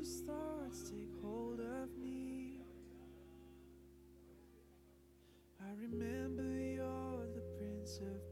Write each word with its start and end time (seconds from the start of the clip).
anxious 0.00 0.22
thoughts 0.26 0.90
take 0.90 1.12
hold 1.22 1.60
of 1.60 1.88
me. 1.98 2.52
I 5.60 5.70
remember 5.82 6.58
you're 6.58 7.26
the 7.34 7.42
Prince 7.58 7.98
of 7.98 8.29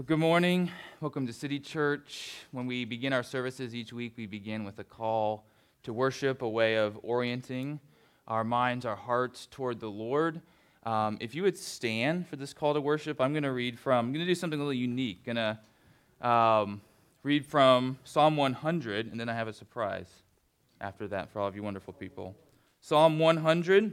Well, 0.00 0.06
good 0.06 0.18
morning. 0.18 0.70
Welcome 1.02 1.26
to 1.26 1.32
City 1.34 1.60
Church. 1.60 2.32
When 2.52 2.64
we 2.64 2.86
begin 2.86 3.12
our 3.12 3.22
services 3.22 3.74
each 3.74 3.92
week, 3.92 4.14
we 4.16 4.24
begin 4.24 4.64
with 4.64 4.78
a 4.78 4.82
call 4.82 5.44
to 5.82 5.92
worship, 5.92 6.40
a 6.40 6.48
way 6.48 6.76
of 6.76 6.98
orienting 7.02 7.80
our 8.26 8.42
minds, 8.42 8.86
our 8.86 8.96
hearts 8.96 9.44
toward 9.50 9.78
the 9.78 9.90
Lord. 9.90 10.40
Um, 10.84 11.18
if 11.20 11.34
you 11.34 11.42
would 11.42 11.58
stand 11.58 12.26
for 12.26 12.36
this 12.36 12.54
call 12.54 12.72
to 12.72 12.80
worship, 12.80 13.20
I'm 13.20 13.34
going 13.34 13.42
to 13.42 13.52
read 13.52 13.78
from, 13.78 14.06
I'm 14.06 14.12
going 14.14 14.24
to 14.24 14.30
do 14.30 14.34
something 14.34 14.58
a 14.58 14.62
little 14.62 14.72
unique. 14.72 15.18
I'm 15.26 15.34
Going 15.34 15.58
to 16.22 16.26
um, 16.26 16.80
read 17.22 17.44
from 17.44 17.98
Psalm 18.02 18.38
100, 18.38 19.10
and 19.10 19.20
then 19.20 19.28
I 19.28 19.34
have 19.34 19.48
a 19.48 19.52
surprise 19.52 20.08
after 20.80 21.08
that 21.08 21.28
for 21.28 21.40
all 21.40 21.46
of 21.46 21.54
you 21.54 21.62
wonderful 21.62 21.92
people. 21.92 22.34
Psalm 22.80 23.18
100. 23.18 23.92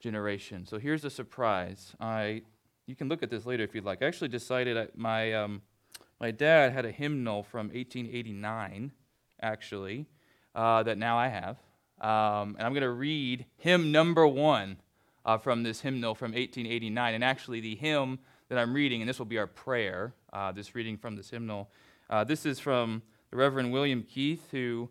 generation. 0.00 0.66
So 0.66 0.78
here's 0.78 1.04
a 1.04 1.10
surprise. 1.10 1.94
I 2.00 2.42
you 2.86 2.94
can 2.94 3.08
look 3.08 3.22
at 3.22 3.30
this 3.30 3.46
later 3.46 3.64
if 3.64 3.74
you'd 3.74 3.84
like. 3.84 4.02
I 4.02 4.06
actually 4.06 4.28
decided 4.28 4.76
I, 4.76 4.88
my 4.94 5.32
um, 5.32 5.62
my 6.20 6.30
dad 6.30 6.72
had 6.72 6.86
a 6.86 6.90
hymnal 6.90 7.42
from 7.42 7.68
1889, 7.68 8.92
actually, 9.42 10.06
uh, 10.54 10.82
that 10.84 10.96
now 10.96 11.18
I 11.18 11.28
have, 11.28 11.58
um, 12.00 12.56
and 12.56 12.62
I'm 12.62 12.72
going 12.72 12.82
to 12.82 12.90
read 12.90 13.44
hymn 13.58 13.92
number 13.92 14.26
one 14.26 14.78
uh, 15.26 15.36
from 15.36 15.62
this 15.62 15.82
hymnal 15.82 16.14
from 16.14 16.32
1889. 16.32 17.14
And 17.14 17.22
actually, 17.22 17.60
the 17.60 17.76
hymn 17.76 18.18
that 18.48 18.58
I'm 18.58 18.72
reading, 18.72 19.02
and 19.02 19.08
this 19.08 19.18
will 19.18 19.26
be 19.26 19.38
our 19.38 19.46
prayer. 19.46 20.14
Uh, 20.32 20.52
this 20.52 20.74
reading 20.74 20.96
from 20.96 21.16
this 21.16 21.30
hymnal. 21.30 21.70
Uh, 22.08 22.24
this 22.24 22.46
is 22.46 22.60
from 22.60 23.02
the 23.30 23.36
Reverend 23.36 23.72
William 23.72 24.02
Kethe, 24.02 24.40
who 24.50 24.88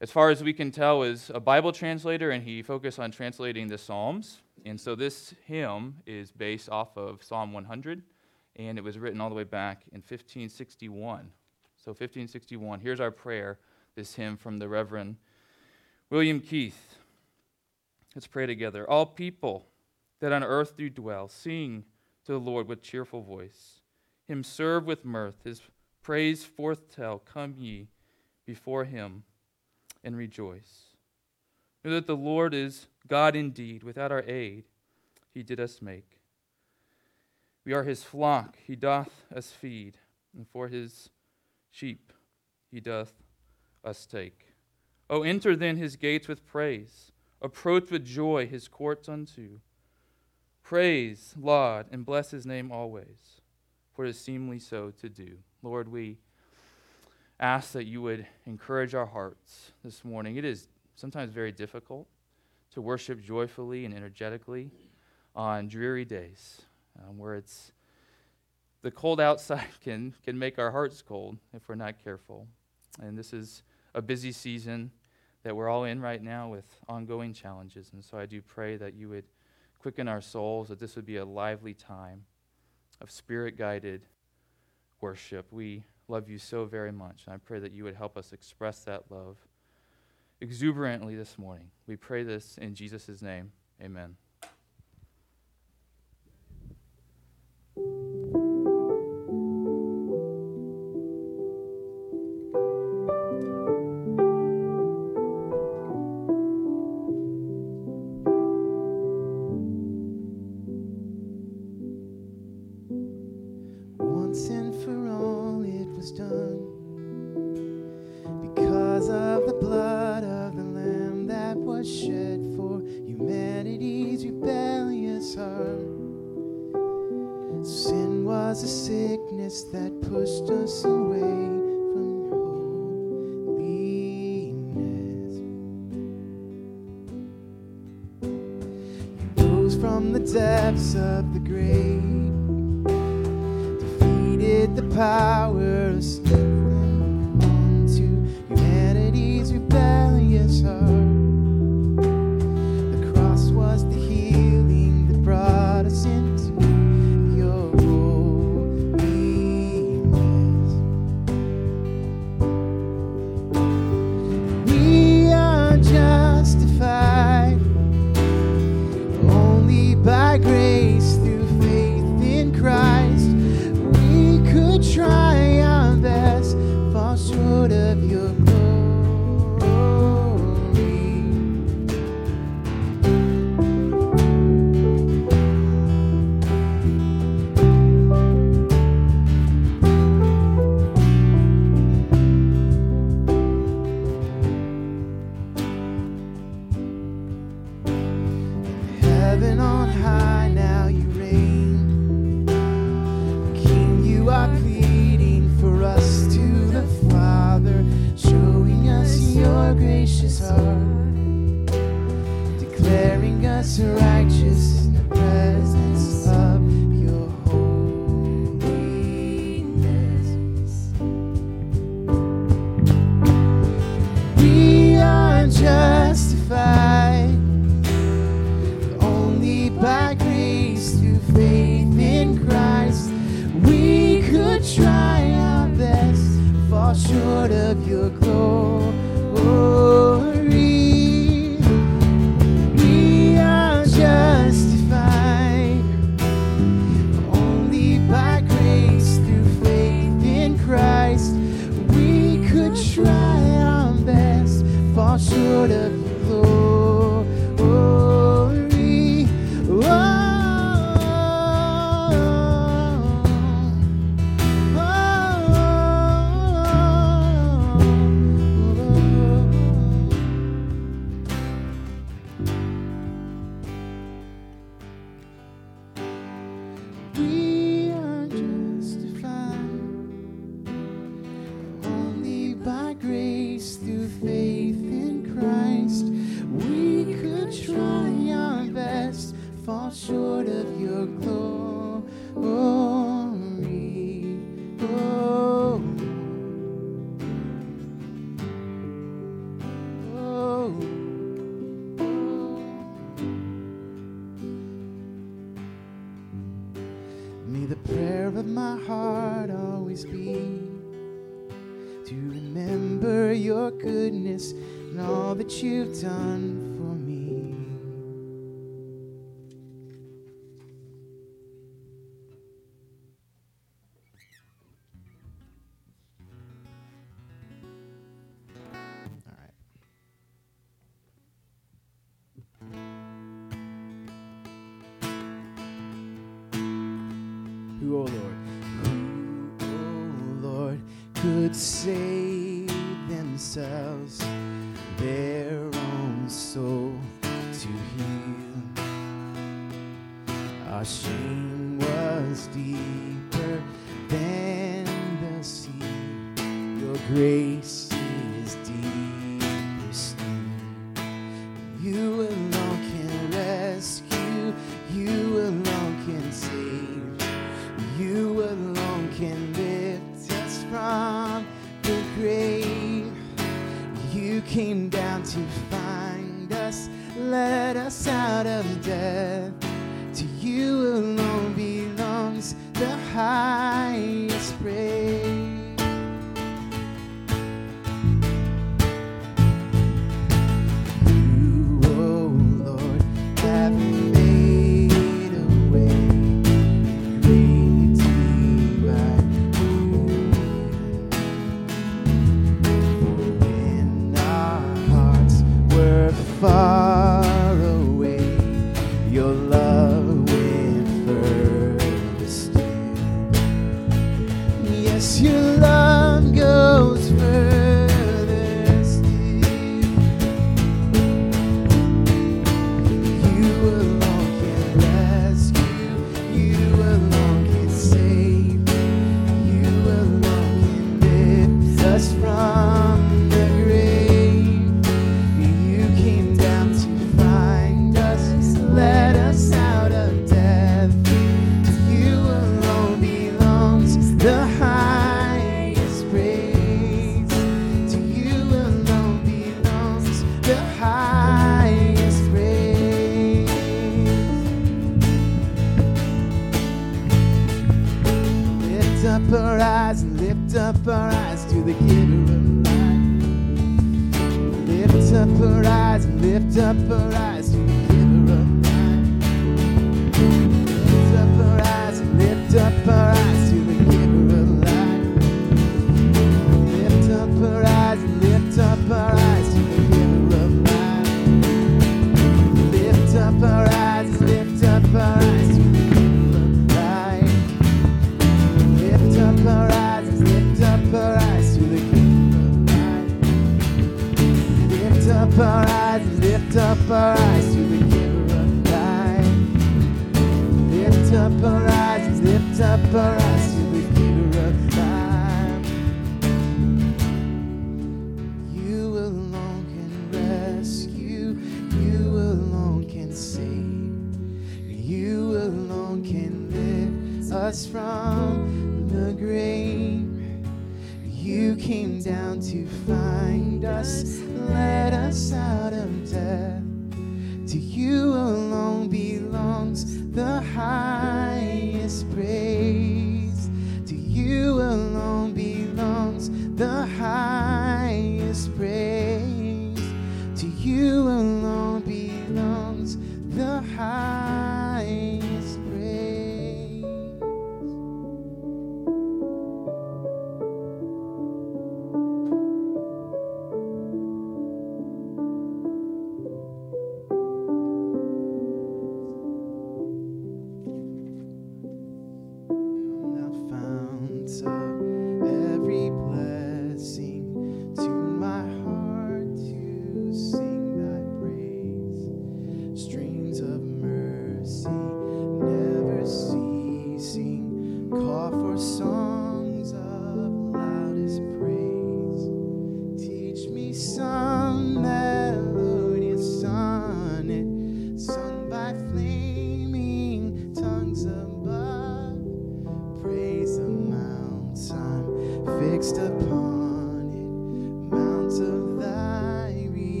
as 0.00 0.10
far 0.10 0.30
as 0.30 0.42
we 0.42 0.54
can 0.54 0.70
tell, 0.70 1.02
is 1.02 1.30
a 1.34 1.40
Bible 1.40 1.72
translator, 1.72 2.30
and 2.30 2.42
he 2.42 2.62
focused 2.62 2.98
on 2.98 3.10
translating 3.10 3.68
the 3.68 3.76
Psalms. 3.76 4.40
And 4.64 4.80
so 4.80 4.94
this 4.94 5.34
hymn 5.46 5.96
is 6.06 6.32
based 6.32 6.70
off 6.70 6.96
of 6.96 7.22
Psalm 7.22 7.52
100, 7.52 8.02
and 8.56 8.78
it 8.78 8.84
was 8.84 8.98
written 8.98 9.20
all 9.20 9.28
the 9.28 9.34
way 9.34 9.44
back 9.44 9.82
in 9.92 9.98
1561. 9.98 11.30
So 11.76 11.90
1561. 11.90 12.80
Here's 12.80 13.00
our 13.00 13.10
prayer, 13.10 13.58
this 13.94 14.14
hymn 14.14 14.36
from 14.38 14.58
the 14.58 14.68
Reverend 14.68 15.16
William 16.08 16.40
Kethe. 16.40 16.74
Let's 18.14 18.26
pray 18.26 18.46
together. 18.46 18.88
All 18.88 19.06
people 19.06 19.66
that 20.20 20.32
on 20.32 20.42
earth 20.42 20.76
do 20.76 20.88
dwell, 20.90 21.28
sing 21.28 21.84
to 22.24 22.32
the 22.32 22.40
Lord 22.40 22.66
with 22.66 22.82
cheerful 22.82 23.22
voice. 23.22 23.80
Him 24.26 24.44
serve 24.44 24.86
with 24.86 25.04
mirth, 25.04 25.42
his 25.44 25.62
praise 26.02 26.44
forth 26.44 26.94
tell. 26.94 27.18
Come 27.18 27.54
ye 27.56 27.88
before 28.46 28.84
him 28.84 29.24
and 30.02 30.16
rejoice. 30.16 30.94
Know 31.84 31.92
that 31.92 32.06
the 32.06 32.16
Lord 32.16 32.54
is 32.54 32.86
God 33.08 33.34
indeed. 33.34 33.82
Without 33.82 34.12
our 34.12 34.24
aid, 34.26 34.64
he 35.32 35.42
did 35.42 35.60
us 35.60 35.80
make. 35.80 36.18
We 37.64 37.72
are 37.72 37.84
his 37.84 38.02
flock, 38.02 38.56
he 38.66 38.74
doth 38.74 39.10
us 39.34 39.50
feed, 39.52 39.98
and 40.36 40.46
for 40.48 40.68
his 40.68 41.10
sheep 41.70 42.12
he 42.70 42.80
doth 42.80 43.12
us 43.84 44.06
take. 44.06 44.54
O 45.08 45.22
enter 45.22 45.56
then 45.56 45.76
his 45.76 45.96
gates 45.96 46.28
with 46.28 46.46
praise, 46.46 47.12
approach 47.42 47.90
with 47.90 48.04
joy 48.04 48.46
his 48.46 48.68
courts 48.68 49.08
unto. 49.08 49.60
Praise, 50.62 51.34
laud, 51.38 51.86
and 51.90 52.06
bless 52.06 52.30
his 52.30 52.46
name 52.46 52.70
always, 52.70 53.40
for 53.94 54.04
it 54.04 54.10
is 54.10 54.20
seemly 54.20 54.58
so 54.58 54.90
to 55.00 55.08
do. 55.08 55.38
Lord, 55.62 55.88
we 55.88 56.18
ask 57.40 57.72
that 57.72 57.84
you 57.84 58.02
would 58.02 58.26
encourage 58.46 58.94
our 58.94 59.06
hearts 59.06 59.72
this 59.82 60.04
morning. 60.04 60.36
It 60.36 60.44
is 60.44 60.68
sometimes 60.94 61.32
very 61.32 61.50
difficult 61.50 62.06
to 62.72 62.82
worship 62.82 63.22
joyfully 63.22 63.86
and 63.86 63.94
energetically 63.94 64.70
on 65.34 65.66
dreary 65.66 66.04
days 66.04 66.60
um, 66.98 67.16
where 67.18 67.34
it's 67.34 67.72
the 68.82 68.90
cold 68.90 69.20
outside 69.20 69.66
can, 69.82 70.14
can 70.22 70.38
make 70.38 70.58
our 70.58 70.70
hearts 70.70 71.02
cold 71.02 71.38
if 71.54 71.66
we're 71.68 71.74
not 71.74 72.02
careful. 72.04 72.46
And 73.00 73.16
this 73.16 73.32
is 73.32 73.62
a 73.94 74.02
busy 74.02 74.32
season 74.32 74.90
that 75.42 75.56
we're 75.56 75.68
all 75.68 75.84
in 75.84 76.00
right 76.00 76.22
now 76.22 76.48
with 76.48 76.66
ongoing 76.88 77.32
challenges. 77.32 77.90
And 77.94 78.04
so 78.04 78.18
I 78.18 78.26
do 78.26 78.42
pray 78.42 78.76
that 78.76 78.92
you 78.92 79.08
would 79.08 79.24
quicken 79.78 80.08
our 80.08 80.20
souls, 80.20 80.68
that 80.68 80.78
this 80.78 80.94
would 80.94 81.06
be 81.06 81.16
a 81.16 81.24
lively 81.24 81.72
time 81.72 82.24
of 83.00 83.10
spirit 83.10 83.56
guided 83.56 84.02
worship. 85.00 85.46
We 85.50 85.84
love 86.10 86.28
you 86.28 86.38
so 86.38 86.64
very 86.64 86.92
much. 86.92 87.22
And 87.26 87.34
I 87.34 87.38
pray 87.38 87.60
that 87.60 87.72
you 87.72 87.84
would 87.84 87.94
help 87.94 88.16
us 88.16 88.32
express 88.32 88.80
that 88.84 89.04
love 89.10 89.36
exuberantly 90.40 91.14
this 91.14 91.38
morning. 91.38 91.70
We 91.86 91.96
pray 91.96 92.22
this 92.22 92.58
in 92.58 92.74
Jesus' 92.74 93.22
name. 93.22 93.52
Amen. 93.82 94.16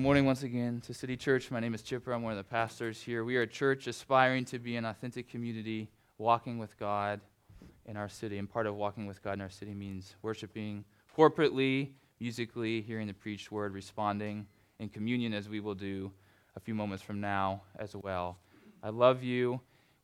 Good 0.00 0.04
morning 0.04 0.24
once 0.24 0.44
again 0.44 0.80
to 0.86 0.94
City 0.94 1.14
Church. 1.14 1.50
My 1.50 1.60
name 1.60 1.74
is 1.74 1.82
Chipper. 1.82 2.12
I'm 2.12 2.22
one 2.22 2.32
of 2.32 2.38
the 2.38 2.42
pastors 2.42 3.02
here. 3.02 3.22
We 3.22 3.36
are 3.36 3.42
a 3.42 3.46
church 3.46 3.86
aspiring 3.86 4.46
to 4.46 4.58
be 4.58 4.76
an 4.76 4.86
authentic 4.86 5.28
community, 5.28 5.90
walking 6.16 6.56
with 6.56 6.78
God 6.78 7.20
in 7.84 7.98
our 7.98 8.08
city. 8.08 8.38
And 8.38 8.48
part 8.48 8.66
of 8.66 8.76
walking 8.76 9.04
with 9.04 9.22
God 9.22 9.34
in 9.34 9.42
our 9.42 9.50
city 9.50 9.74
means 9.74 10.14
worshiping 10.22 10.86
corporately, 11.14 11.90
musically, 12.18 12.80
hearing 12.80 13.08
the 13.08 13.12
preached 13.12 13.52
word, 13.52 13.74
responding 13.74 14.46
in 14.78 14.88
communion 14.88 15.34
as 15.34 15.50
we 15.50 15.60
will 15.60 15.74
do 15.74 16.10
a 16.56 16.60
few 16.60 16.74
moments 16.74 17.04
from 17.04 17.20
now 17.20 17.60
as 17.78 17.94
well. 17.94 18.38
I 18.82 18.88
love 18.88 19.22
you. 19.22 19.60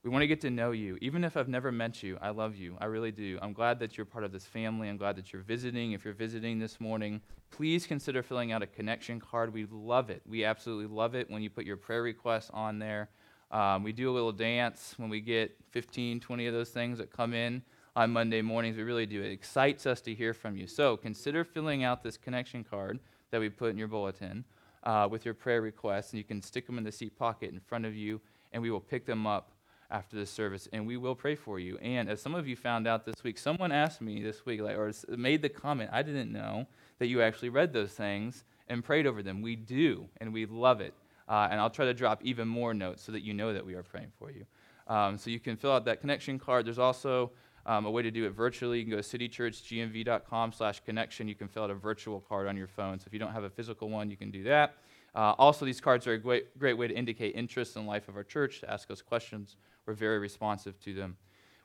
We 0.07 0.13
want 0.13 0.23
to 0.23 0.29
get 0.29 0.41
to 0.43 0.51
know 0.51 0.71
you. 0.71 0.99
Even 1.01 1.25
if 1.25 1.37
I've 1.37 1.49
never 1.49 1.73
met 1.73 2.01
you, 2.01 2.17
I 2.23 2.31
love 2.31 2.55
you. 2.55 2.77
I 2.81 2.85
really 2.85 3.11
do. 3.11 3.41
I'm 3.43 3.53
glad 3.53 3.81
that 3.81 3.97
you're 3.97 4.05
part 4.05 4.23
of 4.23 4.31
this 4.31 4.45
family. 4.45 4.89
I'm 4.89 4.99
glad 4.99 5.17
that 5.17 5.33
you're 5.33 5.43
visiting. 5.43 5.91
If 5.91 6.05
you're 6.05 6.15
visiting 6.15 6.61
this 6.61 6.81
morning, 6.81 7.21
please 7.51 7.89
consider 7.89 8.23
filling 8.23 8.53
out 8.53 8.63
a 8.63 8.69
connection 8.69 9.19
card. 9.19 9.53
We 9.53 9.67
love 9.69 10.09
it. 10.09 10.23
We 10.25 10.45
absolutely 10.45 10.95
love 10.95 11.17
it 11.17 11.29
when 11.29 11.43
you 11.43 11.51
put 11.51 11.65
your 11.65 11.77
prayer 11.77 12.05
requests 12.05 12.53
on 12.55 12.79
there. 12.79 13.09
Um, 13.51 13.83
we 13.83 13.91
do 13.91 14.09
a 14.09 14.15
little 14.15 14.31
dance 14.31 14.95
when 14.97 15.11
we 15.11 15.21
get 15.21 15.57
15, 15.73 16.21
20 16.21 16.47
of 16.47 16.55
those 16.55 16.71
things 16.71 16.99
that 16.99 17.11
come 17.11 17.35
in 17.35 17.61
on 17.97 18.13
Monday 18.13 18.43
mornings. 18.43 18.77
We 18.77 18.85
really 18.85 19.07
do. 19.07 19.25
It 19.25 19.33
excites 19.33 19.87
us 19.87 20.01
to 20.03 20.15
hear 20.15 20.33
from 20.33 20.57
you. 20.57 20.69
So 20.69 20.97
consider 20.97 21.43
filling 21.43 21.83
out 21.83 22.05
this 22.05 22.17
connection 22.17 22.63
card 22.63 23.01
that 23.33 23.41
we 23.41 23.49
put 23.49 23.71
in 23.71 23.77
your 23.77 23.89
bulletin 23.89 24.45
uh, 24.85 25.09
with 25.11 25.25
your 25.25 25.35
prayer 25.35 25.63
requests, 25.63 26.13
and 26.13 26.19
you 26.19 26.25
can 26.25 26.41
stick 26.43 26.65
them 26.65 26.79
in 26.79 26.85
the 26.85 26.93
seat 26.93 27.19
pocket 27.19 27.51
in 27.51 27.59
front 27.59 27.85
of 27.85 27.97
you, 27.97 28.21
and 28.53 28.63
we 28.63 28.71
will 28.71 28.79
pick 28.79 29.05
them 29.05 29.27
up 29.27 29.51
after 29.91 30.17
the 30.17 30.27
service, 30.27 30.69
and 30.73 30.87
we 30.87 30.97
will 30.97 31.15
pray 31.15 31.35
for 31.35 31.59
you. 31.59 31.79
And 31.79 32.09
as 32.09 32.21
some 32.21 32.35
of 32.35 32.49
you 32.49 32.57
found 32.57 32.87
out 32.87 33.05
this 33.05 33.23
week, 33.23 33.39
someone 33.39 33.73
asked 33.73 34.01
me 34.01 34.23
this 34.23 34.45
week, 34.45 34.61
like, 34.61 34.77
or 34.77 34.93
made 35.09 35.43
the 35.43 35.49
comment, 35.49 35.91
I 35.93 36.03
didn't 36.03 36.33
know 36.33 36.67
that 36.99 37.07
you 37.07 37.23
actually 37.23 37.51
read 37.51 37.73
those 37.73 37.93
things 37.93 38.45
and 38.69 38.85
prayed 38.85 39.07
over 39.07 39.23
them. 39.23 39.43
We 39.43 39.57
do, 39.57 40.07
and 40.21 40.33
we 40.33 40.47
love 40.47 40.81
it. 40.81 40.95
Uh, 41.29 41.49
and 41.51 41.61
I'll 41.61 41.71
try 41.71 41.85
to 41.87 41.95
drop 41.95 42.21
even 42.25 42.47
more 42.47 42.75
notes 42.75 43.03
so 43.03 43.13
that 43.13 43.23
you 43.23 43.35
know 43.35 43.53
that 43.53 43.65
we 43.65 43.75
are 43.75 43.83
praying 43.83 44.13
for 44.19 44.31
you. 44.31 44.47
Um, 44.87 45.19
so 45.19 45.31
you 45.31 45.41
can 45.41 45.57
fill 45.57 45.73
out 45.73 45.85
that 45.87 46.01
connection 46.01 46.39
card. 46.39 46.67
There's 46.67 46.79
also 46.79 47.33
um, 47.67 47.85
a 47.85 47.91
way 47.91 48.03
to 48.03 48.11
do 48.11 48.25
it 48.27 48.31
virtually. 48.31 48.79
You 48.79 48.85
can 48.85 48.93
go 48.93 49.01
to 49.01 49.19
citychurchgnv.com 49.19 50.53
slash 50.53 50.81
connection. 50.81 51.27
You 51.27 51.35
can 51.35 51.49
fill 51.49 51.65
out 51.65 51.71
a 51.71 51.75
virtual 51.75 52.21
card 52.21 52.47
on 52.47 52.57
your 52.57 52.69
phone. 52.69 53.01
So 53.01 53.05
if 53.09 53.13
you 53.13 53.19
don't 53.19 53.33
have 53.33 53.45
a 53.45 53.51
physical 53.51 53.89
one, 53.89 54.09
you 54.11 54.17
can 54.17 54.31
do 54.31 54.45
that. 54.45 54.75
Uh, 55.15 55.35
also, 55.39 55.65
these 55.65 55.81
cards 55.81 56.07
are 56.07 56.13
a 56.13 56.19
great, 56.19 56.57
great 56.59 56.75
way 56.75 56.87
to 56.87 56.95
indicate 56.95 57.35
interest 57.35 57.77
in 57.77 57.87
life 57.87 58.07
of 58.07 58.17
our 58.17 58.23
church, 58.23 58.61
to 58.61 58.71
ask 58.71 58.91
us 58.91 59.01
questions 59.01 59.57
we're 59.87 59.95
very 59.95 60.19
responsive 60.19 60.79
to 60.81 60.93
them. 60.93 61.17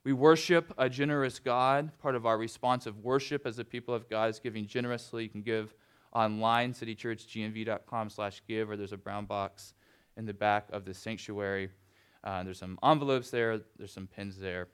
We 0.03 0.13
worship 0.13 0.73
a 0.77 0.89
generous 0.89 1.39
God. 1.39 1.91
Part 1.99 2.15
of 2.15 2.25
our 2.25 2.38
responsive 2.38 2.97
worship 2.99 3.45
as 3.45 3.60
a 3.60 3.63
people 3.65 3.93
of 3.93 4.10
God 4.10 4.29
is 4.29 4.39
giving 4.39 4.65
generously. 4.65 5.23
You 5.23 5.29
can 5.29 5.41
give 5.41 5.75
online, 6.13 6.73
citychurchgnv.com 6.73 8.10
slash 8.10 8.41
give, 8.47 8.69
or 8.69 8.77
there's 8.77 8.93
a 8.93 8.97
brown 8.97 9.25
box 9.25 9.73
in 10.17 10.25
the 10.25 10.34
back 10.34 10.67
of 10.71 10.86
the 10.86 10.93
sanctuary. 10.93 11.69
Uh, 12.23 12.43
there's 12.43 12.60
some 12.60 12.79
envelopes 12.84 13.29
there. 13.29 13.60
There's 13.77 13.93
some 13.93 14.07
pins 14.07 14.38
there 14.38 14.67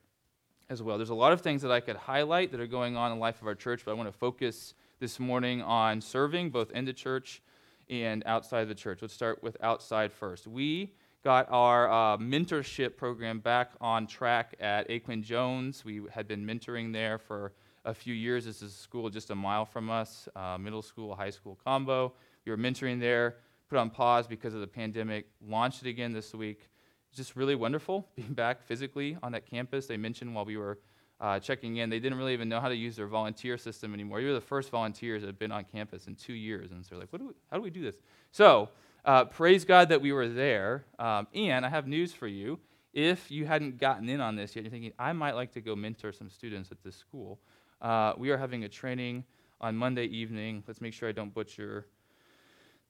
as 0.69 0.81
well. 0.81 0.97
There's 0.97 1.09
a 1.09 1.15
lot 1.15 1.33
of 1.33 1.41
things 1.41 1.61
that 1.61 1.71
I 1.71 1.79
could 1.79 1.95
highlight 1.95 2.51
that 2.51 2.59
are 2.59 2.67
going 2.67 2.97
on 2.97 3.11
in 3.11 3.17
the 3.17 3.21
life 3.21 3.41
of 3.41 3.47
our 3.47 3.55
church, 3.55 3.83
but 3.85 3.91
I 3.91 3.93
want 3.93 4.11
to 4.11 4.17
focus 4.17 4.73
this 4.99 5.19
morning 5.19 5.61
on 5.61 6.01
serving 6.01 6.49
both 6.49 6.71
in 6.71 6.85
the 6.85 6.93
church 6.93 7.41
and 7.89 8.23
outside 8.25 8.67
the 8.67 8.75
church. 8.75 8.99
Let's 9.01 9.13
start 9.13 9.41
with 9.41 9.55
outside 9.61 10.11
first. 10.11 10.47
We 10.47 10.93
got 11.23 11.47
our 11.49 11.89
uh, 11.91 12.17
mentorship 12.17 12.95
program 12.95 13.39
back 13.39 13.71
on 13.81 14.07
track 14.07 14.55
at 14.59 14.89
A. 14.89 14.99
Quinn 14.99 15.23
Jones. 15.23 15.83
We 15.83 16.01
had 16.11 16.27
been 16.27 16.45
mentoring 16.45 16.93
there 16.93 17.17
for 17.17 17.53
a 17.85 17.93
few 17.93 18.13
years. 18.13 18.45
This 18.45 18.61
is 18.61 18.73
a 18.73 18.75
school 18.77 19.09
just 19.09 19.29
a 19.29 19.35
mile 19.35 19.65
from 19.65 19.89
us, 19.89 20.29
uh, 20.35 20.57
middle 20.57 20.81
school, 20.81 21.15
high 21.15 21.29
school 21.29 21.57
combo. 21.63 22.13
We 22.45 22.51
were 22.51 22.57
mentoring 22.57 22.99
there, 22.99 23.37
put 23.69 23.77
on 23.77 23.89
pause 23.89 24.27
because 24.27 24.53
of 24.53 24.61
the 24.61 24.67
pandemic, 24.67 25.27
launched 25.45 25.85
it 25.85 25.89
again 25.89 26.13
this 26.13 26.33
week. 26.33 26.69
Just 27.13 27.35
really 27.35 27.55
wonderful 27.55 28.07
being 28.15 28.33
back 28.33 28.61
physically 28.61 29.17
on 29.23 29.31
that 29.31 29.49
campus. 29.49 29.87
They 29.87 29.97
mentioned 29.97 30.33
while 30.35 30.45
we 30.45 30.57
were 30.57 30.79
uh, 31.19 31.39
checking 31.39 31.77
in, 31.77 31.89
they 31.89 31.99
didn't 31.99 32.17
really 32.17 32.33
even 32.33 32.47
know 32.47 32.59
how 32.59 32.69
to 32.69 32.75
use 32.75 32.95
their 32.95 33.07
volunteer 33.07 33.57
system 33.57 33.93
anymore. 33.93 34.19
We 34.19 34.25
were 34.25 34.33
the 34.33 34.41
first 34.41 34.69
volunteers 34.69 35.21
that 35.21 35.27
had 35.27 35.39
been 35.39 35.51
on 35.51 35.63
campus 35.63 36.07
in 36.07 36.15
two 36.15 36.33
years, 36.33 36.71
and 36.71 36.85
so 36.85 36.91
they're 36.91 36.99
like, 36.99 37.11
what 37.11 37.19
do 37.19 37.27
we, 37.29 37.33
how 37.49 37.57
do 37.57 37.63
we 37.63 37.71
do 37.71 37.81
this? 37.81 37.95
So 38.31 38.69
uh, 39.07 39.23
praise 39.23 39.63
God 39.63 39.89
that 39.89 40.01
we 40.01 40.11
were 40.11 40.27
there. 40.27 40.85
Um, 40.99 41.27
and 41.33 41.65
I 41.65 41.69
have 41.69 41.87
news 41.87 42.13
for 42.13 42.27
you. 42.27 42.59
If 42.93 43.31
you 43.31 43.45
hadn't 43.45 43.79
gotten 43.79 44.09
in 44.09 44.19
on 44.19 44.35
this 44.35 44.55
yet, 44.55 44.63
you're 44.63 44.71
thinking, 44.71 44.91
I 44.99 45.13
might 45.13 45.35
like 45.35 45.53
to 45.53 45.61
go 45.61 45.75
mentor 45.75 46.11
some 46.11 46.29
students 46.29 46.71
at 46.71 46.83
this 46.83 46.95
school. 46.95 47.39
Uh, 47.81 48.13
we 48.17 48.31
are 48.31 48.37
having 48.37 48.65
a 48.65 48.69
training 48.69 49.23
on 49.61 49.77
Monday 49.77 50.05
evening. 50.05 50.63
Let's 50.67 50.81
make 50.81 50.93
sure 50.93 51.07
I 51.07 51.13
don't 51.13 51.33
butcher 51.33 51.87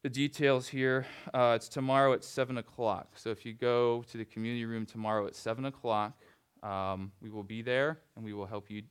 the 0.01 0.09
details 0.09 0.67
here. 0.67 1.05
Uh, 1.33 1.53
it's 1.55 1.69
tomorrow 1.69 2.13
at 2.13 2.23
7 2.23 2.57
o'clock. 2.57 3.09
So 3.15 3.29
if 3.29 3.45
you 3.45 3.53
go 3.53 4.03
to 4.11 4.17
the 4.17 4.25
community 4.25 4.65
room 4.65 4.85
tomorrow 4.85 5.27
at 5.27 5.35
7 5.35 5.65
o'clock, 5.65 6.13
um, 6.63 7.11
we 7.21 7.29
will 7.29 7.43
be 7.43 7.61
there 7.61 7.99
and 8.15 8.25
we 8.25 8.33
will 8.33 8.47
help 8.47 8.71
you 8.71 8.81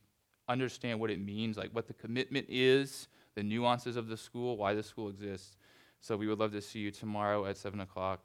understand 0.49 1.01
what 1.01 1.11
it 1.11 1.21
means, 1.21 1.57
like 1.57 1.71
what 1.73 1.89
the 1.89 1.95
commitment 1.95 2.47
is, 2.49 3.09
the 3.35 3.43
nuances 3.43 3.97
of 3.97 4.07
the 4.07 4.17
school, 4.17 4.57
why 4.57 4.75
the 4.75 4.83
school 4.83 5.09
exists. 5.09 5.57
So 6.07 6.17
we 6.17 6.29
would 6.29 6.39
love 6.39 6.53
to 6.53 6.63
see 6.63 6.79
you 6.79 6.93
tomorrow 6.93 7.47
at 7.47 7.57
7 7.57 7.81
o'clock, 7.81 8.21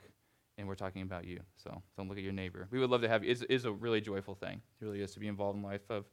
and 0.59 0.67
we're 0.67 0.75
talking 0.75 1.01
about 1.01 1.25
you. 1.25 1.39
So 1.55 1.81
don't 1.97 2.07
look 2.07 2.19
at 2.19 2.23
your 2.23 2.31
neighbor. 2.31 2.67
We 2.69 2.77
would 2.77 2.91
love 2.91 3.01
to 3.01 3.09
have 3.09 3.23
you. 3.23 3.31
It 3.31 3.43
is 3.49 3.65
a 3.65 3.71
really 3.71 3.99
joyful 3.99 4.35
thing. 4.35 4.61
It 4.79 4.85
really 4.85 5.01
is 5.01 5.13
to 5.13 5.19
be 5.19 5.27
involved 5.27 5.57
in 5.57 5.63
life 5.63 5.89
of, 5.89 6.05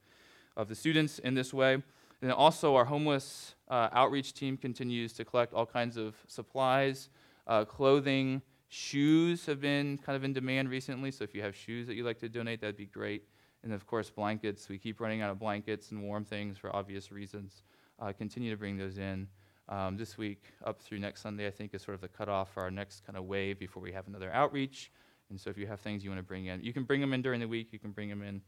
of 0.57 0.71
the 0.71 0.75
students 0.75 1.19
in 1.19 1.35
this 1.35 1.53
way. 1.53 1.83
And 2.23 2.33
also, 2.33 2.75
our 2.75 2.87
homeless 2.87 3.55
uh, 3.69 3.91
outreach 3.93 4.33
team 4.33 4.57
continues 4.57 5.13
to 5.13 5.27
collect 5.27 5.53
all 5.53 5.67
kinds 5.67 5.99
of 5.99 6.15
supplies, 6.27 7.11
uh, 7.47 7.67
clothing, 7.67 8.41
shoes 8.69 9.45
have 9.45 9.61
been 9.61 9.99
kind 9.99 10.17
of 10.17 10.25
in 10.25 10.33
demand 10.33 10.71
recently. 10.71 11.11
So 11.11 11.23
if 11.23 11.35
you 11.35 11.43
have 11.43 11.55
shoes 11.55 11.87
that 11.87 11.97
you'd 11.97 12.07
like 12.07 12.19
to 12.21 12.31
donate, 12.31 12.63
that'd 12.63 12.79
be 12.79 12.87
great. 12.87 13.25
And 13.63 13.75
of 13.75 13.87
course, 13.87 14.09
blankets. 14.09 14.71
We 14.71 14.79
keep 14.79 15.01
running 15.01 15.21
out 15.21 15.31
of 15.31 15.39
blankets 15.39 15.91
and 15.91 16.03
warm 16.03 16.25
things 16.25 16.57
for 16.57 16.75
obvious 16.75 17.13
reasons. 17.13 17.63
Uh, 18.01 18.13
continue 18.13 18.51
to 18.51 18.57
bring 18.57 18.79
those 18.79 18.97
in. 18.97 19.29
Um, 19.69 19.99
this 19.99 20.17
week, 20.17 20.45
up 20.65 20.81
through 20.81 20.99
next 20.99 21.21
Sunday, 21.21 21.47
I 21.47 21.51
think, 21.51 21.75
is 21.75 21.83
sort 21.83 21.95
of 21.95 22.01
the 22.01 22.09
cutoff 22.09 22.55
for 22.55 22.63
our 22.63 22.71
next 22.71 23.05
kind 23.05 23.19
of 23.19 23.25
wave 23.25 23.59
before 23.59 23.83
we 23.83 23.93
have 23.93 24.09
another 24.09 24.33
outreach. 24.33 24.91
And 25.29 25.39
so, 25.39 25.51
if 25.51 25.59
you 25.59 25.67
have 25.67 25.81
things 25.81 26.03
you 26.03 26.11
want 26.11 26.21
to 26.21 26.27
bring 26.27 26.47
in, 26.47 26.63
you 26.63 26.73
can 26.73 26.85
bring 26.85 27.03
them 27.03 27.13
in 27.13 27.21
during 27.21 27.39
the 27.39 27.49
week, 27.49 27.69
you 27.71 27.79
can 27.79 27.91
bring 27.91 28.09
them 28.09 28.23
in 28.23 28.41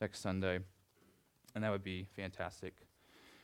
next 0.00 0.20
Sunday, 0.20 0.58
and 1.54 1.62
that 1.62 1.70
would 1.70 1.84
be 1.84 2.08
fantastic. 2.16 2.74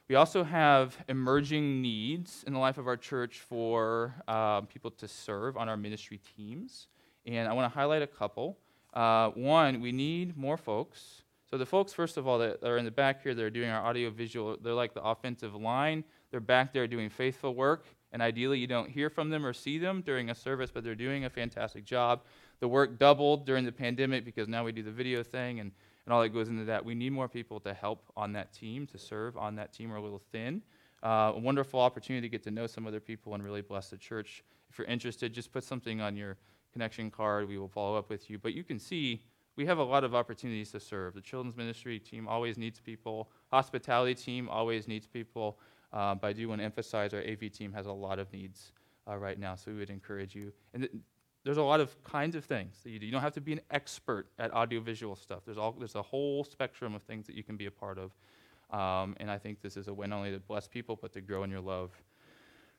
We 0.09 0.16
also 0.16 0.43
have 0.43 0.97
emerging 1.07 1.81
needs 1.81 2.43
in 2.45 2.53
the 2.53 2.59
life 2.59 2.79
of 2.79 2.88
our 2.88 2.97
church 2.97 3.38
for 3.38 4.12
uh, 4.27 4.62
people 4.62 4.90
to 4.90 5.07
serve 5.07 5.57
on 5.57 5.69
our 5.69 5.77
ministry 5.77 6.21
teams. 6.37 6.88
And 7.27 7.47
I 7.47 7.53
want 7.53 7.73
to 7.73 7.79
highlight 7.79 8.03
a 8.03 8.09
couple. 8.09 8.59
Uh, 8.93 9.31
one, 9.31 9.81
we 9.81 9.93
need 9.93 10.37
more 10.37 10.57
folks. 10.57 11.23
So, 11.49 11.59
the 11.59 11.66
folks, 11.66 11.93
first 11.93 12.16
of 12.16 12.27
all, 12.27 12.40
that 12.40 12.64
are 12.64 12.77
in 12.77 12.85
the 12.85 12.90
back 12.90 13.23
here, 13.23 13.35
that 13.35 13.45
are 13.45 13.51
doing 13.51 13.71
our 13.71 13.87
audio 13.87 14.11
visual, 14.11 14.57
they're 14.61 14.75
like 14.75 14.95
the 14.95 15.03
offensive 15.03 15.55
line. 15.55 16.03
They're 16.31 16.40
back 16.40 16.73
there 16.73 16.87
doing 16.87 17.11
faithful 17.11 17.55
work, 17.55 17.87
and 18.12 18.23
ideally 18.23 18.59
you 18.59 18.66
don't 18.66 18.88
hear 18.88 19.11
from 19.11 19.31
them 19.31 19.45
or 19.45 19.53
see 19.53 19.79
them 19.79 20.03
during 20.03 20.31
a 20.31 20.35
service, 20.35 20.71
but 20.71 20.85
they're 20.85 20.95
doing 20.95 21.25
a 21.25 21.31
fantastic 21.31 21.85
job. 21.85 22.23
The 22.61 22.69
work 22.69 22.99
doubled 22.99 23.47
during 23.47 23.64
the 23.64 23.73
pandemic 23.73 24.25
because 24.25 24.49
now 24.49 24.64
we 24.64 24.73
do 24.73 24.83
the 24.83 24.90
video 24.90 25.23
thing 25.23 25.61
and, 25.61 25.73
and 26.05 26.12
all 26.12 26.21
that 26.23 26.29
goes 26.29 26.49
into 26.49 26.64
that. 26.66 26.85
We 26.85 26.95
need 26.95 27.12
more 27.12 27.29
people 27.29 27.59
to 27.61 27.75
help 27.75 28.05
on 28.16 28.33
that 28.35 28.53
team, 28.53 28.87
to 28.88 28.99
serve 28.99 29.37
on 29.37 29.57
that 29.57 29.73
team. 29.73 29.90
We're 29.90 29.97
a 29.97 30.03
little 30.03 30.23
thin. 30.33 30.62
Uh, 31.03 31.33
a 31.35 31.38
wonderful 31.38 31.81
opportunity 31.81 32.29
to 32.29 32.31
get 32.31 32.43
to 32.45 32.51
know 32.51 32.66
some 32.66 32.87
other 32.87 33.01
people 33.01 33.35
and 33.35 33.43
really 33.43 33.62
bless 33.62 33.88
the 33.88 33.97
church. 33.97 34.45
If 34.69 34.79
you're 34.79 34.87
interested, 34.87 35.33
just 35.33 35.51
put 35.53 35.64
something 35.64 36.01
on 36.01 36.16
your 36.16 36.37
connection 36.73 37.11
card. 37.11 37.49
We 37.49 37.59
will 37.59 37.69
follow 37.69 37.97
up 37.97 38.11
with 38.11 38.29
you. 38.29 38.38
But 38.38 38.55
you 38.55 38.62
can 38.62 38.79
see 38.79 39.23
we 39.57 39.66
have 39.66 39.79
a 39.79 39.83
lot 39.83 40.05
of 40.05 40.14
opportunities 40.14 40.71
to 40.73 40.81
serve. 40.81 41.14
The 41.14 41.21
children's 41.21 41.57
ministry 41.57 41.99
team 41.99 42.29
always 42.29 42.57
needs 42.57 42.81
people. 42.81 43.31
Hospitality 43.51 44.14
team 44.14 44.49
always 44.49 44.87
needs 44.87 45.07
people. 45.07 45.59
Uh, 45.92 46.14
but 46.14 46.29
I 46.29 46.33
do 46.33 46.48
want 46.48 46.61
to 46.61 46.64
emphasize 46.64 47.12
our 47.14 47.20
AV 47.20 47.50
team 47.53 47.72
has 47.72 47.87
a 47.87 47.92
lot 47.92 48.18
of 48.18 48.33
needs 48.33 48.72
uh, 49.09 49.16
right 49.16 49.38
now, 49.38 49.55
so 49.55 49.70
we 49.70 49.79
would 49.79 49.90
encourage 49.90 50.35
you. 50.35 50.53
And 50.72 50.85
th- 50.85 50.92
there's 51.44 51.57
a 51.57 51.62
lot 51.62 51.81
of 51.81 52.03
kinds 52.05 52.37
of 52.37 52.44
things 52.44 52.76
that 52.85 52.90
you 52.90 52.98
do. 52.98 53.07
You 53.07 53.12
don't 53.12 53.22
have 53.22 53.35
to 53.35 53.40
be 53.40 53.53
an 53.53 53.61
expert 53.70 54.26
at 54.38 54.53
audiovisual 54.53 55.16
stuff. 55.16 55.40
There's, 55.44 55.59
all, 55.59 55.72
there's 55.72 55.94
a 55.94 56.03
whole 56.03 56.44
spectrum 56.44 56.94
of 56.94 57.03
things 57.03 57.26
that 57.26 57.35
you 57.35 57.42
can 57.42 57.57
be 57.57 57.66
a 57.66 57.70
part 57.70 57.98
of. 57.98 58.12
Um, 58.70 59.16
and 59.18 59.31
I 59.31 59.38
think 59.38 59.62
this 59.62 59.76
is 59.76 59.88
a 59.88 59.94
way 59.94 60.07
not 60.07 60.18
only 60.18 60.33
to 60.33 60.38
bless 60.38 60.68
people, 60.68 60.98
but 61.00 61.12
to 61.14 61.20
grow 61.20 61.42
in 61.42 61.50
your 61.50 61.61
love 61.61 61.90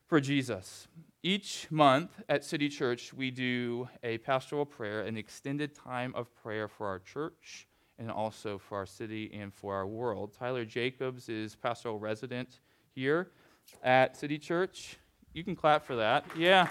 for 0.06 0.20
Jesus. 0.20 0.88
Each 1.22 1.66
month 1.70 2.10
at 2.28 2.44
City 2.44 2.68
Church, 2.68 3.12
we 3.12 3.30
do 3.30 3.88
a 4.02 4.18
pastoral 4.18 4.64
prayer, 4.64 5.02
an 5.02 5.16
extended 5.16 5.74
time 5.74 6.14
of 6.14 6.34
prayer 6.34 6.68
for 6.68 6.86
our 6.86 6.98
church 6.98 7.66
and 7.98 8.10
also 8.10 8.58
for 8.58 8.78
our 8.78 8.86
city 8.86 9.30
and 9.34 9.52
for 9.52 9.74
our 9.74 9.86
world. 9.86 10.34
Tyler 10.38 10.64
Jacobs 10.64 11.28
is 11.28 11.54
pastoral 11.54 11.98
resident 11.98 12.60
here 12.94 13.30
at 13.82 14.16
City 14.16 14.38
Church. 14.38 14.98
You 15.32 15.44
can 15.44 15.56
clap 15.56 15.84
for 15.84 15.96
that. 15.96 16.24
Yeah. 16.36 16.68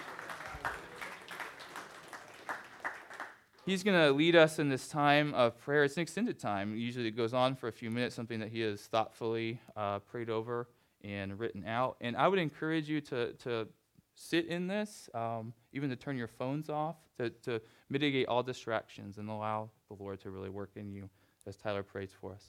He's 3.66 3.84
going 3.84 3.98
to 3.98 4.12
lead 4.12 4.36
us 4.36 4.60
in 4.60 4.70
this 4.70 4.88
time 4.88 5.34
of 5.34 5.58
prayer. 5.60 5.84
It's 5.84 5.96
an 5.96 6.02
extended 6.02 6.40
time. 6.40 6.76
Usually 6.76 7.08
it 7.08 7.16
goes 7.16 7.34
on 7.34 7.56
for 7.56 7.68
a 7.68 7.72
few 7.72 7.92
minutes, 7.92 8.16
something 8.16 8.40
that 8.40 8.50
he 8.50 8.62
has 8.62 8.82
thoughtfully 8.82 9.60
uh, 9.76 10.00
prayed 10.00 10.30
over 10.30 10.68
and 11.04 11.40
written 11.40 11.66
out. 11.66 11.98
And 12.02 12.16
I 12.18 12.28
would 12.28 12.40
encourage 12.40 12.90
you 12.90 13.02
to, 13.02 13.34
to 13.34 13.68
sit 14.16 14.48
in 14.48 14.68
this, 14.68 15.10
um, 15.14 15.54
even 15.74 15.90
to 15.90 15.96
turn 15.96 16.18
your 16.18 16.28
phones 16.28 16.70
off, 16.70 16.98
to, 17.18 17.30
to 17.44 17.62
mitigate 17.90 18.28
all 18.28 18.44
distractions 18.44 19.18
and 19.20 19.30
allow 19.30 19.70
the 19.88 19.96
Lord 20.02 20.20
to 20.22 20.32
really 20.32 20.50
work 20.50 20.72
in 20.76 20.92
you 20.92 21.10
as 21.48 21.56
Tyler 21.56 21.84
prays 21.84 22.12
for 22.20 22.34
us. 22.34 22.44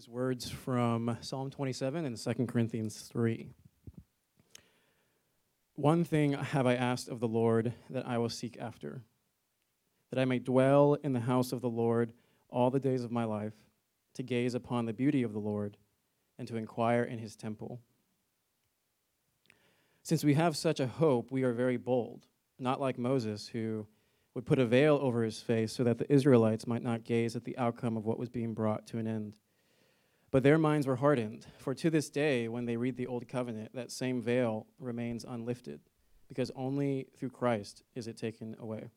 These 0.00 0.08
words 0.08 0.48
from 0.48 1.18
Psalm 1.20 1.50
27 1.50 2.06
and 2.06 2.16
2 2.16 2.46
Corinthians 2.46 3.02
3. 3.12 3.50
One 5.74 6.04
thing 6.04 6.32
have 6.32 6.66
I 6.66 6.74
asked 6.74 7.10
of 7.10 7.20
the 7.20 7.28
Lord 7.28 7.74
that 7.90 8.08
I 8.08 8.16
will 8.16 8.30
seek 8.30 8.56
after, 8.58 9.02
that 10.08 10.18
I 10.18 10.24
may 10.24 10.38
dwell 10.38 10.96
in 11.04 11.12
the 11.12 11.20
house 11.20 11.52
of 11.52 11.60
the 11.60 11.68
Lord 11.68 12.14
all 12.48 12.70
the 12.70 12.80
days 12.80 13.04
of 13.04 13.12
my 13.12 13.24
life, 13.24 13.52
to 14.14 14.22
gaze 14.22 14.54
upon 14.54 14.86
the 14.86 14.94
beauty 14.94 15.22
of 15.22 15.34
the 15.34 15.38
Lord 15.38 15.76
and 16.38 16.48
to 16.48 16.56
inquire 16.56 17.02
in 17.02 17.18
his 17.18 17.36
temple. 17.36 17.82
Since 20.02 20.24
we 20.24 20.32
have 20.32 20.56
such 20.56 20.80
a 20.80 20.86
hope, 20.86 21.30
we 21.30 21.42
are 21.42 21.52
very 21.52 21.76
bold, 21.76 22.26
not 22.58 22.80
like 22.80 22.96
Moses, 22.96 23.48
who 23.48 23.86
would 24.32 24.46
put 24.46 24.58
a 24.58 24.64
veil 24.64 24.98
over 25.02 25.24
his 25.24 25.42
face 25.42 25.74
so 25.74 25.84
that 25.84 25.98
the 25.98 26.10
Israelites 26.10 26.66
might 26.66 26.82
not 26.82 27.04
gaze 27.04 27.36
at 27.36 27.44
the 27.44 27.58
outcome 27.58 27.98
of 27.98 28.06
what 28.06 28.18
was 28.18 28.30
being 28.30 28.54
brought 28.54 28.86
to 28.86 28.96
an 28.96 29.06
end. 29.06 29.34
But 30.30 30.44
their 30.44 30.58
minds 30.58 30.86
were 30.86 30.96
hardened, 30.96 31.46
for 31.58 31.74
to 31.74 31.90
this 31.90 32.08
day, 32.08 32.46
when 32.46 32.64
they 32.64 32.76
read 32.76 32.96
the 32.96 33.08
Old 33.08 33.26
Covenant, 33.28 33.74
that 33.74 33.90
same 33.90 34.22
veil 34.22 34.66
remains 34.78 35.24
unlifted, 35.24 35.80
because 36.28 36.52
only 36.54 37.08
through 37.18 37.30
Christ 37.30 37.82
is 37.96 38.06
it 38.06 38.16
taken 38.16 38.54
away. 38.60 38.90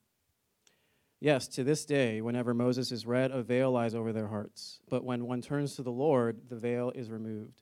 Yes, 1.19 1.47
to 1.47 1.63
this 1.63 1.85
day, 1.85 2.21
whenever 2.21 2.53
Moses 2.53 2.91
is 2.91 3.07
read, 3.07 3.31
a 3.31 3.41
veil 3.41 3.71
lies 3.71 3.95
over 3.95 4.13
their 4.13 4.27
hearts. 4.27 4.79
But 4.89 5.03
when 5.03 5.25
one 5.25 5.41
turns 5.41 5.75
to 5.75 5.81
the 5.81 5.91
Lord, 5.91 6.41
the 6.49 6.57
veil 6.57 6.91
is 6.93 7.09
removed. 7.09 7.61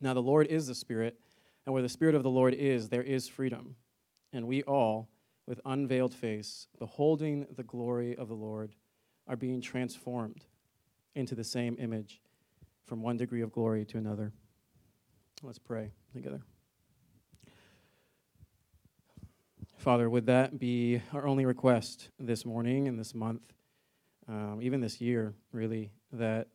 Now, 0.00 0.12
the 0.12 0.20
Lord 0.20 0.48
is 0.48 0.66
the 0.66 0.74
Spirit, 0.74 1.18
and 1.64 1.72
where 1.72 1.82
the 1.82 1.88
Spirit 1.88 2.14
of 2.14 2.22
the 2.22 2.30
Lord 2.30 2.52
is, 2.52 2.88
there 2.88 3.02
is 3.02 3.28
freedom. 3.28 3.76
And 4.32 4.46
we 4.46 4.62
all, 4.64 5.08
with 5.46 5.60
unveiled 5.64 6.12
face, 6.12 6.66
beholding 6.78 7.46
the 7.54 7.62
glory 7.62 8.14
of 8.16 8.28
the 8.28 8.34
Lord, 8.34 8.74
are 9.26 9.36
being 9.36 9.62
transformed 9.62 10.44
into 11.14 11.34
the 11.34 11.44
same 11.44 11.76
image 11.78 12.20
from 12.86 13.02
one 13.02 13.16
degree 13.16 13.42
of 13.42 13.52
glory 13.52 13.84
to 13.86 13.98
another. 13.98 14.32
Let's 15.42 15.58
pray 15.58 15.92
together. 16.12 16.42
Father, 19.76 20.08
would 20.08 20.26
that 20.26 20.58
be 20.58 21.02
our 21.12 21.26
only 21.26 21.44
request 21.44 22.08
this 22.18 22.46
morning 22.46 22.88
and 22.88 22.98
this 22.98 23.14
month, 23.14 23.42
um, 24.28 24.60
even 24.62 24.80
this 24.80 25.00
year, 25.00 25.34
really, 25.52 25.90
that 26.12 26.48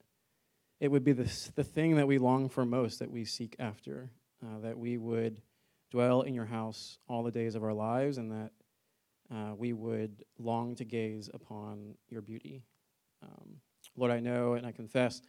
it 0.80 0.88
would 0.88 1.04
be 1.04 1.12
this, 1.12 1.52
the 1.56 1.64
thing 1.64 1.98
that 1.98 2.08
we 2.08 2.18
long 2.18 2.50
for 2.50 2.66
most, 2.66 3.00
that 3.00 3.12
we 3.12 3.26
seek 3.26 3.56
after, 3.60 4.10
uh, 4.44 4.60
that 4.62 4.78
we 4.78 4.98
would 4.98 5.42
dwell 5.92 6.22
in 6.22 6.34
your 6.34 6.46
house 6.46 6.98
all 7.08 7.22
the 7.24 7.32
days 7.32 7.56
of 7.56 7.64
our 7.64 7.74
lives, 7.74 8.18
and 8.18 8.32
that 8.32 8.52
uh, 9.32 9.54
we 9.56 9.74
would 9.74 10.24
long 10.40 10.76
to 10.76 10.86
gaze 10.86 11.30
upon 11.34 11.96
your 12.08 12.22
beauty. 12.22 12.64
Um, 13.22 13.58
Lord, 13.96 14.12
I 14.12 14.20
know 14.20 14.54
and 14.54 14.66
I 14.66 14.72
confess 14.72 15.22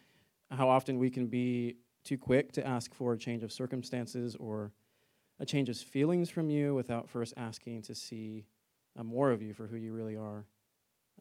how 0.50 0.68
often 0.68 0.98
we 0.98 1.10
can 1.10 1.26
be 1.26 1.76
too 2.04 2.18
quick 2.18 2.52
to 2.52 2.66
ask 2.66 2.94
for 2.94 3.12
a 3.12 3.18
change 3.18 3.42
of 3.42 3.52
circumstances 3.52 4.36
or 4.36 4.72
a 5.38 5.46
change 5.46 5.68
of 5.68 5.76
feelings 5.76 6.28
from 6.28 6.50
you 6.50 6.74
without 6.74 7.08
first 7.08 7.34
asking 7.36 7.82
to 7.82 7.94
see 7.94 8.44
uh, 8.98 9.02
more 9.02 9.30
of 9.30 9.42
you 9.42 9.54
for 9.54 9.66
who 9.66 9.76
you 9.76 9.92
really 9.92 10.16
are. 10.16 10.46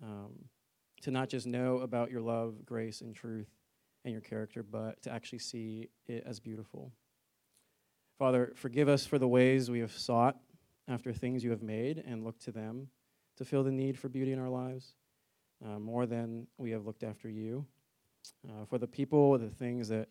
Um, 0.01 0.45
to 1.01 1.11
not 1.11 1.29
just 1.29 1.47
know 1.47 1.77
about 1.77 2.11
your 2.11 2.21
love, 2.21 2.65
grace, 2.65 3.01
and 3.01 3.15
truth 3.15 3.49
and 4.03 4.11
your 4.11 4.21
character, 4.21 4.63
but 4.63 5.01
to 5.03 5.11
actually 5.11 5.39
see 5.39 5.89
it 6.07 6.23
as 6.25 6.39
beautiful. 6.39 6.91
Father, 8.17 8.51
forgive 8.55 8.89
us 8.89 9.05
for 9.05 9.17
the 9.17 9.27
ways 9.27 9.71
we 9.71 9.79
have 9.79 9.91
sought 9.91 10.37
after 10.87 11.13
things 11.13 11.43
you 11.43 11.51
have 11.51 11.61
made 11.61 12.03
and 12.05 12.23
looked 12.23 12.43
to 12.43 12.51
them 12.51 12.89
to 13.37 13.45
fill 13.45 13.63
the 13.63 13.71
need 13.71 13.97
for 13.97 14.09
beauty 14.09 14.33
in 14.33 14.39
our 14.39 14.49
lives 14.49 14.95
uh, 15.65 15.79
more 15.79 16.05
than 16.05 16.47
we 16.57 16.71
have 16.71 16.85
looked 16.85 17.03
after 17.03 17.29
you. 17.29 17.65
Uh, 18.47 18.65
for 18.65 18.77
the 18.77 18.87
people, 18.87 19.37
the 19.37 19.49
things 19.49 19.89
that 19.89 20.09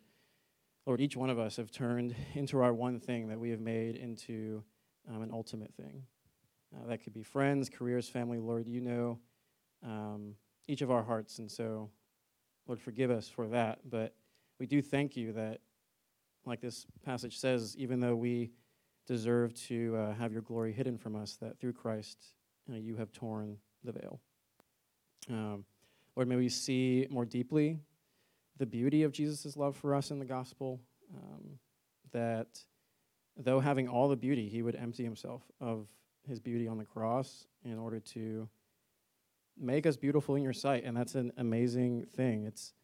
Lord, 0.89 1.03
each 1.03 1.19
one 1.19 1.29
of 1.29 1.39
us 1.39 1.57
have 1.57 1.71
turned 1.71 2.17
into 2.35 2.63
our 2.63 2.73
one 2.73 2.99
thing 2.99 3.29
that 3.29 3.39
we 3.39 3.51
have 3.51 3.61
made 3.61 3.97
into 3.97 4.65
um, 5.07 5.21
an 5.21 5.31
ultimate 5.31 5.75
thing. 5.75 6.03
Uh, 6.75 6.89
that 6.89 7.05
could 7.05 7.13
be 7.13 7.23
friends, 7.23 7.69
careers, 7.69 8.09
family. 8.09 8.39
Lord, 8.39 8.67
you 8.67 8.81
know 8.81 9.19
um, 9.85 10.35
each 10.67 10.81
of 10.81 10.91
our 10.91 11.03
hearts. 11.03 11.41
And 11.41 11.51
so, 11.51 11.91
Lord, 12.67 12.81
forgive 12.81 13.11
us 13.11 13.29
for 13.29 13.49
that. 13.49 13.81
But 13.89 14.15
we 14.59 14.67
do 14.67 14.81
thank 14.81 15.15
you 15.15 15.33
that, 15.33 15.61
like 16.47 16.63
this 16.63 16.87
passage 17.05 17.39
says, 17.39 17.77
even 17.77 18.01
though 18.01 18.17
we 18.17 18.51
deserve 19.07 19.53
to 19.67 19.95
uh, 19.95 20.15
have 20.15 20.33
your 20.33 20.43
glory 20.43 20.73
hidden 20.73 20.97
from 20.97 21.17
us, 21.17 21.37
that 21.43 21.59
through 21.61 21.75
Christ 21.75 22.19
uh, 22.73 22.77
you 22.77 22.97
have 22.97 23.13
torn 23.13 23.59
the 23.85 23.93
veil. 23.93 24.21
Um, 25.29 25.67
Lord, 26.17 26.29
may 26.29 26.37
we 26.37 26.49
see 26.49 27.07
more 27.11 27.27
deeply 27.27 27.79
the 28.59 28.67
beauty 28.67 29.03
of 29.03 29.13
Jesus' 29.13 29.57
love 29.57 29.77
for 29.77 29.95
us 29.95 30.11
in 30.11 30.19
the 30.19 30.25
gospel. 30.25 30.81
Um, 31.15 31.59
that 32.13 32.65
though 33.37 33.61
having 33.61 33.89
all 33.89 34.09
the 34.09 34.17
beauty, 34.17 34.49
he 34.49 34.63
would 34.63 34.77
empty 34.77 35.05
himself 35.05 35.43
of 35.61 35.87
his 36.27 36.41
beauty 36.41 36.69
on 36.69 36.79
the 36.79 36.85
cross 36.85 37.47
in 37.65 37.79
order 37.79 38.01
to 38.01 38.49
make 39.59 39.87
us 39.87 39.97
beautiful 39.97 40.35
in 40.35 40.43
your 40.43 40.53
sight. 40.53 40.85
And 40.85 40.97
that's 40.97 41.15
an 41.15 41.33
amazing 41.37 42.07
thing. 42.15 42.45
It's 42.45 42.75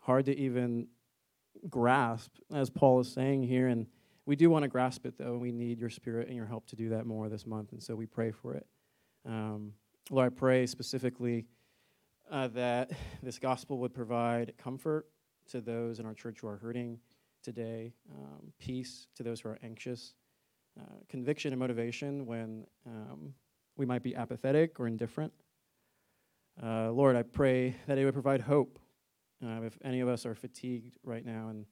hard 0.00 0.26
to 0.26 0.38
even 0.38 0.88
grasp, 1.68 2.30
as 2.52 2.70
Paul 2.70 3.00
is 3.00 3.12
saying 3.12 3.42
here. 3.44 3.68
And 3.68 3.86
we 4.26 4.36
do 4.36 4.50
want 4.50 4.62
to 4.62 4.68
grasp 4.68 5.06
it, 5.06 5.18
though. 5.18 5.36
We 5.36 5.52
need 5.52 5.78
your 5.78 5.90
spirit 5.90 6.28
and 6.28 6.36
your 6.36 6.46
help 6.46 6.66
to 6.68 6.76
do 6.76 6.90
that 6.90 7.06
more 7.06 7.28
this 7.28 7.46
month. 7.46 7.72
And 7.72 7.82
so 7.82 7.94
we 7.94 8.06
pray 8.06 8.30
for 8.30 8.54
it. 8.54 8.66
Um, 9.26 9.72
Lord, 10.10 10.32
I 10.32 10.34
pray 10.34 10.66
specifically 10.66 11.46
uh, 12.30 12.48
that 12.48 12.90
this 13.22 13.38
gospel 13.38 13.78
would 13.78 13.94
provide 13.94 14.54
comfort 14.58 15.06
to 15.52 15.60
those 15.60 16.00
in 16.00 16.06
our 16.06 16.14
church 16.14 16.40
who 16.40 16.48
are 16.48 16.56
hurting 16.56 16.98
today, 17.42 17.92
um, 18.10 18.52
peace 18.58 19.06
to 19.14 19.22
those 19.22 19.40
who 19.40 19.50
are 19.50 19.58
anxious, 19.62 20.14
uh, 20.80 20.96
conviction 21.08 21.52
and 21.52 21.60
motivation 21.60 22.26
when 22.26 22.66
um, 22.86 23.34
we 23.76 23.86
might 23.86 24.02
be 24.02 24.16
apathetic 24.16 24.80
or 24.80 24.86
indifferent. 24.86 25.32
Uh, 26.62 26.90
Lord, 26.90 27.16
I 27.16 27.22
pray 27.22 27.76
that 27.86 27.98
it 27.98 28.04
would 28.04 28.14
provide 28.14 28.40
hope 28.40 28.78
uh, 29.44 29.62
if 29.62 29.78
any 29.84 30.00
of 30.00 30.08
us 30.08 30.24
are 30.24 30.34
fatigued 30.34 30.96
right 31.02 31.24
now. 31.24 31.48
And 31.48 31.66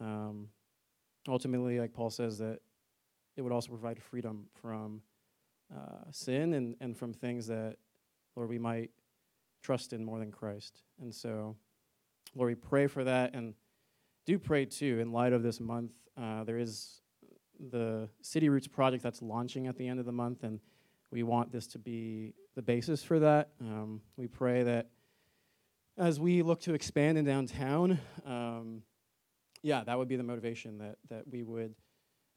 um, 0.00 0.48
ultimately, 1.28 1.78
like 1.80 1.92
Paul 1.92 2.10
says, 2.10 2.38
that 2.38 2.60
it 3.36 3.42
would 3.42 3.52
also 3.52 3.68
provide 3.68 4.02
freedom 4.02 4.46
from 4.54 5.02
uh, 5.74 6.10
sin 6.10 6.54
and, 6.54 6.76
and 6.80 6.96
from 6.96 7.12
things 7.12 7.46
that, 7.48 7.76
Lord, 8.36 8.48
we 8.48 8.58
might 8.58 8.90
trust 9.62 9.92
in 9.92 10.04
more 10.04 10.18
than 10.18 10.30
Christ. 10.30 10.82
And 11.00 11.14
so, 11.14 11.56
Lord, 12.36 12.50
we 12.50 12.54
pray 12.54 12.86
for 12.86 13.02
that 13.02 13.34
and 13.34 13.54
do 14.26 14.38
pray 14.38 14.66
too, 14.66 14.98
in 15.00 15.10
light 15.10 15.32
of 15.32 15.42
this 15.42 15.58
month, 15.58 15.92
uh, 16.20 16.44
there 16.44 16.58
is 16.58 17.00
the 17.70 18.08
City 18.20 18.50
Roots 18.50 18.66
project 18.66 19.02
that's 19.02 19.22
launching 19.22 19.68
at 19.68 19.76
the 19.76 19.88
end 19.88 19.98
of 20.00 20.04
the 20.04 20.12
month, 20.12 20.42
and 20.42 20.60
we 21.10 21.22
want 21.22 21.50
this 21.50 21.66
to 21.68 21.78
be 21.78 22.34
the 22.54 22.60
basis 22.60 23.02
for 23.02 23.18
that. 23.20 23.50
Um, 23.60 24.02
we 24.16 24.26
pray 24.26 24.64
that 24.64 24.90
as 25.96 26.20
we 26.20 26.42
look 26.42 26.60
to 26.62 26.74
expand 26.74 27.16
in 27.16 27.24
downtown, 27.24 27.98
um, 28.26 28.82
yeah, 29.62 29.82
that 29.84 29.96
would 29.96 30.08
be 30.08 30.16
the 30.16 30.22
motivation 30.22 30.76
that, 30.78 30.96
that 31.08 31.22
we 31.26 31.42
would 31.42 31.74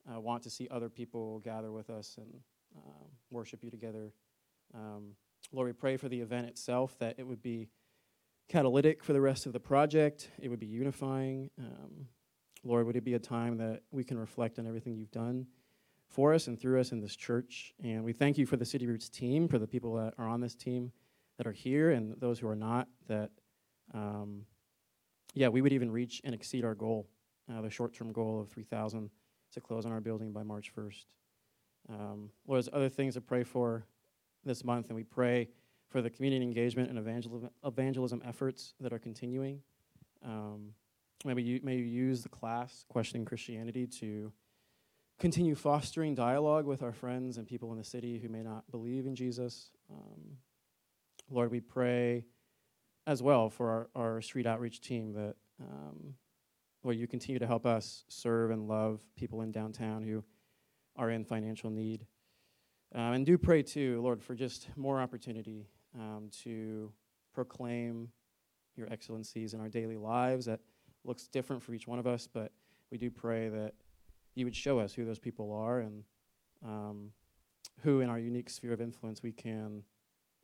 uh, 0.10 0.20
want 0.20 0.44
to 0.44 0.50
see 0.50 0.68
other 0.72 0.88
people 0.88 1.40
gather 1.40 1.72
with 1.74 1.90
us 1.90 2.16
and 2.18 2.34
uh, 2.78 3.04
worship 3.32 3.64
you 3.64 3.70
together. 3.70 4.14
Um, 4.74 5.16
Lord, 5.52 5.68
we 5.68 5.74
pray 5.74 5.98
for 5.98 6.08
the 6.08 6.22
event 6.22 6.48
itself 6.48 6.98
that 7.00 7.16
it 7.18 7.28
would 7.28 7.42
be 7.42 7.68
catalytic 8.50 9.04
for 9.04 9.14
the 9.14 9.22
rest 9.22 9.46
of 9.46 9.54
the 9.54 9.60
project. 9.60 10.32
It 10.42 10.50
would 10.50 10.60
be 10.60 10.66
unifying. 10.66 11.52
Um, 11.58 12.08
Lord, 12.64 12.86
would 12.88 12.96
it 12.96 13.06
be 13.06 13.14
a 13.14 13.20
time 13.20 13.58
that 13.58 13.84
we 13.92 14.04
can 14.04 14.18
reflect 14.18 14.60
on 14.60 14.68
everything 14.68 14.96
you've 14.96 15.12
done 15.12 15.46
for 16.08 16.34
us 16.34 16.48
and 16.48 16.60
through 16.60 16.80
us 16.80 16.92
in 16.92 17.00
this 17.00 17.16
church? 17.16 17.74
And 17.82 18.04
we 18.04 18.12
thank 18.12 18.38
you 18.38 18.46
for 18.46 18.58
the 18.58 18.66
City 18.66 18.88
Roots 18.88 19.08
team, 19.08 19.48
for 19.48 19.60
the 19.60 19.68
people 19.68 19.94
that 19.96 20.16
are 20.18 20.28
on 20.28 20.42
this 20.42 20.56
team 20.56 20.92
that 21.38 21.48
are 21.48 21.54
here 21.54 21.92
and 21.92 22.20
those 22.20 22.40
who 22.40 22.48
are 22.48 22.56
not, 22.56 22.88
that, 23.08 23.30
um, 23.94 24.46
yeah, 25.36 25.48
we 25.48 25.62
would 25.62 25.72
even 25.72 25.90
reach 25.90 26.20
and 26.26 26.34
exceed 26.36 26.66
our 26.66 26.76
goal, 26.76 27.08
uh, 27.54 27.62
the 27.62 27.70
short 27.70 27.94
term 27.94 28.12
goal 28.12 28.42
of 28.42 28.50
3,000 28.50 29.10
to 29.54 29.62
close 29.62 29.86
on 29.86 29.92
our 29.92 30.02
building 30.02 30.34
by 30.34 30.44
March 30.44 30.74
1st. 30.76 31.06
Um, 31.88 32.30
Lord, 32.48 32.58
there's 32.58 32.70
other 32.74 32.90
things 32.90 33.14
to 33.14 33.22
pray 33.22 33.44
for 33.44 33.86
this 34.44 34.64
month, 34.66 34.88
and 34.88 34.96
we 34.96 35.04
pray 35.04 35.50
for 35.90 36.02
the 36.02 36.10
community 36.10 36.44
engagement 36.44 36.90
and 36.90 36.98
evangelism, 36.98 37.50
evangelism 37.66 38.22
efforts 38.26 38.74
that 38.80 38.94
are 38.94 39.00
continuing. 39.00 39.62
Um, 40.24 40.74
maybe 41.26 41.44
you 41.44 41.60
may 41.64 41.76
you 41.76 41.84
use 41.84 42.22
the 42.22 42.30
class 42.30 42.86
questioning 42.88 43.26
Christianity 43.26 43.88
to 44.00 44.32
continue 45.20 45.56
fostering 45.56 46.16
dialogue 46.16 46.66
with 46.66 46.82
our 46.82 46.94
friends 46.94 47.38
and 47.38 47.48
people 47.48 47.72
in 47.72 47.78
the 47.78 47.84
city 47.84 48.20
who 48.20 48.30
may 48.30 48.42
not 48.42 48.70
believe 48.72 49.06
in 49.06 49.16
Jesus. 49.16 49.72
Um, 49.92 50.38
Lord, 51.30 51.52
we 51.52 51.60
pray 51.60 52.26
as 53.06 53.22
well 53.22 53.50
for 53.50 53.90
our, 53.96 54.04
our 54.04 54.22
street 54.22 54.46
outreach 54.46 54.82
team 54.82 55.14
that 55.14 55.36
um, 55.60 56.14
Lord, 56.84 56.98
you 56.98 57.08
continue 57.08 57.40
to 57.40 57.48
help 57.48 57.66
us 57.66 58.06
serve 58.08 58.52
and 58.52 58.68
love 58.68 59.02
people 59.18 59.42
in 59.42 59.52
downtown 59.52 60.04
who 60.04 60.24
are 60.96 61.10
in 61.10 61.26
financial 61.26 61.70
need. 61.70 62.06
Um, 62.96 63.14
and 63.14 63.26
do 63.26 63.38
pray 63.38 63.62
too, 63.62 64.02
Lord, 64.02 64.24
for 64.24 64.36
just 64.36 64.70
more 64.78 65.02
opportunity 65.02 65.68
um, 65.98 66.30
to 66.44 66.92
proclaim 67.34 68.10
your 68.76 68.92
excellencies 68.92 69.54
in 69.54 69.60
our 69.60 69.70
daily 69.70 69.98
lives. 69.98 70.46
That, 70.46 70.60
looks 71.04 71.28
different 71.28 71.64
for 71.64 71.74
each 71.74 71.88
one 71.88 72.00
of 72.00 72.08
us, 72.08 72.28
but 72.32 72.52
we 72.92 72.98
do 72.98 73.10
pray 73.10 73.50
that 73.50 73.74
you 74.36 74.46
would 74.46 74.56
show 74.56 74.80
us 74.80 74.94
who 74.94 75.06
those 75.06 75.20
people 75.20 75.52
are 75.52 75.80
and 75.80 76.04
um, 76.66 77.12
who, 77.82 78.02
in 78.02 78.10
our 78.10 78.20
unique 78.20 78.50
sphere 78.50 78.74
of 78.74 78.82
influence, 78.82 79.24
we 79.24 79.32
can 79.32 79.84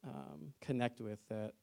um, 0.06 0.54
connect 0.62 1.02
with. 1.02 1.20
That 1.30 1.54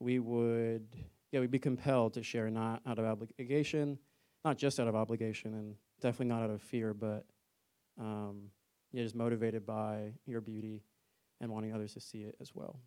we 0.00 0.18
would, 0.18 0.86
yeah, 1.32 1.40
we'd 1.40 1.50
be 1.50 1.58
compelled 1.58 2.14
to 2.14 2.22
share 2.22 2.50
not 2.50 2.82
out 2.86 2.98
of 2.98 3.04
obligation, 3.04 3.98
not 4.44 4.58
just 4.58 4.80
out 4.80 4.88
of 4.88 4.94
obligation, 4.94 5.54
and 5.54 5.74
definitely 6.00 6.26
not 6.26 6.42
out 6.42 6.50
of 6.50 6.62
fear, 6.62 6.94
but 6.94 7.24
um, 7.98 8.42
yeah, 8.92 9.02
just 9.02 9.14
motivated 9.14 9.64
by 9.64 10.12
your 10.26 10.40
beauty 10.40 10.82
and 11.40 11.50
wanting 11.50 11.72
others 11.74 11.94
to 11.94 12.00
see 12.00 12.22
it 12.22 12.36
as 12.40 12.54
well. 12.54 12.78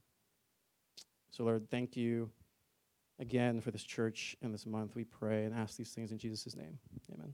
So, 1.31 1.43
Lord, 1.43 1.67
thank 1.69 1.97
you 1.97 2.29
again 3.19 3.61
for 3.61 3.71
this 3.71 3.83
church 3.83 4.35
and 4.41 4.53
this 4.53 4.65
month. 4.65 4.95
We 4.95 5.03
pray 5.03 5.45
and 5.45 5.53
ask 5.53 5.77
these 5.77 5.91
things 5.91 6.11
in 6.11 6.17
Jesus' 6.17 6.55
name. 6.55 6.77
Amen. 7.11 7.33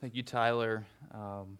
Thank 0.00 0.14
you, 0.14 0.22
Tyler. 0.22 0.86
Um, 1.12 1.58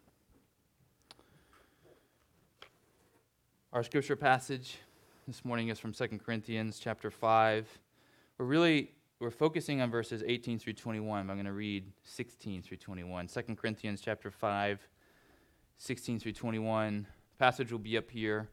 our 3.70 3.82
scripture 3.82 4.16
passage 4.16 4.78
this 5.30 5.44
morning 5.44 5.68
is 5.68 5.78
from 5.78 5.92
2 5.92 6.08
Corinthians 6.18 6.80
chapter 6.80 7.08
5. 7.08 7.78
We're 8.36 8.46
really 8.46 8.90
we're 9.20 9.30
focusing 9.30 9.80
on 9.80 9.88
verses 9.88 10.24
18 10.26 10.58
through 10.58 10.72
21. 10.72 11.20
I'm 11.20 11.36
going 11.36 11.44
to 11.44 11.52
read 11.52 11.84
16 12.02 12.62
through 12.62 12.78
21. 12.78 13.28
2 13.28 13.42
Corinthians 13.54 14.00
chapter 14.00 14.32
5, 14.32 14.88
16 15.76 16.18
through 16.18 16.32
21. 16.32 17.06
The 17.30 17.38
passage 17.38 17.70
will 17.70 17.78
be 17.78 17.96
up 17.96 18.10
here 18.10 18.48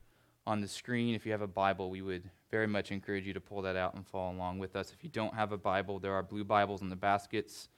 on 0.45 0.61
the 0.61 0.67
screen. 0.67 1.15
If 1.15 1.25
you 1.25 1.31
have 1.31 1.41
a 1.41 1.47
Bible, 1.47 1.89
we 1.89 2.03
would 2.03 2.29
very 2.51 2.67
much 2.67 2.91
encourage 2.91 3.25
you 3.25 3.33
to 3.33 3.41
pull 3.41 3.63
that 3.63 3.75
out 3.75 3.95
and 3.95 4.05
follow 4.05 4.35
along 4.35 4.59
with 4.59 4.75
us. 4.75 4.93
If 4.95 5.03
you 5.03 5.09
don't 5.09 5.33
have 5.33 5.51
a 5.51 5.57
Bible, 5.57 5.97
there 5.97 6.13
are 6.13 6.21
blue 6.21 6.43
Bibles 6.43 6.83
in 6.83 6.89
the 6.89 6.95
baskets 6.95 7.69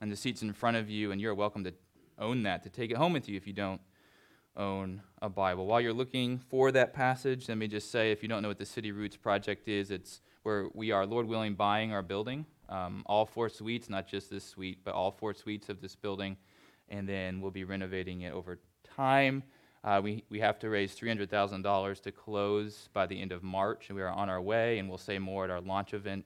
and 0.00 0.10
the 0.10 0.16
seats 0.16 0.40
in 0.40 0.54
front 0.54 0.78
of 0.78 0.88
you, 0.88 1.12
and 1.12 1.20
you're 1.20 1.34
welcome 1.34 1.62
to 1.64 1.74
own 2.18 2.42
that, 2.44 2.62
to 2.62 2.70
take 2.70 2.90
it 2.90 2.96
home 2.96 3.12
with 3.12 3.28
you 3.28 3.36
if 3.36 3.46
you 3.46 3.52
don't 3.52 3.82
own 4.56 5.02
a 5.22 5.28
Bible. 5.28 5.66
While 5.66 5.80
you're 5.80 5.92
looking 5.92 6.38
for 6.38 6.72
that 6.72 6.92
passage, 6.92 7.48
let 7.48 7.58
me 7.58 7.68
just 7.68 7.90
say 7.90 8.12
if 8.12 8.22
you 8.22 8.28
don't 8.28 8.42
know 8.42 8.48
what 8.48 8.58
the 8.58 8.66
City 8.66 8.92
Roots 8.92 9.16
Project 9.16 9.68
is, 9.68 9.90
it's 9.90 10.20
where 10.42 10.68
we 10.74 10.90
are, 10.92 11.06
Lord 11.06 11.26
willing, 11.26 11.54
buying 11.54 11.92
our 11.92 12.02
building, 12.02 12.46
um, 12.68 13.02
all 13.06 13.26
four 13.26 13.48
suites, 13.48 13.88
not 13.88 14.06
just 14.06 14.30
this 14.30 14.44
suite, 14.44 14.78
but 14.84 14.94
all 14.94 15.10
four 15.10 15.34
suites 15.34 15.68
of 15.68 15.80
this 15.80 15.96
building, 15.96 16.36
and 16.88 17.08
then 17.08 17.40
we'll 17.40 17.50
be 17.50 17.64
renovating 17.64 18.22
it 18.22 18.32
over 18.32 18.58
time. 18.96 19.42
Uh, 19.84 20.00
we, 20.02 20.24
we 20.30 20.40
have 20.40 20.58
to 20.58 20.68
raise 20.68 20.98
$300,000 20.98 22.00
to 22.02 22.12
close 22.12 22.88
by 22.92 23.06
the 23.06 23.20
end 23.20 23.32
of 23.32 23.42
March, 23.42 23.88
and 23.88 23.96
we 23.96 24.02
are 24.02 24.10
on 24.10 24.28
our 24.28 24.40
way, 24.40 24.78
and 24.78 24.88
we'll 24.88 24.98
say 24.98 25.18
more 25.18 25.44
at 25.44 25.50
our 25.50 25.60
launch 25.60 25.94
event 25.94 26.24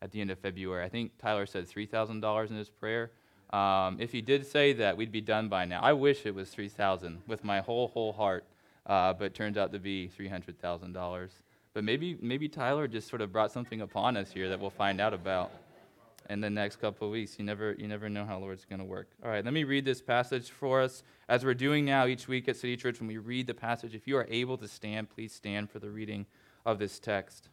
at 0.00 0.10
the 0.10 0.20
end 0.20 0.30
of 0.30 0.38
February. 0.38 0.84
I 0.84 0.88
think 0.88 1.12
Tyler 1.18 1.46
said 1.46 1.68
$3,000 1.68 2.50
in 2.50 2.56
his 2.56 2.70
prayer. 2.70 3.12
Um, 3.54 3.98
if 4.00 4.10
he 4.10 4.20
did 4.20 4.44
say 4.44 4.72
that, 4.72 4.96
we'd 4.96 5.12
be 5.12 5.20
done 5.20 5.48
by 5.48 5.64
now. 5.64 5.80
I 5.80 5.92
wish 5.92 6.26
it 6.26 6.34
was 6.34 6.50
3000 6.50 7.22
with 7.28 7.44
my 7.44 7.60
whole, 7.60 7.86
whole 7.86 8.12
heart, 8.12 8.44
uh, 8.84 9.12
but 9.12 9.26
it 9.26 9.34
turns 9.34 9.56
out 9.56 9.70
to 9.72 9.78
be 9.78 10.10
$300,000. 10.18 11.28
But 11.72 11.84
maybe, 11.84 12.18
maybe 12.20 12.48
Tyler 12.48 12.88
just 12.88 13.08
sort 13.08 13.22
of 13.22 13.30
brought 13.30 13.52
something 13.52 13.80
upon 13.80 14.16
us 14.16 14.32
here 14.32 14.48
that 14.48 14.58
we'll 14.58 14.70
find 14.70 15.00
out 15.00 15.14
about 15.14 15.52
in 16.28 16.40
the 16.40 16.50
next 16.50 16.80
couple 16.80 17.06
of 17.06 17.12
weeks. 17.12 17.38
You 17.38 17.44
never, 17.44 17.76
you 17.78 17.86
never 17.86 18.08
know 18.08 18.24
how 18.24 18.40
the 18.40 18.44
Lord's 18.44 18.64
going 18.64 18.80
to 18.80 18.84
work. 18.84 19.10
All 19.22 19.30
right, 19.30 19.44
let 19.44 19.54
me 19.54 19.62
read 19.62 19.84
this 19.84 20.02
passage 20.02 20.50
for 20.50 20.80
us. 20.80 21.04
As 21.28 21.44
we're 21.44 21.54
doing 21.54 21.84
now 21.84 22.06
each 22.06 22.26
week 22.26 22.48
at 22.48 22.56
City 22.56 22.76
Church, 22.76 22.98
when 22.98 23.06
we 23.06 23.18
read 23.18 23.46
the 23.46 23.54
passage, 23.54 23.94
if 23.94 24.08
you 24.08 24.16
are 24.16 24.26
able 24.28 24.58
to 24.58 24.66
stand, 24.66 25.10
please 25.10 25.32
stand 25.32 25.70
for 25.70 25.78
the 25.78 25.90
reading 25.90 26.26
of 26.66 26.80
this 26.80 26.98
text. 26.98 27.50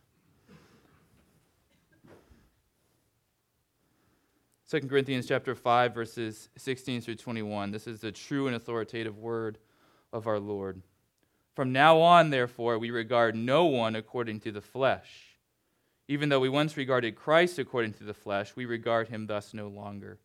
2 4.71 4.79
Corinthians 4.87 5.27
chapter 5.27 5.53
5 5.53 5.93
verses 5.93 6.47
16 6.55 7.01
through 7.01 7.15
21. 7.15 7.71
This 7.71 7.87
is 7.87 7.99
the 7.99 8.11
true 8.13 8.47
and 8.47 8.55
authoritative 8.55 9.17
word 9.17 9.57
of 10.13 10.27
our 10.27 10.39
Lord. 10.39 10.81
From 11.57 11.73
now 11.73 11.99
on, 11.99 12.29
therefore, 12.29 12.79
we 12.79 12.89
regard 12.89 13.35
no 13.35 13.65
one 13.65 13.97
according 13.97 14.39
to 14.39 14.51
the 14.53 14.61
flesh. 14.61 15.35
Even 16.07 16.29
though 16.29 16.39
we 16.39 16.47
once 16.47 16.77
regarded 16.77 17.17
Christ 17.17 17.59
according 17.59 17.95
to 17.95 18.05
the 18.05 18.13
flesh, 18.13 18.55
we 18.55 18.63
regard 18.63 19.09
him 19.09 19.27
thus 19.27 19.53
no 19.53 19.67
longer. 19.67 20.19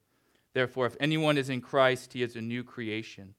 Therefore, 0.54 0.86
if 0.86 0.96
anyone 1.00 1.38
is 1.38 1.50
in 1.50 1.60
Christ, 1.60 2.12
he 2.12 2.22
is 2.22 2.36
a 2.36 2.40
new 2.40 2.62
creation. 2.62 3.34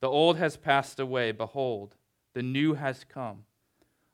The 0.00 0.08
old 0.08 0.36
has 0.36 0.58
passed 0.58 1.00
away. 1.00 1.32
Behold, 1.32 1.96
the 2.34 2.42
new 2.42 2.74
has 2.74 3.04
come. 3.04 3.44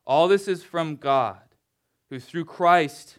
All 0.07 0.28
this 0.28 0.47
is 0.47 0.62
from 0.62 0.95
God, 0.95 1.57
who 2.11 2.20
through 2.20 2.45
Christ 2.45 3.18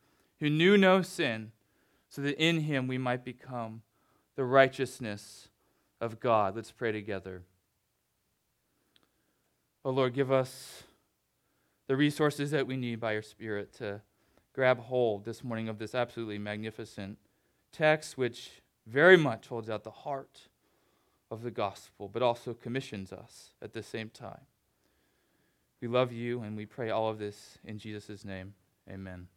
who 0.41 0.49
knew 0.49 0.75
no 0.75 1.01
sin, 1.01 1.51
so 2.09 2.21
that 2.21 2.43
in 2.43 2.61
him 2.61 2.87
we 2.87 2.97
might 2.97 3.23
become 3.23 3.83
the 4.35 4.43
righteousness 4.43 5.47
of 6.01 6.19
God. 6.19 6.55
Let's 6.55 6.71
pray 6.71 6.91
together. 6.91 7.43
Oh 9.85 9.91
Lord, 9.91 10.13
give 10.13 10.31
us 10.31 10.83
the 11.87 11.95
resources 11.95 12.51
that 12.51 12.67
we 12.67 12.75
need 12.75 12.99
by 12.99 13.13
your 13.13 13.21
Spirit 13.21 13.71
to 13.75 14.01
grab 14.53 14.79
hold 14.79 15.25
this 15.25 15.43
morning 15.43 15.69
of 15.69 15.77
this 15.77 15.93
absolutely 15.93 16.39
magnificent 16.39 17.17
text, 17.71 18.17
which 18.17 18.49
very 18.87 19.17
much 19.17 19.47
holds 19.47 19.69
out 19.69 19.83
the 19.83 19.91
heart 19.91 20.49
of 21.29 21.43
the 21.43 21.51
gospel, 21.51 22.09
but 22.11 22.23
also 22.23 22.53
commissions 22.53 23.13
us 23.13 23.51
at 23.61 23.73
the 23.73 23.83
same 23.83 24.09
time. 24.09 24.41
We 25.81 25.87
love 25.87 26.11
you, 26.11 26.41
and 26.41 26.57
we 26.57 26.65
pray 26.65 26.89
all 26.89 27.09
of 27.09 27.19
this 27.19 27.59
in 27.63 27.77
Jesus' 27.77 28.25
name. 28.25 28.53
Amen. 28.89 29.27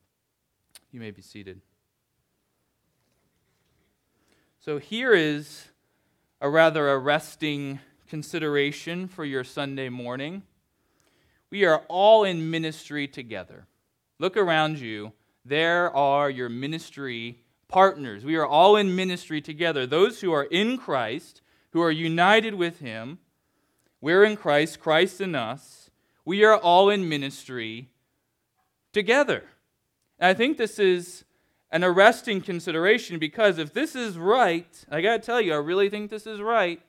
You 0.94 1.00
may 1.00 1.10
be 1.10 1.22
seated. 1.22 1.60
So, 4.60 4.78
here 4.78 5.12
is 5.12 5.64
a 6.40 6.48
rather 6.48 6.88
arresting 6.88 7.80
consideration 8.06 9.08
for 9.08 9.24
your 9.24 9.42
Sunday 9.42 9.88
morning. 9.88 10.44
We 11.50 11.64
are 11.64 11.82
all 11.88 12.22
in 12.22 12.48
ministry 12.48 13.08
together. 13.08 13.66
Look 14.20 14.36
around 14.36 14.78
you. 14.78 15.10
There 15.44 15.90
are 15.96 16.30
your 16.30 16.48
ministry 16.48 17.42
partners. 17.66 18.24
We 18.24 18.36
are 18.36 18.46
all 18.46 18.76
in 18.76 18.94
ministry 18.94 19.40
together. 19.40 19.88
Those 19.88 20.20
who 20.20 20.30
are 20.30 20.44
in 20.44 20.78
Christ, 20.78 21.42
who 21.72 21.82
are 21.82 21.90
united 21.90 22.54
with 22.54 22.78
Him, 22.78 23.18
we're 24.00 24.22
in 24.22 24.36
Christ, 24.36 24.78
Christ 24.78 25.20
in 25.20 25.34
us. 25.34 25.90
We 26.24 26.44
are 26.44 26.56
all 26.56 26.88
in 26.88 27.08
ministry 27.08 27.88
together. 28.92 29.42
And 30.18 30.28
I 30.28 30.34
think 30.34 30.56
this 30.56 30.78
is 30.78 31.24
an 31.70 31.82
arresting 31.82 32.40
consideration 32.40 33.18
because 33.18 33.58
if 33.58 33.72
this 33.72 33.96
is 33.96 34.16
right, 34.16 34.84
I 34.90 35.00
got 35.00 35.20
to 35.20 35.26
tell 35.26 35.40
you, 35.40 35.54
I 35.54 35.56
really 35.56 35.90
think 35.90 36.10
this 36.10 36.26
is 36.26 36.40
right. 36.40 36.80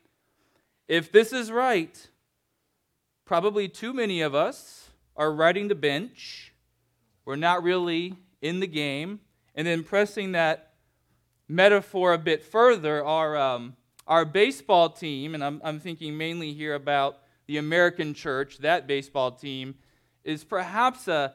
If 0.88 1.12
this 1.12 1.34
is 1.34 1.52
right, 1.52 2.10
probably 3.26 3.68
too 3.68 3.94
many 3.94 4.22
of 4.22 4.36
us 4.36 4.90
are 5.18 5.32
riding 5.34 5.68
the 5.68 5.76
bench. 5.76 6.54
We're 7.26 7.36
not 7.36 7.64
really 7.64 8.16
in 8.42 8.60
the 8.60 8.68
game. 8.68 9.22
And 9.56 9.66
then 9.66 9.84
pressing 9.84 10.34
that 10.34 10.74
metaphor 11.48 12.14
a 12.14 12.18
bit 12.18 12.44
further, 12.44 13.04
our, 13.04 13.38
um, 13.38 13.76
our 14.06 14.26
baseball 14.26 14.90
team, 14.90 15.34
and 15.34 15.44
I'm, 15.44 15.62
I'm 15.64 15.80
thinking 15.80 16.18
mainly 16.18 16.54
here 16.54 16.76
about 16.76 17.20
the 17.48 17.58
American 17.58 18.14
church, 18.14 18.60
that 18.60 18.86
baseball 18.86 19.32
team, 19.32 19.76
is 20.24 20.44
perhaps 20.44 21.08
a 21.08 21.34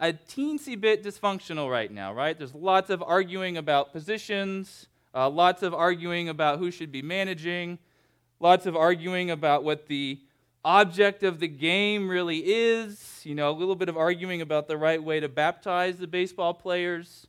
a 0.00 0.12
teensy 0.12 0.80
bit 0.80 1.02
dysfunctional 1.02 1.70
right 1.70 1.90
now, 1.90 2.12
right? 2.12 2.36
There's 2.36 2.54
lots 2.54 2.90
of 2.90 3.02
arguing 3.02 3.56
about 3.56 3.92
positions, 3.92 4.86
uh, 5.14 5.28
lots 5.28 5.62
of 5.62 5.74
arguing 5.74 6.28
about 6.28 6.58
who 6.58 6.70
should 6.70 6.92
be 6.92 7.02
managing, 7.02 7.78
lots 8.40 8.66
of 8.66 8.76
arguing 8.76 9.30
about 9.30 9.64
what 9.64 9.88
the 9.88 10.20
object 10.64 11.22
of 11.22 11.40
the 11.40 11.48
game 11.48 12.08
really 12.08 12.38
is, 12.38 13.20
you 13.24 13.34
know, 13.34 13.50
a 13.50 13.56
little 13.56 13.76
bit 13.76 13.88
of 13.88 13.96
arguing 13.96 14.40
about 14.40 14.68
the 14.68 14.76
right 14.76 15.02
way 15.02 15.20
to 15.20 15.28
baptize 15.28 15.98
the 15.98 16.06
baseball 16.06 16.54
players. 16.54 17.26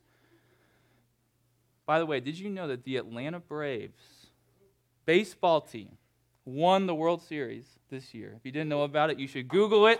By 1.85 1.99
the 1.99 2.05
way, 2.05 2.19
did 2.19 2.37
you 2.37 2.49
know 2.49 2.67
that 2.67 2.83
the 2.83 2.97
Atlanta 2.97 3.39
Braves 3.39 4.27
baseball 5.05 5.61
team 5.61 5.97
won 6.45 6.85
the 6.85 6.95
World 6.95 7.21
Series 7.21 7.65
this 7.89 8.13
year. 8.13 8.33
If 8.35 8.45
you 8.45 8.51
didn't 8.51 8.69
know 8.69 8.83
about 8.83 9.09
it, 9.09 9.19
you 9.19 9.27
should 9.27 9.47
Google 9.47 9.87
it. 9.87 9.99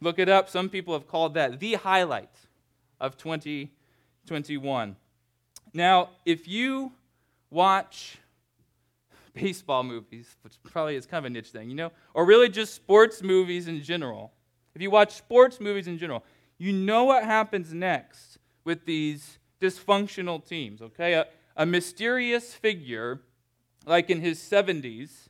Look 0.00 0.18
it 0.18 0.28
up. 0.28 0.48
Some 0.48 0.68
people 0.68 0.94
have 0.94 1.08
called 1.08 1.34
that 1.34 1.58
the 1.58 1.74
highlight 1.74 2.34
of 3.00 3.16
2021. 3.16 4.96
Now, 5.74 6.10
if 6.24 6.46
you 6.46 6.92
watch 7.50 8.18
baseball 9.34 9.82
movies, 9.82 10.36
which 10.42 10.54
probably 10.62 10.96
is 10.96 11.06
kind 11.06 11.24
of 11.24 11.30
a 11.30 11.30
niche 11.30 11.48
thing, 11.48 11.68
you 11.68 11.76
know, 11.76 11.92
or 12.14 12.24
really 12.24 12.48
just 12.48 12.74
sports 12.74 13.22
movies 13.22 13.68
in 13.68 13.82
general, 13.82 14.32
if 14.74 14.82
you 14.82 14.90
watch 14.90 15.14
sports 15.14 15.60
movies 15.60 15.88
in 15.88 15.98
general, 15.98 16.24
you 16.58 16.72
know 16.72 17.04
what 17.04 17.24
happens 17.24 17.72
next 17.72 18.38
with 18.64 18.84
these 18.84 19.38
dysfunctional 19.60 20.44
teams, 20.44 20.82
okay? 20.82 21.14
A, 21.14 21.26
a 21.56 21.66
mysterious 21.66 22.54
figure, 22.54 23.20
like 23.86 24.10
in 24.10 24.20
his 24.20 24.38
70s, 24.38 25.28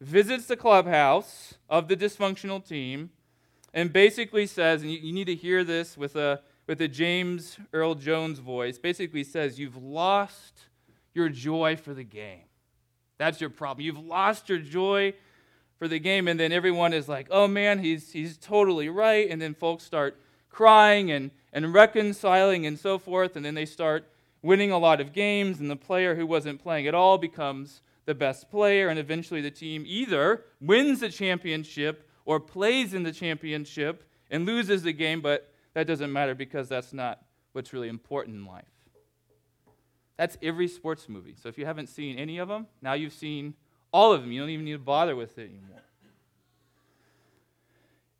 visits 0.00 0.46
the 0.46 0.56
clubhouse 0.56 1.54
of 1.68 1.88
the 1.88 1.96
dysfunctional 1.96 2.66
team 2.66 3.10
and 3.76 3.92
basically 3.92 4.46
says, 4.46 4.82
and 4.82 4.90
you, 4.90 4.98
you 4.98 5.12
need 5.12 5.26
to 5.26 5.34
hear 5.36 5.62
this 5.62 5.96
with 5.96 6.16
a, 6.16 6.40
with 6.66 6.80
a 6.80 6.88
James 6.88 7.58
Earl 7.72 7.94
Jones 7.94 8.40
voice, 8.40 8.78
basically 8.78 9.22
says, 9.22 9.60
You've 9.60 9.76
lost 9.76 10.66
your 11.14 11.28
joy 11.28 11.76
for 11.76 11.94
the 11.94 12.02
game. 12.02 12.46
That's 13.18 13.40
your 13.40 13.50
problem. 13.50 13.84
You've 13.84 14.04
lost 14.04 14.48
your 14.48 14.58
joy 14.58 15.14
for 15.78 15.88
the 15.88 15.98
game. 15.98 16.26
And 16.26 16.40
then 16.40 16.52
everyone 16.52 16.92
is 16.92 17.08
like, 17.08 17.28
oh 17.30 17.46
man, 17.46 17.78
he's, 17.78 18.12
he's 18.12 18.36
totally 18.36 18.88
right. 18.88 19.28
And 19.30 19.40
then 19.40 19.54
folks 19.54 19.84
start 19.84 20.18
crying 20.50 21.10
and, 21.10 21.30
and 21.52 21.72
reconciling 21.72 22.66
and 22.66 22.78
so 22.78 22.98
forth. 22.98 23.36
And 23.36 23.44
then 23.44 23.54
they 23.54 23.66
start 23.66 24.08
winning 24.42 24.72
a 24.72 24.78
lot 24.78 25.00
of 25.00 25.12
games. 25.12 25.60
And 25.60 25.70
the 25.70 25.76
player 25.76 26.14
who 26.14 26.26
wasn't 26.26 26.62
playing 26.62 26.86
at 26.86 26.94
all 26.94 27.18
becomes 27.18 27.82
the 28.04 28.14
best 28.14 28.50
player. 28.50 28.88
And 28.88 28.98
eventually 28.98 29.40
the 29.40 29.50
team 29.50 29.84
either 29.86 30.44
wins 30.60 31.00
the 31.00 31.08
championship 31.08 32.05
or 32.26 32.38
plays 32.38 32.92
in 32.92 33.02
the 33.02 33.12
championship 33.12 34.04
and 34.30 34.44
loses 34.44 34.82
the 34.82 34.92
game. 34.92 35.22
But 35.22 35.50
that 35.72 35.86
doesn't 35.86 36.12
matter 36.12 36.34
because 36.34 36.68
that's 36.68 36.92
not 36.92 37.24
what's 37.52 37.72
really 37.72 37.88
important 37.88 38.36
in 38.36 38.44
life. 38.44 38.64
That's 40.18 40.36
every 40.42 40.68
sports 40.68 41.08
movie. 41.08 41.34
So 41.40 41.48
if 41.48 41.56
you 41.56 41.64
haven't 41.64 41.88
seen 41.88 42.18
any 42.18 42.38
of 42.38 42.48
them, 42.48 42.66
now 42.82 42.92
you've 42.92 43.12
seen 43.12 43.54
all 43.92 44.12
of 44.12 44.20
them. 44.20 44.32
You 44.32 44.40
don't 44.40 44.50
even 44.50 44.64
need 44.64 44.72
to 44.72 44.78
bother 44.78 45.16
with 45.16 45.38
it 45.38 45.50
anymore. 45.50 45.82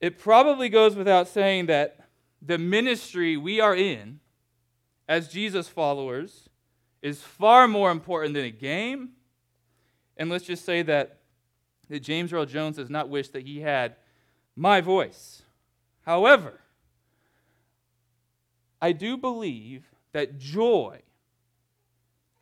It 0.01 0.19
probably 0.19 0.69
goes 0.69 0.95
without 0.95 1.27
saying 1.27 1.67
that 1.67 2.01
the 2.43 2.59
ministry 2.59 3.37
we 3.37 3.61
are 3.61 3.75
in 3.75 4.21
as 5.09 5.29
Jesus 5.29 5.69
followers 5.69 6.49
is 7.01 7.23
far 7.23 7.67
more 7.67 7.91
important 7.91 8.35
than 8.35 8.45
a 8.45 8.51
game. 8.51 9.11
And 10.17 10.29
let's 10.29 10.45
just 10.45 10.65
say 10.65 10.83
that, 10.83 11.16
that 11.89 12.01
James 12.01 12.33
Earl 12.33 12.47
Jones 12.47 12.77
does 12.77 12.91
not 12.91 13.09
wish 13.09 13.29
that 13.29 13.45
he 13.45 13.61
had 13.61 13.97
my 14.55 14.81
voice. 14.81 15.43
However, 16.03 16.61
I 18.81 18.93
do 18.93 19.17
believe 19.17 19.85
that 20.13 20.39
joy 20.39 21.01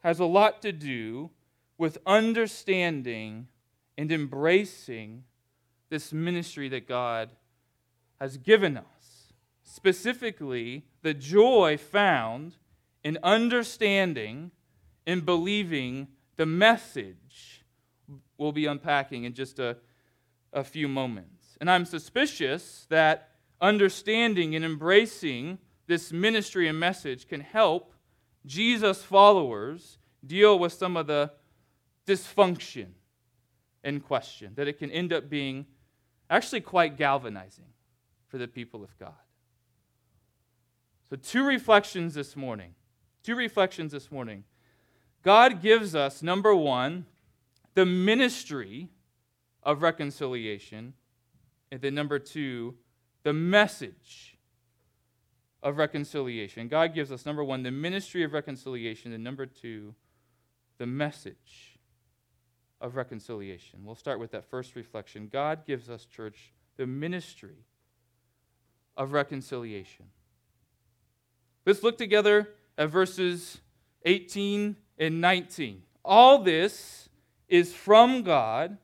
has 0.03 0.21
a 0.21 0.25
lot 0.25 0.63
to 0.63 0.73
do 0.73 1.31
with 1.79 1.99
understanding 2.07 3.49
and 3.97 4.13
embracing 4.13 5.25
this 5.89 6.13
ministry 6.13 6.69
that 6.69 6.89
God 6.89 7.31
has 8.21 8.37
given 8.37 8.77
us. 8.77 9.33
Specifically, 9.63 10.85
the 11.03 11.15
joy 11.15 11.77
found 11.77 12.57
in 13.03 13.19
understanding 13.23 14.51
and 15.07 15.25
believing 15.25 16.09
the 16.37 16.47
message 16.47 17.54
we'll 18.39 18.53
be 18.53 18.67
unpacking 18.67 19.25
in 19.25 19.35
just 19.35 19.59
a, 19.59 19.77
a 20.53 20.65
few 20.65 20.89
moments. 20.89 21.57
And 21.61 21.71
I'm 21.71 21.85
suspicious 21.85 22.87
that 22.91 23.31
understanding 23.61 24.55
and 24.55 24.65
embracing 24.65 25.59
this 25.87 26.13
ministry 26.13 26.69
and 26.69 26.79
message 26.79 27.29
can 27.29 27.41
help 27.41 27.95
Jesus' 28.47 29.03
followers 29.03 29.99
deal 30.27 30.59
with 30.59 30.73
some 30.73 30.97
of 30.97 31.07
the 31.07 31.31
dysfunction 32.07 32.89
in 33.83 34.01
question, 34.01 34.53
that 34.57 34.67
it 34.67 34.79
can 34.79 34.91
end 34.91 35.13
up 35.13 35.29
being 35.29 35.67
actually 36.31 36.61
quite 36.61 36.97
galvanizing 36.97 37.67
for 38.27 38.39
the 38.39 38.49
people 38.49 38.83
of 38.83 38.97
God. 38.99 39.13
So, 41.09 41.17
two 41.17 41.45
reflections 41.45 42.15
this 42.15 42.35
morning. 42.35 42.75
Two 43.23 43.37
reflections 43.37 43.93
this 43.93 44.11
morning. 44.11 44.45
God 45.23 45.63
gives 45.63 45.95
us, 45.95 46.23
number 46.23 46.55
one, 46.55 47.07
the 47.75 47.85
ministry 47.85 48.89
of 49.63 49.83
reconciliation, 49.83 50.95
and 51.71 51.81
then 51.81 51.95
number 51.95 52.19
two, 52.19 52.75
the 53.23 53.33
message 53.33 54.39
of 55.63 55.79
reconciliation. 55.79 56.69
God 56.69 56.95
gives 56.95 57.11
us, 57.11 57.25
number 57.25 57.43
one, 57.43 57.63
the 57.63 57.71
ministry 57.71 58.23
of 58.23 58.33
reconciliation, 58.33 59.13
and 59.13 59.25
number 59.25 59.47
two, 59.47 59.95
the 60.79 60.87
message 60.87 61.79
of 62.81 62.97
reconciliation. 62.97 63.81
We'll 63.85 63.95
start 63.95 64.21
with 64.21 64.33
that 64.33 64.45
first 64.45 64.77
reflection. 64.77 65.29
God 65.33 65.65
gives 65.67 65.89
us, 65.89 66.05
church, 66.05 66.53
the 66.77 66.87
ministry 66.87 67.65
of 68.97 69.13
reconciliation. 69.13 70.07
Let's 71.65 71.83
look 71.83 71.97
together 71.97 72.51
at 72.77 72.91
verses 72.91 73.61
18 74.05 74.77
and 74.99 75.21
19. 75.21 75.83
All 76.05 76.43
this 76.43 77.09
is 77.55 77.73
from 77.73 78.25
God, 78.25 78.79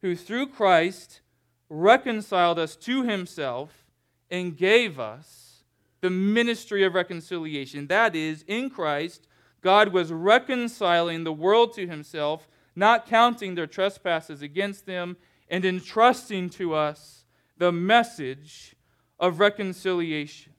who 0.00 0.14
through 0.14 0.46
Christ 0.46 1.22
reconciled 1.68 2.56
us 2.56 2.76
to 2.76 3.02
himself 3.02 3.84
and 4.30 4.56
gave 4.56 5.00
us 5.00 5.64
the 6.02 6.10
ministry 6.10 6.84
of 6.84 6.94
reconciliation. 6.94 7.88
That 7.88 8.14
is, 8.14 8.44
in 8.46 8.70
Christ, 8.70 9.26
God 9.60 9.88
was 9.88 10.12
reconciling 10.12 11.24
the 11.24 11.32
world 11.32 11.74
to 11.74 11.88
himself, 11.88 12.46
not 12.76 13.06
counting 13.06 13.56
their 13.56 13.66
trespasses 13.66 14.40
against 14.40 14.86
them, 14.86 15.16
and 15.48 15.64
entrusting 15.64 16.50
to 16.50 16.76
us 16.76 17.24
the 17.58 17.72
message 17.72 18.76
of 19.18 19.40
reconciliation. 19.40 20.52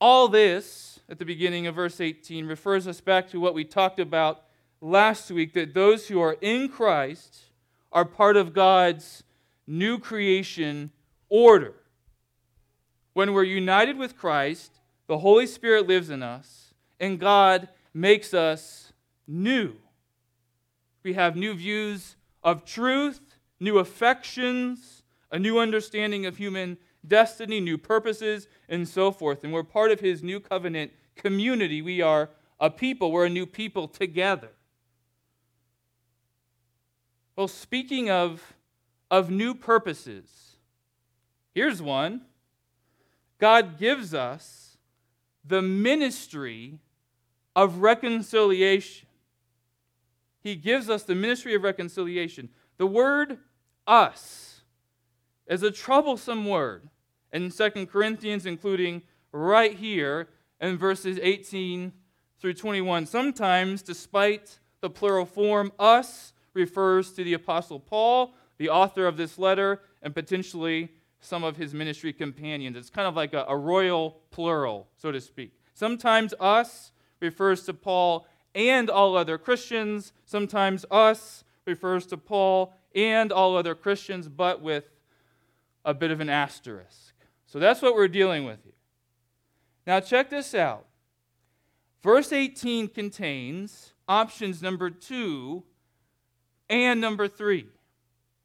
All 0.00 0.28
this, 0.28 1.00
at 1.08 1.18
the 1.18 1.24
beginning 1.24 1.66
of 1.66 1.74
verse 1.74 2.00
18, 2.00 2.46
refers 2.46 2.86
us 2.86 3.00
back 3.00 3.28
to 3.30 3.40
what 3.40 3.54
we 3.54 3.64
talked 3.64 3.98
about 3.98 4.44
last 4.82 5.30
week 5.30 5.54
that 5.54 5.72
those 5.72 6.08
who 6.08 6.20
are 6.20 6.36
in 6.40 6.68
Christ 6.68 7.44
are 7.92 8.04
part 8.04 8.36
of 8.36 8.52
God's 8.52 9.22
new 9.66 9.98
creation 9.98 10.90
order. 11.28 11.74
When 13.14 13.32
we're 13.32 13.44
united 13.44 13.96
with 13.96 14.16
Christ, 14.16 14.80
the 15.06 15.18
Holy 15.18 15.46
Spirit 15.46 15.86
lives 15.86 16.10
in 16.10 16.22
us, 16.22 16.74
and 16.98 17.20
God 17.20 17.68
makes 17.94 18.34
us 18.34 18.92
new. 19.26 19.76
We 21.04 21.12
have 21.14 21.36
new 21.36 21.54
views 21.54 22.16
of 22.42 22.64
truth, 22.64 23.20
new 23.60 23.78
affections, 23.78 25.02
a 25.30 25.38
new 25.38 25.58
understanding 25.58 26.26
of 26.26 26.36
human 26.36 26.76
destiny, 27.06 27.60
new 27.60 27.78
purposes, 27.78 28.48
and 28.68 28.88
so 28.88 29.12
forth. 29.12 29.44
And 29.44 29.52
we're 29.52 29.62
part 29.62 29.90
of 29.90 30.00
His 30.00 30.22
new 30.22 30.40
covenant 30.40 30.92
community. 31.16 31.82
We 31.82 32.00
are 32.00 32.30
a 32.58 32.70
people, 32.70 33.12
we're 33.12 33.26
a 33.26 33.30
new 33.30 33.46
people 33.46 33.88
together. 33.88 34.50
Well, 37.34 37.48
speaking 37.48 38.10
of, 38.10 38.54
of 39.10 39.30
new 39.30 39.54
purposes, 39.54 40.56
here's 41.54 41.80
one 41.80 42.22
God 43.38 43.78
gives 43.78 44.14
us 44.14 44.76
the 45.44 45.62
ministry 45.62 46.78
of 47.56 47.78
reconciliation. 47.78 49.08
He 50.42 50.56
gives 50.56 50.90
us 50.90 51.04
the 51.04 51.14
ministry 51.14 51.54
of 51.54 51.62
reconciliation. 51.62 52.48
The 52.76 52.86
word 52.86 53.38
us 53.86 54.62
is 55.46 55.62
a 55.62 55.70
troublesome 55.70 56.46
word 56.46 56.88
in 57.32 57.50
2 57.50 57.86
Corinthians, 57.86 58.46
including 58.46 59.02
right 59.32 59.74
here 59.74 60.28
in 60.60 60.76
verses 60.76 61.18
18 61.22 61.92
through 62.38 62.54
21. 62.54 63.06
Sometimes, 63.06 63.82
despite 63.82 64.58
the 64.80 64.90
plural 64.90 65.26
form, 65.26 65.72
us 65.78 66.32
refers 66.54 67.12
to 67.12 67.24
the 67.24 67.34
Apostle 67.34 67.80
Paul, 67.80 68.34
the 68.58 68.68
author 68.68 69.06
of 69.06 69.16
this 69.16 69.38
letter, 69.38 69.80
and 70.02 70.14
potentially 70.14 70.90
some 71.20 71.44
of 71.44 71.56
his 71.56 71.72
ministry 71.72 72.12
companions. 72.12 72.76
It's 72.76 72.90
kind 72.90 73.06
of 73.06 73.14
like 73.14 73.32
a, 73.32 73.44
a 73.48 73.56
royal 73.56 74.20
plural, 74.30 74.88
so 74.96 75.12
to 75.12 75.20
speak. 75.20 75.54
Sometimes 75.74 76.34
us 76.40 76.92
refers 77.20 77.64
to 77.64 77.74
Paul 77.74 78.26
and 78.54 78.90
all 78.90 79.16
other 79.16 79.38
Christians. 79.38 80.12
Sometimes 80.24 80.84
us 80.90 81.44
refers 81.64 82.06
to 82.06 82.16
Paul 82.16 82.74
and 82.94 83.32
all 83.32 83.56
other 83.56 83.74
Christians, 83.74 84.28
but 84.28 84.60
with 84.60 84.84
a 85.84 85.94
bit 85.94 86.10
of 86.10 86.20
an 86.20 86.28
asterisk. 86.28 87.14
So 87.46 87.58
that's 87.58 87.82
what 87.82 87.94
we're 87.94 88.08
dealing 88.08 88.44
with 88.44 88.62
here. 88.64 88.72
Now, 89.86 90.00
check 90.00 90.30
this 90.30 90.54
out. 90.54 90.86
Verse 92.02 92.32
18 92.32 92.88
contains 92.88 93.92
options 94.08 94.60
number 94.60 94.90
two 94.90 95.62
And 96.72 97.02
number 97.02 97.28
three, 97.28 97.66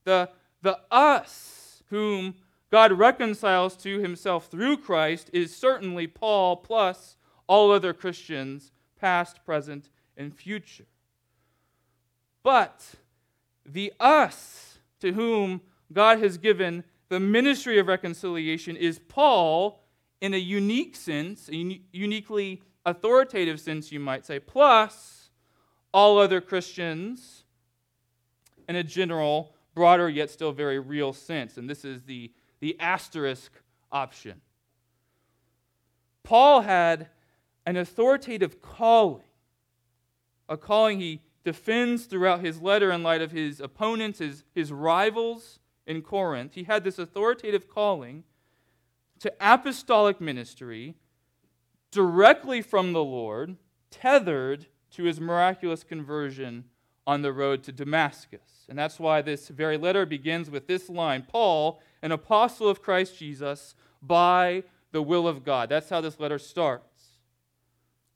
the, 0.03 0.29
the 0.61 0.79
us 0.91 1.81
whom 1.89 2.35
God 2.69 2.91
reconciles 2.91 3.77
to 3.77 3.99
himself 3.99 4.47
through 4.47 4.77
Christ 4.77 5.29
is 5.31 5.55
certainly 5.55 6.07
Paul 6.07 6.57
plus 6.57 7.15
all 7.47 7.71
other 7.71 7.93
Christians, 7.93 8.73
past, 8.99 9.45
present, 9.45 9.89
and 10.17 10.35
future. 10.35 10.83
But 12.43 12.95
the 13.65 13.93
us 13.97 14.79
to 14.99 15.13
whom 15.13 15.61
God 15.93 16.19
has 16.19 16.37
given 16.37 16.83
the 17.07 17.21
ministry 17.21 17.79
of 17.79 17.87
reconciliation 17.87 18.75
is 18.75 18.99
Paul 18.99 19.79
in 20.19 20.33
a 20.33 20.37
unique 20.37 20.97
sense, 20.97 21.47
a 21.47 21.55
uni- 21.55 21.83
uniquely 21.93 22.61
authoritative 22.85 23.61
sense, 23.61 23.89
you 23.89 24.01
might 24.01 24.25
say, 24.25 24.37
plus 24.37 25.29
all 25.93 26.19
other 26.19 26.41
Christians 26.41 27.45
in 28.67 28.75
a 28.75 28.83
general, 28.83 29.53
broader, 29.73 30.09
yet 30.09 30.29
still 30.29 30.51
very 30.51 30.79
real 30.79 31.13
sense. 31.13 31.57
And 31.57 31.69
this 31.69 31.85
is 31.85 32.03
the, 32.03 32.31
the 32.59 32.79
asterisk 32.79 33.51
option. 33.91 34.41
Paul 36.23 36.61
had 36.61 37.07
an 37.65 37.77
authoritative 37.77 38.61
calling, 38.61 39.23
a 40.49 40.57
calling 40.57 40.99
he 40.99 41.21
defends 41.43 42.05
throughout 42.05 42.41
his 42.41 42.61
letter 42.61 42.91
in 42.91 43.03
light 43.03 43.21
of 43.21 43.31
his 43.31 43.61
opponents, 43.61 44.19
his, 44.19 44.43
his 44.53 44.71
rivals 44.71 45.59
in 45.85 46.01
Corinth. 46.01 46.53
He 46.55 46.63
had 46.63 46.83
this 46.83 46.99
authoritative 46.99 47.69
calling 47.69 48.23
to 49.19 49.33
apostolic 49.39 50.19
ministry 50.19 50.95
directly 51.91 52.61
from 52.61 52.93
the 52.93 53.03
Lord, 53.03 53.55
tethered 53.89 54.67
to 54.91 55.03
his 55.03 55.19
miraculous 55.19 55.83
conversion 55.83 56.65
on 57.07 57.21
the 57.21 57.31
road 57.31 57.63
to 57.63 57.71
Damascus. 57.71 58.65
And 58.67 58.77
that's 58.77 58.99
why 58.99 59.21
this 59.21 59.47
very 59.47 59.77
letter 59.77 60.05
begins 60.05 60.51
with 60.51 60.67
this 60.67 60.89
line 60.89 61.25
Paul, 61.27 61.81
an 62.03 62.11
apostle 62.11 62.67
of 62.67 62.81
Christ 62.83 63.17
Jesus, 63.17 63.73
by 64.01 64.63
the 64.91 65.01
will 65.01 65.27
of 65.27 65.45
God. 65.45 65.69
That's 65.69 65.89
how 65.89 66.01
this 66.01 66.19
letter 66.19 66.37
starts. 66.37 67.05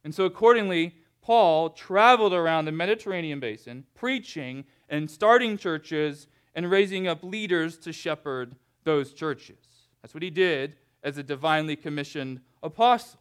And 0.03 0.13
so, 0.13 0.25
accordingly, 0.25 0.95
Paul 1.21 1.69
traveled 1.69 2.33
around 2.33 2.65
the 2.65 2.71
Mediterranean 2.71 3.39
basin, 3.39 3.85
preaching 3.95 4.65
and 4.89 5.09
starting 5.09 5.57
churches 5.57 6.27
and 6.53 6.69
raising 6.69 7.07
up 7.07 7.23
leaders 7.23 7.77
to 7.79 7.93
shepherd 7.93 8.55
those 8.83 9.13
churches. 9.13 9.57
That's 10.01 10.13
what 10.13 10.23
he 10.23 10.29
did 10.29 10.75
as 11.03 11.17
a 11.17 11.23
divinely 11.23 11.75
commissioned 11.75 12.41
apostle. 12.61 13.19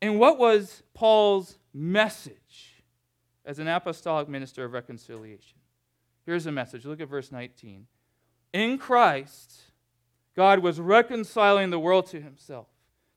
And 0.00 0.18
what 0.18 0.38
was 0.38 0.82
Paul's 0.94 1.58
message 1.74 2.69
as 3.50 3.58
an 3.58 3.66
apostolic 3.66 4.28
minister 4.28 4.64
of 4.64 4.72
reconciliation? 4.72 5.58
Here's 6.24 6.46
a 6.46 6.52
message. 6.52 6.86
Look 6.86 7.00
at 7.00 7.08
verse 7.08 7.32
19. 7.32 7.88
In 8.52 8.78
Christ, 8.78 9.62
God 10.36 10.60
was 10.60 10.78
reconciling 10.78 11.70
the 11.70 11.78
world 11.80 12.06
to 12.10 12.20
himself, 12.20 12.68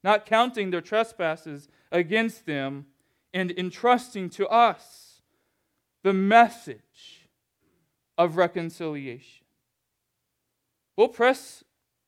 not 0.04 0.26
counting 0.26 0.72
their 0.72 0.82
trespasses 0.82 1.68
against 1.92 2.48
them, 2.48 2.88
and 3.32 3.52
entrusting 3.52 4.32
to 4.32 4.48
us 4.48 5.22
the 6.02 6.14
message 6.14 7.30
of 8.18 8.36
reconciliation. 8.36 9.46
We'll 10.98 11.10
press 11.10 11.64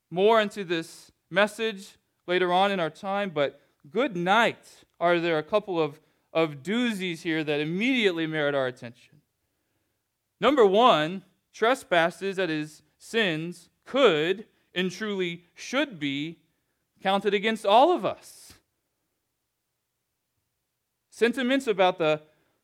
more 0.09 0.41
into 0.41 0.63
this 0.63 1.11
message 1.30 1.89
later 2.26 2.51
on 2.51 2.71
in 2.71 2.80
our 2.80 2.89
time, 2.89 3.30
but 3.30 3.61
good 3.91 4.17
night 4.17 4.84
are 4.99 5.19
there 5.19 5.38
a 5.38 5.43
couple 5.43 5.80
of, 5.80 5.99
of 6.36 6.61
doozies 6.61 7.21
here 7.21 7.43
that 7.43 7.61
immediately 7.61 8.27
merit 8.27 8.53
our 8.53 8.67
attention. 8.67 9.21
Number 10.41 10.65
one, 10.65 11.23
trespasses, 11.53 12.36
that 12.36 12.49
is, 12.49 12.83
sins, 12.97 13.69
could 13.86 14.45
and 14.75 14.91
truly 14.91 15.45
should 15.53 15.97
be 15.97 16.39
counted 17.01 17.33
against 17.33 17.65
all 17.65 17.95
of 17.95 18.05
us. 18.05 18.53
Sentiments 21.09 21.67
about 21.67 21.97
the, 21.97 22.21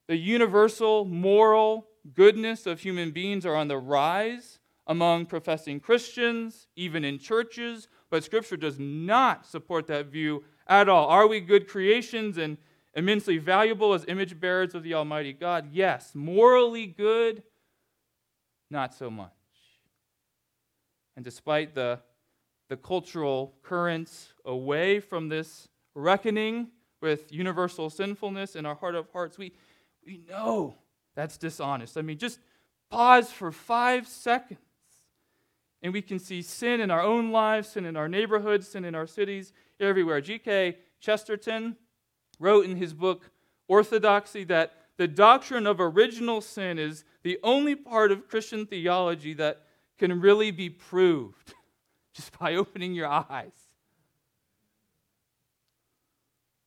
the 0.07 0.17
universal 0.17 1.05
moral 1.05 1.87
goodness 2.13 2.65
of 2.65 2.81
human 2.81 3.11
beings 3.11 3.45
are 3.45 3.55
on 3.55 3.69
the 3.69 3.77
rise 3.77 4.59
among 4.85 5.25
professing 5.27 5.79
Christians, 5.79 6.67
even 6.75 7.05
in 7.05 7.17
churches, 7.17 7.87
but 8.09 8.25
Scripture 8.25 8.57
does 8.57 8.77
not 8.77 9.45
support 9.45 9.87
that 9.87 10.07
view 10.07 10.43
at 10.67 10.89
all. 10.89 11.07
Are 11.07 11.27
we 11.27 11.39
good 11.39 11.69
creations 11.69 12.37
and 12.37 12.57
immensely 12.93 13.37
valuable 13.37 13.93
as 13.93 14.05
image 14.07 14.39
bearers 14.39 14.75
of 14.75 14.83
the 14.83 14.93
Almighty 14.93 15.33
God? 15.33 15.69
Yes. 15.71 16.11
Morally 16.13 16.87
good? 16.87 17.43
Not 18.69 18.93
so 18.93 19.09
much. 19.09 19.31
And 21.15 21.25
despite 21.25 21.75
the, 21.75 21.99
the 22.69 22.77
cultural 22.77 23.53
currents 23.63 24.33
away 24.45 24.99
from 24.99 25.29
this 25.29 25.67
reckoning 25.93 26.67
with 27.01 27.31
universal 27.31 27.89
sinfulness 27.89 28.55
in 28.55 28.65
our 28.65 28.75
heart 28.75 28.95
of 28.95 29.09
hearts, 29.11 29.37
we, 29.37 29.51
we 30.05 30.21
know 30.29 30.75
that's 31.15 31.37
dishonest. 31.37 31.97
I 31.97 32.01
mean, 32.01 32.17
just 32.17 32.39
pause 32.89 33.31
for 33.31 33.51
five 33.51 34.07
seconds 34.07 34.59
and 35.81 35.93
we 35.93 36.01
can 36.01 36.19
see 36.19 36.41
sin 36.41 36.79
in 36.79 36.91
our 36.91 37.01
own 37.01 37.31
lives, 37.31 37.69
sin 37.69 37.85
in 37.85 37.97
our 37.97 38.07
neighborhoods, 38.07 38.67
sin 38.67 38.85
in 38.85 38.95
our 38.95 39.07
cities, 39.07 39.51
everywhere. 39.79 40.21
G.K. 40.21 40.77
Chesterton 40.99 41.75
wrote 42.41 42.65
in 42.65 42.75
his 42.77 42.93
book 42.93 43.31
Orthodoxy 43.67 44.43
that 44.45 44.73
the 44.97 45.07
doctrine 45.07 45.65
of 45.65 45.79
original 45.79 46.41
sin 46.41 46.77
is 46.77 47.05
the 47.23 47.39
only 47.43 47.75
part 47.75 48.11
of 48.11 48.27
Christian 48.27 48.65
theology 48.65 49.33
that 49.35 49.63
can 49.97 50.19
really 50.19 50.51
be 50.51 50.69
proved 50.69 51.53
just 52.13 52.37
by 52.37 52.55
opening 52.55 52.93
your 52.93 53.07
eyes. 53.07 53.51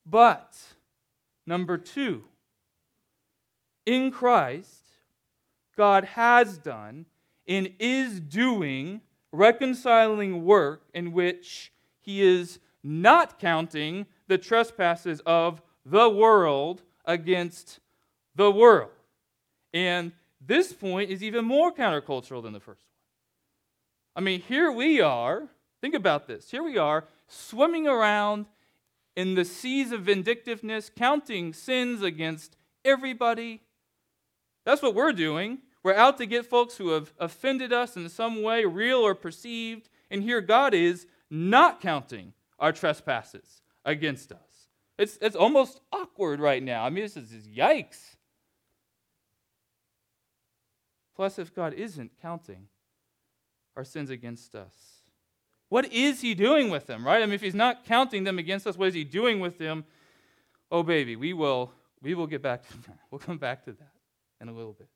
But, 0.07 0.57
number 1.47 1.79
two, 1.79 2.25
in 3.87 4.11
Christ, 4.11 4.85
God 5.77 6.05
has 6.05 6.59
done 6.59 7.07
and 7.47 7.73
is 7.79 8.21
doing 8.21 9.01
reconciling 9.33 10.45
work 10.45 10.85
in 10.95 11.13
which 11.13 11.73
he 12.01 12.23
is 12.23 12.61
not 12.83 13.39
counting 13.39 14.07
the 14.29 14.39
trespasses 14.39 15.21
of 15.27 15.61
the 15.85 16.09
world 16.09 16.83
against 17.05 17.81
the 18.35 18.51
world. 18.51 18.91
And 19.73 20.13
this 20.41 20.73
point 20.73 21.11
is 21.11 21.23
even 21.23 21.45
more 21.45 21.73
countercultural 21.73 22.43
than 22.43 22.53
the 22.53 22.61
first 22.61 22.83
one. 22.83 22.95
I 24.17 24.21
mean, 24.21 24.41
here 24.41 24.71
we 24.71 25.01
are, 25.01 25.49
think 25.81 25.95
about 25.95 26.27
this. 26.27 26.51
Here 26.51 26.63
we 26.63 26.79
are 26.79 27.05
swimming 27.27 27.89
around 27.89 28.47
in 29.17 29.35
the 29.35 29.45
seas 29.45 29.93
of 29.93 30.03
vindictiveness, 30.03 30.91
counting 30.95 31.53
sins 31.53 32.03
against 32.03 32.57
everybody. 32.85 33.61
That's 34.65 34.83
what 34.83 34.95
we're 34.95 35.13
doing. 35.13 35.59
We're 35.83 35.95
out 35.95 36.19
to 36.19 36.27
get 36.27 36.47
folks 36.47 36.77
who 36.77 36.91
have 36.91 37.13
offended 37.19 37.73
us 37.73 37.97
in 37.97 38.09
some 38.09 38.43
way, 38.43 38.65
real 38.65 38.99
or 38.99 39.15
perceived. 39.15 39.89
And 40.11 40.23
here 40.23 40.41
God 40.41 40.75
is 40.75 41.07
not 41.31 41.81
counting 41.81 42.33
our 42.59 42.73
trespasses 42.73 43.63
against 43.85 44.33
us. 44.33 44.44
It's, 44.99 45.19
it's 45.21 45.37
almost 45.37 45.81
awkward 45.93 46.41
right 46.41 46.63
now. 46.63 46.85
I 46.85 46.91
mean, 46.91 47.05
this 47.05 47.17
is 47.17 47.49
yikes. 47.49 48.17
Plus, 51.17 51.39
if 51.39 51.55
God 51.55 51.75
isn't 51.75 52.13
counting 52.21 52.69
our 53.77 53.85
sins 53.85 54.11
against 54.11 54.55
us, 54.55 54.75
what 55.69 55.93
is 55.93 56.21
He 56.21 56.35
doing 56.35 56.71
with 56.71 56.87
them, 56.87 57.05
right? 57.05 57.23
I 57.23 57.27
mean, 57.27 57.35
if 57.35 57.41
He's 57.41 57.55
not 57.55 57.85
counting 57.85 58.25
them 58.25 58.39
against 58.39 58.67
us, 58.67 58.77
what 58.77 58.89
is 58.89 58.95
He 58.95 59.05
doing 59.05 59.41
with 59.41 59.59
them? 59.59 59.85
Oh, 60.71 60.83
baby, 60.83 61.17
we 61.17 61.33
will, 61.33 61.73
we 62.03 62.15
will 62.15 62.27
get 62.27 62.43
back 62.43 62.69
to 62.69 62.77
that. 62.83 62.99
We'll 63.11 63.21
come 63.21 63.39
back 63.39 63.65
to 63.65 63.73
that 63.73 63.93
in 64.41 64.49
a 64.49 64.53
little 64.53 64.73
bit. 64.73 64.89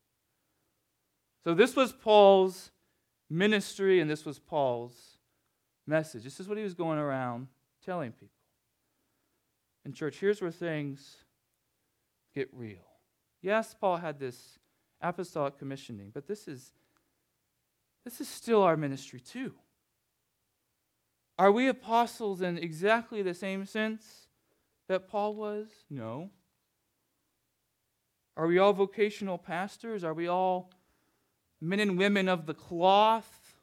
So, 1.44 1.55
this 1.55 1.74
was 1.74 1.92
Paul's 1.92 2.70
ministry, 3.30 4.01
and 4.01 4.11
this 4.11 4.24
was 4.24 4.38
Paul's 4.38 5.18
message. 5.86 6.24
This 6.24 6.40
is 6.40 6.49
what 6.49 6.59
he 6.59 6.64
was 6.64 6.74
going 6.74 6.99
around 6.99 7.49
telling 7.84 8.12
people. 8.12 8.38
In 9.89 9.95
church, 9.95 10.18
here's 10.20 10.43
where 10.43 10.51
things 10.51 11.16
get 12.34 12.51
real. 12.53 12.84
Yes, 13.41 13.74
Paul 13.74 13.97
had 13.97 14.18
this 14.20 14.59
apostolic 15.01 15.59
commissioning, 15.59 16.11
but 16.12 16.26
this 16.26 16.47
is 16.47 16.74
this 18.05 18.20
is 18.20 18.28
still 18.28 18.62
our 18.62 18.76
ministry 18.76 19.18
too. 19.18 19.55
Are 21.39 21.51
we 21.51 21.68
apostles 21.68 22.43
in 22.43 22.59
exactly 22.59 23.22
the 23.22 23.32
same 23.32 23.64
sense 23.64 24.26
that 24.89 25.09
Paul 25.09 25.34
was? 25.34 25.68
No. 25.89 26.28
Are 28.36 28.47
we 28.47 28.59
all 28.59 28.74
vocational 28.74 29.39
pastors? 29.39 30.05
Are 30.05 30.12
we 30.12 30.28
all 30.28 30.70
men 31.62 31.80
and 31.80 31.97
women 31.97 32.28
of 32.28 32.45
the 32.45 32.53
cloth. 32.53 33.57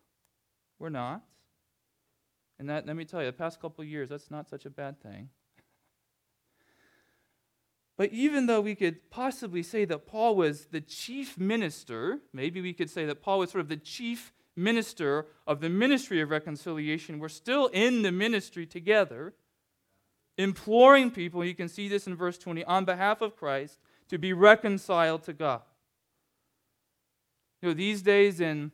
We're 0.80 0.90
not. 0.90 1.22
And 2.58 2.68
that, 2.68 2.88
let 2.88 2.96
me 2.96 3.06
tell 3.06 3.20
you, 3.20 3.28
the 3.28 3.34
past 3.34 3.62
couple 3.62 3.84
years, 3.84 4.10
that's 4.10 4.32
not 4.32 4.50
such 4.50 4.66
a 4.66 4.72
bad 4.72 5.00
thing. 5.00 5.30
But 7.98 8.12
even 8.12 8.48
though 8.48 8.62
we 8.62 8.76
could 8.76 9.10
possibly 9.10 9.64
say 9.64 9.86
that 9.86 10.06
Paul 10.06 10.36
was 10.36 10.66
the 10.66 10.82
chief 10.82 11.38
minister, 11.38 12.20
maybe 12.34 12.62
we 12.62 12.74
could 12.74 12.90
say 12.90 13.06
that 13.06 13.22
Paul 13.22 13.40
was 13.40 13.52
sort 13.52 13.62
of 13.62 13.70
the 13.70 13.78
chief 13.78 14.34
minister 14.56 15.28
of 15.48 15.62
the 15.62 15.70
ministry 15.70 16.22
of 16.22 16.30
reconciliation, 16.30 17.20
we're 17.20 17.30
still 17.30 17.68
in 17.68 18.02
the 18.02 18.12
ministry 18.12 18.66
together, 18.66 19.34
imploring 20.38 21.12
people, 21.12 21.44
you 21.44 21.56
can 21.56 21.70
see 21.70 21.88
this 21.88 22.08
in 22.08 22.16
verse 22.16 22.38
20, 22.38 22.64
on 22.66 22.86
behalf 22.86 23.22
of 23.22 23.36
Christ, 23.36 23.80
to 24.10 24.18
be 24.18 24.34
reconciled 24.34 25.24
to 25.24 25.34
God. 25.34 25.62
You 27.62 27.70
know, 27.70 27.74
these 27.74 28.02
days 28.02 28.40
in, 28.40 28.72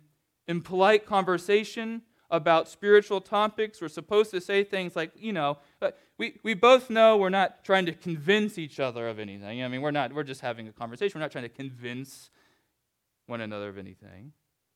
in 0.47 0.61
polite 0.61 1.05
conversation 1.05 2.01
about 2.30 2.67
spiritual 2.67 3.22
topics, 3.22 3.82
we're 3.82 3.88
supposed 3.88 4.32
to 4.32 4.41
say 4.41 4.63
things 4.63 4.95
like, 4.95 5.11
you 5.15 5.34
know, 5.34 5.57
we, 6.22 6.38
we 6.43 6.53
both 6.53 6.91
know 6.91 7.17
we're 7.17 7.30
not 7.30 7.63
trying 7.63 7.88
to 7.88 7.93
convince 7.93 8.59
each 8.59 8.80
other 8.80 9.07
of 9.07 9.17
anything. 9.17 9.63
I 9.63 9.67
mean, 9.67 9.82
we're 9.82 9.89
not, 9.89 10.13
we're 10.13 10.22
just 10.22 10.41
having 10.41 10.67
a 10.67 10.72
conversation. 10.72 11.19
We're 11.19 11.24
not 11.24 11.32
trying 11.32 11.45
to 11.45 11.49
convince 11.49 12.30
one 13.26 13.41
another 13.41 13.69
of 13.69 13.80
anything. 13.80 14.32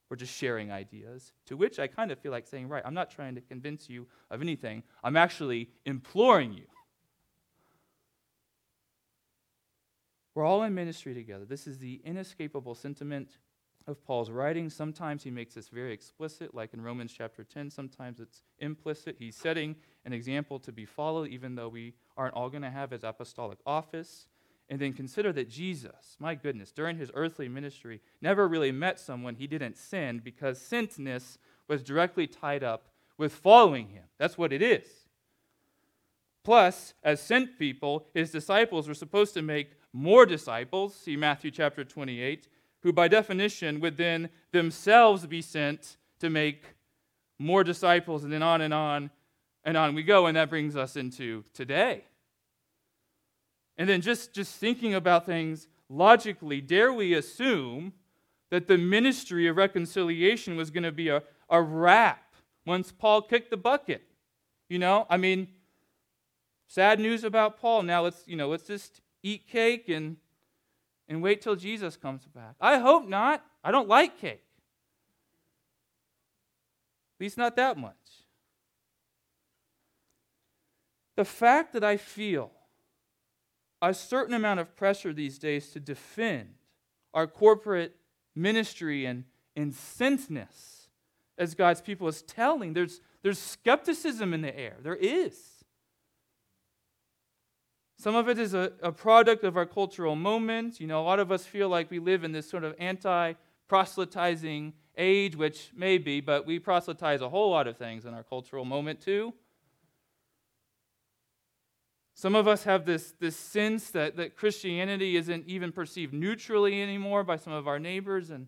We're 0.10 0.18
just 0.18 0.34
sharing 0.34 0.72
ideas. 0.72 1.34
To 1.46 1.56
which 1.56 1.78
I 1.78 1.86
kind 1.86 2.12
of 2.12 2.18
feel 2.18 2.32
like 2.32 2.48
saying, 2.48 2.68
right, 2.68 2.82
I'm 2.84 2.96
not 2.96 3.12
trying 3.12 3.36
to 3.36 3.42
convince 3.42 3.88
you 3.88 4.08
of 4.32 4.42
anything. 4.42 4.82
I'm 5.04 5.16
actually 5.16 5.70
imploring 5.86 6.52
you. 6.54 6.66
We're 10.34 10.46
all 10.46 10.64
in 10.64 10.74
ministry 10.74 11.14
together. 11.14 11.46
This 11.46 11.68
is 11.68 11.78
the 11.78 12.02
inescapable 12.04 12.74
sentiment 12.74 13.38
of 13.86 14.04
Paul's 14.04 14.32
writing. 14.32 14.68
Sometimes 14.72 15.24
he 15.24 15.30
makes 15.30 15.54
this 15.54 15.70
very 15.70 15.94
explicit, 15.94 16.56
like 16.56 16.74
in 16.74 16.82
Romans 16.82 17.14
chapter 17.16 17.44
10. 17.44 17.70
Sometimes 17.70 18.20
it's 18.20 18.42
implicit. 18.58 19.18
He's 19.20 19.36
setting 19.36 19.76
an 20.06 20.14
example 20.14 20.60
to 20.60 20.72
be 20.72 20.86
followed, 20.86 21.30
even 21.30 21.56
though 21.56 21.70
we 21.70 21.94
aren't 22.16 22.34
all 22.34 22.50
going 22.50 22.62
to 22.64 22.70
have 22.70 22.92
his 22.92 23.04
apostolic 23.04 23.60
office. 23.66 24.28
And 24.70 24.80
then 24.80 24.94
consider 24.94 25.32
that 25.34 25.50
Jesus, 25.50 26.16
my 26.20 26.34
goodness, 26.34 26.72
during 26.72 26.98
his 26.98 27.12
earthly 27.14 27.48
ministry, 27.48 28.02
never 28.22 28.48
really 28.48 28.72
met 28.72 29.00
someone 29.00 29.36
he 29.36 29.46
didn't 29.46 29.78
send 29.78 30.24
because 30.24 30.60
sentness 30.60 31.38
was 31.68 31.84
directly 31.84 32.26
tied 32.26 32.64
up 32.64 32.88
with 33.18 33.32
following 33.32 33.90
him. 33.90 34.06
That's 34.18 34.38
what 34.38 34.52
it 34.52 34.62
is. 34.64 34.88
Plus, 36.44 36.94
as 37.04 37.22
sent 37.22 37.60
people, 37.60 38.08
his 38.14 38.32
disciples 38.32 38.88
were 38.88 38.94
supposed 38.94 39.34
to 39.36 39.42
make 39.42 39.72
more 39.94 40.26
disciples. 40.26 40.96
See 40.96 41.16
Matthew 41.16 41.52
chapter 41.52 41.84
28 41.84 42.48
who 42.86 42.94
by 42.94 43.08
definition 43.08 43.80
would 43.80 43.98
then 43.98 44.30
themselves 44.52 45.26
be 45.26 45.42
sent 45.42 45.98
to 46.20 46.30
make 46.30 46.76
more 47.40 47.64
disciples, 47.64 48.24
and 48.24 48.32
then 48.32 48.44
on 48.44 48.62
and 48.62 48.76
on 48.76 49.10
and 49.66 49.76
on 49.76 49.96
we 49.96 50.04
go. 50.04 50.28
And 50.28 50.38
that 50.38 50.50
brings 50.50 50.78
us 50.78 50.96
into 50.96 51.44
today. 51.54 52.06
And 53.78 53.90
then 53.90 54.00
just, 54.00 54.34
just 54.34 54.56
thinking 54.56 54.94
about 54.94 55.26
things 55.26 55.68
logically, 55.90 56.62
dare 56.62 56.94
we 56.94 57.14
assume 57.14 57.92
that 58.52 58.68
the 58.68 58.78
ministry 58.78 59.48
of 59.48 59.58
reconciliation 59.58 60.56
was 60.56 60.70
going 60.70 60.84
to 60.84 60.92
be 60.92 61.10
a, 61.10 61.24
a 61.50 61.62
wrap 61.62 62.36
once 62.66 62.92
Paul 62.92 63.24
kicked 63.24 63.50
the 63.50 63.58
bucket? 63.58 64.04
You 64.70 64.80
know, 64.80 65.06
I 65.10 65.18
mean, 65.18 65.50
sad 66.68 67.00
news 67.00 67.24
about 67.24 67.60
Paul. 67.60 67.84
Now 67.84 68.04
let's, 68.04 68.26
you 68.28 68.38
know, 68.38 68.48
let's 68.48 68.68
just 68.68 69.02
eat 69.24 69.48
cake 69.48 69.90
and 69.90 70.18
and 71.08 71.22
wait 71.22 71.42
till 71.42 71.56
Jesus 71.56 71.96
comes 71.96 72.26
back? 72.26 72.56
I 72.60 72.80
hope 72.80 73.08
not. 73.08 73.46
I 73.64 73.70
don't 73.70 73.88
like 73.88 74.20
cake. 74.20 74.42
At 77.18 77.22
least 77.24 77.38
not 77.38 77.56
that 77.58 77.78
much. 77.78 77.94
The 81.16 81.26
fact 81.26 81.74
that 81.74 81.84
I 81.84 81.98
feel 81.98 82.52
a 83.82 83.94
certain 83.94 84.34
amount 84.34 84.60
of 84.60 84.76
pressure 84.76 85.14
these 85.14 85.38
days 85.38 85.70
to 85.72 85.80
defend 85.80 86.56
our 87.14 87.28
corporate 87.28 87.96
ministry 88.36 89.06
and, 89.06 89.24
and 89.56 89.74
as 91.38 91.56
God's 91.56 91.82
people 91.82 92.08
is 92.08 92.22
telling. 92.22 92.74
There's, 92.74 93.02
there's 93.24 93.40
skepticism 93.40 94.34
in 94.34 94.42
the 94.42 94.58
air. 94.58 94.76
There 94.82 94.96
is. 94.96 95.64
Some 97.98 98.16
of 98.16 98.28
it 98.28 98.38
is 98.38 98.54
a, 98.54 98.74
a 98.82 98.92
product 98.92 99.44
of 99.44 99.56
our 99.56 99.66
cultural 99.66 100.16
moment. 100.16 100.80
You 100.80 100.88
know, 100.88 101.02
a 101.02 101.06
lot 101.06 101.20
of 101.20 101.32
us 101.32 101.46
feel 101.46 101.70
like 101.70 101.90
we 101.90 102.00
live 102.00 102.24
in 102.24 102.32
this 102.32 102.50
sort 102.50 102.64
of 102.64 102.76
anti 102.78 103.34
proselytizing 103.68 104.74
age, 104.98 105.36
which 105.36 105.72
may 105.76 105.98
be, 105.98 106.22
but 106.22 106.46
we 106.46 106.60
proselytize 106.60 107.22
a 107.22 107.30
whole 107.30 107.50
lot 107.50 107.68
of 107.68 107.78
things 107.78 108.06
in 108.06 108.14
our 108.14 108.24
cultural 108.24 108.64
moment 108.64 109.02
too. 109.02 109.34
Some 112.18 112.34
of 112.34 112.48
us 112.48 112.64
have 112.64 112.86
this, 112.86 113.14
this 113.20 113.36
sense 113.36 113.92
that, 113.92 114.16
that 114.16 114.38
Christianity 114.38 115.18
isn't 115.18 115.48
even 115.48 115.74
perceived 115.74 116.14
neutrally 116.14 116.82
anymore 116.82 117.26
by 117.26 117.36
some 117.36 117.52
of 117.52 117.68
our 117.68 117.78
neighbors, 117.78 118.30
and, 118.30 118.48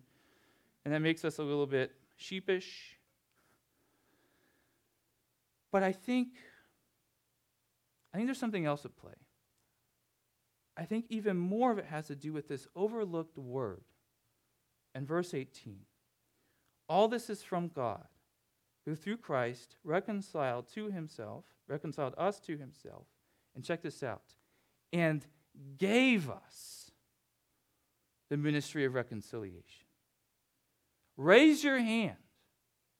and 0.86 0.94
that 0.94 1.00
makes 1.00 1.22
us 1.22 1.38
a 1.38 1.42
little 1.42 1.66
bit 1.66 1.92
sheepish. 2.16 2.96
But 5.70 5.82
I 5.82 5.92
think, 5.92 6.28
I 8.14 8.16
think 8.16 8.26
there's 8.26 8.38
something 8.38 8.64
else 8.64 8.86
at 8.86 8.96
play. 8.96 9.12
I 10.74 10.84
think 10.84 11.04
even 11.10 11.36
more 11.36 11.70
of 11.70 11.76
it 11.76 11.84
has 11.84 12.06
to 12.06 12.16
do 12.16 12.32
with 12.32 12.48
this 12.48 12.66
overlooked 12.74 13.36
word. 13.36 13.82
In 14.94 15.04
verse 15.04 15.34
18, 15.34 15.80
all 16.88 17.06
this 17.06 17.28
is 17.28 17.42
from 17.42 17.68
God, 17.68 18.06
who 18.86 18.94
through 18.94 19.18
Christ 19.18 19.76
reconciled 19.84 20.72
to 20.72 20.90
himself, 20.90 21.44
reconciled 21.68 22.14
us 22.16 22.40
to 22.40 22.56
himself, 22.56 23.04
and 23.58 23.64
check 23.64 23.82
this 23.82 24.04
out, 24.04 24.22
and 24.92 25.26
gave 25.78 26.30
us 26.30 26.92
the 28.30 28.36
ministry 28.36 28.84
of 28.84 28.94
reconciliation. 28.94 29.84
Raise 31.16 31.64
your 31.64 31.78
hand. 31.78 32.14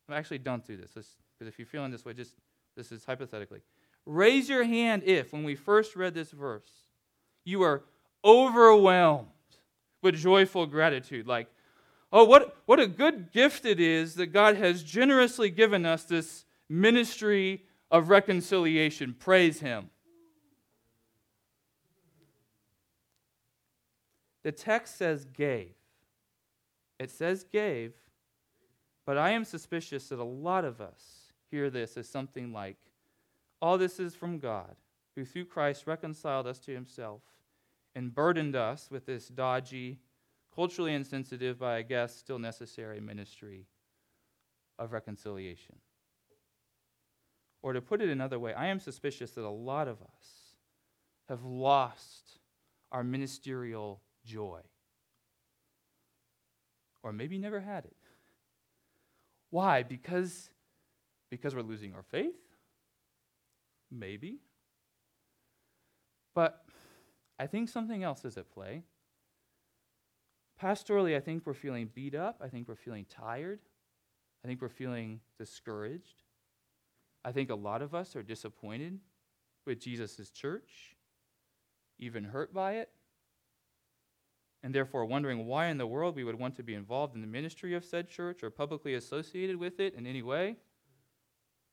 Well, 0.08 0.18
actually, 0.18 0.38
don't 0.38 0.66
do 0.66 0.76
this, 0.76 0.90
because 0.90 1.46
if 1.46 1.60
you're 1.60 1.66
feeling 1.66 1.92
this 1.92 2.04
way, 2.04 2.12
just 2.12 2.34
this 2.76 2.90
is 2.90 3.04
hypothetically. 3.04 3.60
Raise 4.04 4.48
your 4.48 4.64
hand 4.64 5.04
if, 5.04 5.32
when 5.32 5.44
we 5.44 5.54
first 5.54 5.94
read 5.94 6.12
this 6.12 6.32
verse, 6.32 6.72
you 7.44 7.62
are 7.62 7.84
overwhelmed 8.24 9.28
with 10.02 10.16
joyful 10.16 10.66
gratitude. 10.66 11.28
Like, 11.28 11.46
oh, 12.12 12.24
what, 12.24 12.56
what 12.66 12.80
a 12.80 12.88
good 12.88 13.30
gift 13.30 13.64
it 13.64 13.78
is 13.78 14.16
that 14.16 14.32
God 14.32 14.56
has 14.56 14.82
generously 14.82 15.50
given 15.50 15.86
us 15.86 16.02
this 16.02 16.46
ministry 16.68 17.62
of 17.92 18.10
reconciliation. 18.10 19.14
Praise 19.16 19.60
Him. 19.60 19.90
The 24.48 24.52
text 24.52 24.96
says 24.96 25.26
gave. 25.26 25.74
It 26.98 27.10
says 27.10 27.44
gave, 27.44 27.92
but 29.04 29.18
I 29.18 29.32
am 29.32 29.44
suspicious 29.44 30.08
that 30.08 30.18
a 30.18 30.24
lot 30.24 30.64
of 30.64 30.80
us 30.80 31.34
hear 31.50 31.68
this 31.68 31.98
as 31.98 32.08
something 32.08 32.50
like, 32.50 32.78
all 33.60 33.76
this 33.76 34.00
is 34.00 34.14
from 34.14 34.38
God, 34.38 34.74
who 35.14 35.26
through 35.26 35.44
Christ 35.44 35.86
reconciled 35.86 36.46
us 36.46 36.60
to 36.60 36.72
Himself 36.72 37.20
and 37.94 38.14
burdened 38.14 38.56
us 38.56 38.88
with 38.90 39.04
this 39.04 39.28
dodgy, 39.28 39.98
culturally 40.54 40.94
insensitive, 40.94 41.58
but 41.58 41.66
I 41.66 41.82
guess 41.82 42.16
still 42.16 42.38
necessary 42.38 43.00
ministry 43.00 43.66
of 44.78 44.94
reconciliation. 44.94 45.76
Or 47.60 47.74
to 47.74 47.82
put 47.82 48.00
it 48.00 48.08
another 48.08 48.38
way, 48.38 48.54
I 48.54 48.68
am 48.68 48.80
suspicious 48.80 49.32
that 49.32 49.44
a 49.44 49.50
lot 49.50 49.88
of 49.88 50.00
us 50.00 50.56
have 51.28 51.44
lost 51.44 52.38
our 52.90 53.04
ministerial 53.04 54.00
joy. 54.28 54.60
Or 57.02 57.12
maybe 57.12 57.38
never 57.38 57.60
had 57.60 57.84
it. 57.84 57.96
Why? 59.50 59.82
Because, 59.82 60.50
because 61.30 61.54
we're 61.54 61.62
losing 61.62 61.94
our 61.94 62.02
faith? 62.02 62.34
Maybe. 63.90 64.38
But 66.34 66.62
I 67.38 67.46
think 67.46 67.68
something 67.68 68.02
else 68.04 68.24
is 68.24 68.36
at 68.36 68.50
play. 68.50 68.82
Pastorally, 70.62 71.16
I 71.16 71.20
think 71.20 71.46
we're 71.46 71.54
feeling 71.54 71.88
beat 71.94 72.14
up. 72.14 72.40
I 72.44 72.48
think 72.48 72.68
we're 72.68 72.76
feeling 72.76 73.06
tired. 73.08 73.60
I 74.44 74.48
think 74.48 74.60
we're 74.60 74.68
feeling 74.68 75.20
discouraged. 75.38 76.24
I 77.24 77.32
think 77.32 77.50
a 77.50 77.54
lot 77.54 77.80
of 77.80 77.94
us 77.94 78.14
are 78.16 78.22
disappointed 78.22 78.98
with 79.66 79.80
Jesus' 79.80 80.30
church, 80.30 80.96
even 81.98 82.24
hurt 82.24 82.52
by 82.52 82.74
it, 82.74 82.90
and 84.62 84.74
therefore 84.74 85.04
wondering 85.04 85.46
why 85.46 85.66
in 85.66 85.78
the 85.78 85.86
world 85.86 86.16
we 86.16 86.24
would 86.24 86.38
want 86.38 86.56
to 86.56 86.62
be 86.62 86.74
involved 86.74 87.14
in 87.14 87.20
the 87.20 87.26
ministry 87.26 87.74
of 87.74 87.84
said 87.84 88.08
church 88.08 88.42
or 88.42 88.50
publicly 88.50 88.94
associated 88.94 89.56
with 89.56 89.80
it 89.80 89.94
in 89.94 90.06
any 90.06 90.22
way. 90.22 90.56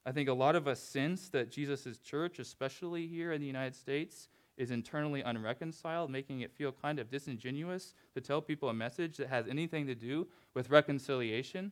I 0.06 0.12
think 0.12 0.30
a 0.30 0.34
lot 0.34 0.56
of 0.56 0.68
us 0.68 0.80
sense 0.80 1.30
that 1.30 1.52
Jesus' 1.52 1.98
church, 1.98 2.38
especially 2.38 3.08
here 3.08 3.32
in 3.32 3.42
the 3.42 3.48
United 3.48 3.76
States, 3.76 4.30
is 4.56 4.72
internally 4.72 5.22
unreconciled, 5.22 6.12
making 6.12 6.42
it 6.42 6.52
feel 6.52 6.72
kind 6.72 7.00
of 7.00 7.10
disingenuous 7.10 7.94
to 8.14 8.22
tell 8.22 8.42
people 8.42 8.70
a 8.70 8.74
message 8.74 9.18
that 9.18 9.28
has 9.28 9.48
anything 9.48 9.88
to 9.88 9.96
do 9.96 10.28
with 10.54 10.70
reconciliation. 10.70 11.72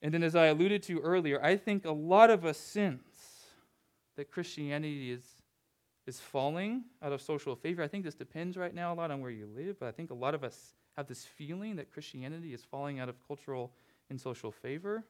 And 0.00 0.14
then, 0.14 0.22
as 0.22 0.36
I 0.36 0.46
alluded 0.46 0.82
to 0.84 1.00
earlier, 1.00 1.42
I 1.42 1.56
think 1.56 1.84
a 1.84 1.92
lot 1.92 2.30
of 2.30 2.44
us 2.44 2.58
sense 2.58 3.46
that 4.16 4.30
Christianity 4.30 5.10
is 5.10 5.24
is 6.06 6.20
falling 6.20 6.84
out 7.02 7.12
of 7.12 7.22
social 7.22 7.56
favor. 7.56 7.82
I 7.82 7.88
think 7.88 8.04
this 8.04 8.14
depends 8.14 8.56
right 8.56 8.74
now 8.74 8.92
a 8.92 8.96
lot 8.96 9.10
on 9.10 9.20
where 9.20 9.30
you 9.30 9.46
live, 9.46 9.80
but 9.80 9.86
I 9.86 9.92
think 9.92 10.10
a 10.10 10.14
lot 10.14 10.34
of 10.34 10.44
us 10.44 10.74
have 10.96 11.06
this 11.06 11.24
feeling 11.24 11.76
that 11.76 11.90
Christianity 11.90 12.52
is 12.52 12.62
falling 12.64 13.00
out 13.00 13.08
of 13.08 13.16
cultural 13.26 13.72
and 14.10 14.20
social 14.20 14.52
favor. 14.52 15.04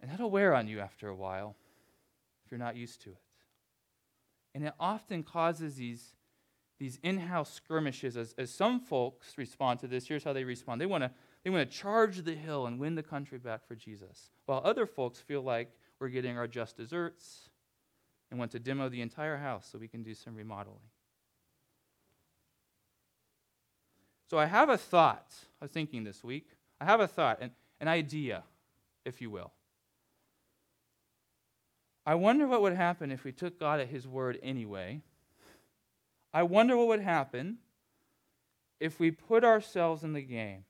And 0.00 0.10
that'll 0.10 0.30
wear 0.30 0.54
on 0.54 0.68
you 0.68 0.80
after 0.80 1.08
a 1.08 1.14
while 1.14 1.56
if 2.44 2.52
you're 2.52 2.58
not 2.58 2.76
used 2.76 3.02
to 3.02 3.10
it. 3.10 3.22
And 4.54 4.64
it 4.64 4.74
often 4.78 5.22
causes 5.24 5.76
these, 5.76 6.14
these 6.78 6.98
in 7.02 7.18
house 7.18 7.52
skirmishes 7.52 8.16
as, 8.16 8.34
as 8.38 8.50
some 8.50 8.80
folks 8.80 9.36
respond 9.36 9.80
to 9.80 9.88
this. 9.88 10.06
Here's 10.06 10.24
how 10.24 10.32
they 10.32 10.44
respond 10.44 10.80
they 10.80 10.86
want 10.86 11.04
to 11.04 11.10
they 11.44 11.50
want 11.50 11.70
to 11.70 11.76
charge 11.76 12.24
the 12.24 12.34
hill 12.34 12.66
and 12.66 12.78
win 12.78 12.94
the 12.94 13.02
country 13.02 13.38
back 13.38 13.66
for 13.66 13.74
Jesus, 13.74 14.30
while 14.46 14.60
other 14.64 14.86
folks 14.86 15.20
feel 15.20 15.42
like 15.42 15.70
we're 16.00 16.08
getting 16.08 16.36
our 16.36 16.48
just 16.48 16.76
desserts 16.76 17.47
and 18.30 18.38
want 18.38 18.50
to 18.52 18.58
demo 18.58 18.88
the 18.88 19.00
entire 19.00 19.38
house 19.38 19.68
so 19.70 19.78
we 19.78 19.88
can 19.88 20.02
do 20.02 20.14
some 20.14 20.34
remodeling. 20.34 20.78
So 24.30 24.38
I 24.38 24.46
have 24.46 24.68
a 24.68 24.76
thought. 24.76 25.32
I 25.60 25.64
was 25.64 25.72
thinking 25.72 26.04
this 26.04 26.22
week. 26.22 26.48
I 26.80 26.84
have 26.84 27.00
a 27.00 27.08
thought, 27.08 27.40
an, 27.40 27.50
an 27.80 27.88
idea, 27.88 28.44
if 29.04 29.20
you 29.20 29.30
will. 29.30 29.52
I 32.04 32.14
wonder 32.14 32.46
what 32.46 32.62
would 32.62 32.74
happen 32.74 33.10
if 33.10 33.24
we 33.24 33.32
took 33.32 33.58
God 33.58 33.80
at 33.80 33.88
His 33.88 34.06
word 34.06 34.38
anyway. 34.42 35.02
I 36.32 36.42
wonder 36.42 36.76
what 36.76 36.88
would 36.88 37.00
happen 37.00 37.58
if 38.80 39.00
we 39.00 39.10
put 39.10 39.44
ourselves 39.44 40.04
in 40.04 40.12
the 40.12 40.22
game 40.22 40.64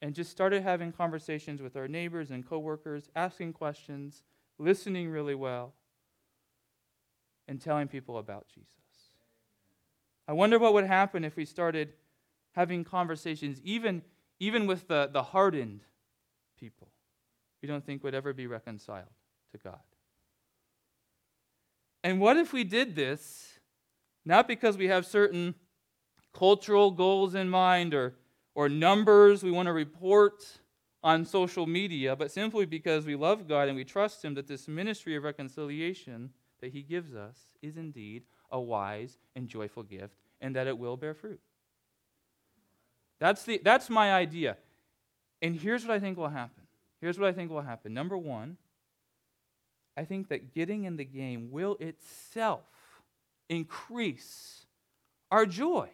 and 0.00 0.14
just 0.14 0.30
started 0.30 0.62
having 0.62 0.92
conversations 0.92 1.60
with 1.60 1.76
our 1.76 1.88
neighbors 1.88 2.30
and 2.30 2.48
coworkers, 2.48 3.10
asking 3.14 3.52
questions, 3.52 4.22
listening 4.58 5.10
really 5.10 5.34
well, 5.34 5.74
and 7.48 7.60
telling 7.60 7.88
people 7.88 8.18
about 8.18 8.46
Jesus. 8.48 8.70
I 10.28 10.32
wonder 10.32 10.58
what 10.58 10.74
would 10.74 10.86
happen 10.86 11.24
if 11.24 11.36
we 11.36 11.44
started 11.44 11.92
having 12.52 12.84
conversations, 12.84 13.60
even, 13.62 14.02
even 14.40 14.66
with 14.66 14.88
the, 14.88 15.08
the 15.12 15.22
hardened 15.22 15.82
people 16.58 16.88
we 17.62 17.68
don't 17.68 17.84
think 17.84 18.04
would 18.04 18.14
ever 18.14 18.32
be 18.32 18.46
reconciled 18.46 19.08
to 19.52 19.58
God. 19.58 19.80
And 22.04 22.20
what 22.20 22.36
if 22.36 22.52
we 22.52 22.64
did 22.64 22.94
this, 22.94 23.58
not 24.24 24.46
because 24.46 24.76
we 24.76 24.86
have 24.86 25.04
certain 25.04 25.54
cultural 26.32 26.90
goals 26.90 27.34
in 27.34 27.48
mind 27.48 27.94
or, 27.94 28.14
or 28.54 28.68
numbers 28.68 29.42
we 29.42 29.50
want 29.50 29.66
to 29.66 29.72
report 29.72 30.44
on 31.02 31.24
social 31.24 31.66
media, 31.66 32.14
but 32.14 32.30
simply 32.30 32.66
because 32.66 33.04
we 33.04 33.16
love 33.16 33.48
God 33.48 33.68
and 33.68 33.76
we 33.76 33.84
trust 33.84 34.24
Him 34.24 34.34
that 34.34 34.46
this 34.46 34.68
ministry 34.68 35.16
of 35.16 35.24
reconciliation 35.24 36.30
that 36.60 36.72
He 36.72 36.82
gives 36.82 37.14
us 37.14 37.36
is 37.62 37.76
indeed 37.76 38.24
a 38.50 38.60
wise 38.60 39.18
and 39.34 39.48
joyful 39.48 39.82
gift 39.82 40.14
and 40.40 40.56
that 40.56 40.66
it 40.66 40.78
will 40.78 40.96
bear 40.96 41.14
fruit. 41.14 41.40
That's, 43.18 43.44
the, 43.44 43.60
that's 43.64 43.88
my 43.88 44.12
idea. 44.12 44.56
And 45.40 45.56
here's 45.56 45.86
what 45.86 45.94
I 45.94 46.00
think 46.00 46.18
will 46.18 46.28
happen. 46.28 46.64
Here's 47.00 47.18
what 47.18 47.28
I 47.28 47.32
think 47.32 47.50
will 47.50 47.62
happen. 47.62 47.94
Number 47.94 48.16
one, 48.16 48.56
I 49.96 50.04
think 50.04 50.28
that 50.28 50.54
getting 50.54 50.84
in 50.84 50.96
the 50.96 51.04
game 51.04 51.50
will 51.50 51.76
itself 51.80 52.64
increase 53.48 54.66
our 55.30 55.46
joy. 55.46 55.88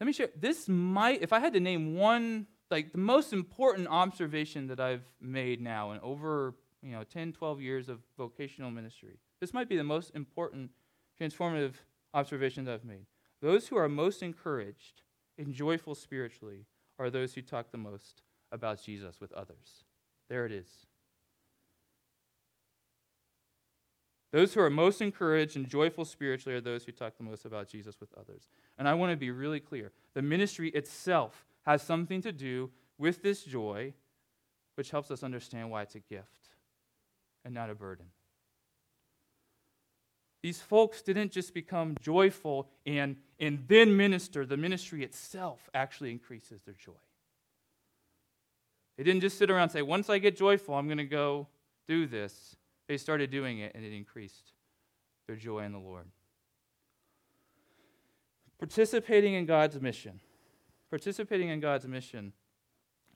Let 0.00 0.06
me 0.06 0.12
share. 0.12 0.30
This 0.36 0.68
might, 0.68 1.22
if 1.22 1.32
I 1.32 1.38
had 1.38 1.52
to 1.52 1.60
name 1.60 1.94
one, 1.94 2.46
like 2.72 2.90
the 2.90 2.98
most 2.98 3.32
important 3.32 3.86
observation 3.86 4.66
that 4.68 4.80
I've 4.80 5.04
made 5.20 5.60
now 5.60 5.92
in 5.92 6.00
over 6.00 6.54
you 6.82 6.92
know 6.92 7.04
10, 7.04 7.32
12 7.32 7.60
years 7.60 7.88
of 7.88 8.00
vocational 8.18 8.70
ministry, 8.70 9.18
this 9.40 9.54
might 9.54 9.68
be 9.68 9.76
the 9.76 9.84
most 9.84 10.10
important 10.14 10.70
transformative 11.20 11.74
observation 12.14 12.64
that 12.64 12.74
I've 12.74 12.84
made. 12.84 13.06
Those 13.40 13.68
who 13.68 13.76
are 13.76 13.88
most 13.88 14.22
encouraged 14.22 15.02
and 15.38 15.52
joyful 15.52 15.94
spiritually 15.94 16.66
are 16.98 17.10
those 17.10 17.34
who 17.34 17.42
talk 17.42 17.70
the 17.70 17.78
most 17.78 18.22
about 18.50 18.82
Jesus 18.82 19.20
with 19.20 19.32
others. 19.32 19.84
There 20.28 20.44
it 20.44 20.52
is. 20.52 20.86
Those 24.32 24.54
who 24.54 24.60
are 24.60 24.70
most 24.70 25.02
encouraged 25.02 25.56
and 25.56 25.68
joyful 25.68 26.04
spiritually 26.04 26.56
are 26.56 26.60
those 26.60 26.84
who 26.84 26.92
talk 26.92 27.16
the 27.18 27.22
most 27.22 27.44
about 27.44 27.68
Jesus 27.68 28.00
with 28.00 28.14
others. 28.14 28.48
And 28.78 28.88
I 28.88 28.94
want 28.94 29.12
to 29.12 29.16
be 29.16 29.30
really 29.30 29.60
clear 29.60 29.92
the 30.14 30.22
ministry 30.22 30.70
itself 30.70 31.44
has 31.66 31.82
something 31.82 32.22
to 32.22 32.32
do 32.32 32.70
with 32.96 33.22
this 33.22 33.44
joy, 33.44 33.92
which 34.74 34.90
helps 34.90 35.10
us 35.10 35.22
understand 35.22 35.70
why 35.70 35.82
it's 35.82 35.96
a 35.96 36.00
gift 36.00 36.41
and 37.44 37.54
not 37.54 37.70
a 37.70 37.74
burden. 37.74 38.06
These 40.42 40.60
folks 40.60 41.02
didn't 41.02 41.30
just 41.30 41.54
become 41.54 41.96
joyful 42.00 42.68
and, 42.84 43.16
and 43.38 43.64
then 43.68 43.96
minister, 43.96 44.44
the 44.44 44.56
ministry 44.56 45.04
itself 45.04 45.70
actually 45.72 46.10
increases 46.10 46.62
their 46.62 46.74
joy. 46.74 46.92
They 48.96 49.04
didn't 49.04 49.20
just 49.20 49.38
sit 49.38 49.50
around 49.50 49.64
and 49.64 49.72
say, 49.72 49.82
once 49.82 50.10
I 50.10 50.18
get 50.18 50.36
joyful, 50.36 50.74
I'm 50.74 50.86
going 50.86 50.98
to 50.98 51.04
go 51.04 51.46
do 51.86 52.06
this. 52.06 52.56
They 52.88 52.96
started 52.96 53.30
doing 53.30 53.60
it, 53.60 53.72
and 53.74 53.84
it 53.84 53.92
increased 53.94 54.52
their 55.26 55.36
joy 55.36 55.60
in 55.60 55.72
the 55.72 55.78
Lord. 55.78 56.06
Participating 58.58 59.34
in 59.34 59.46
God's 59.46 59.80
mission. 59.80 60.20
Participating 60.90 61.48
in 61.48 61.60
God's 61.60 61.86
mission. 61.86 62.32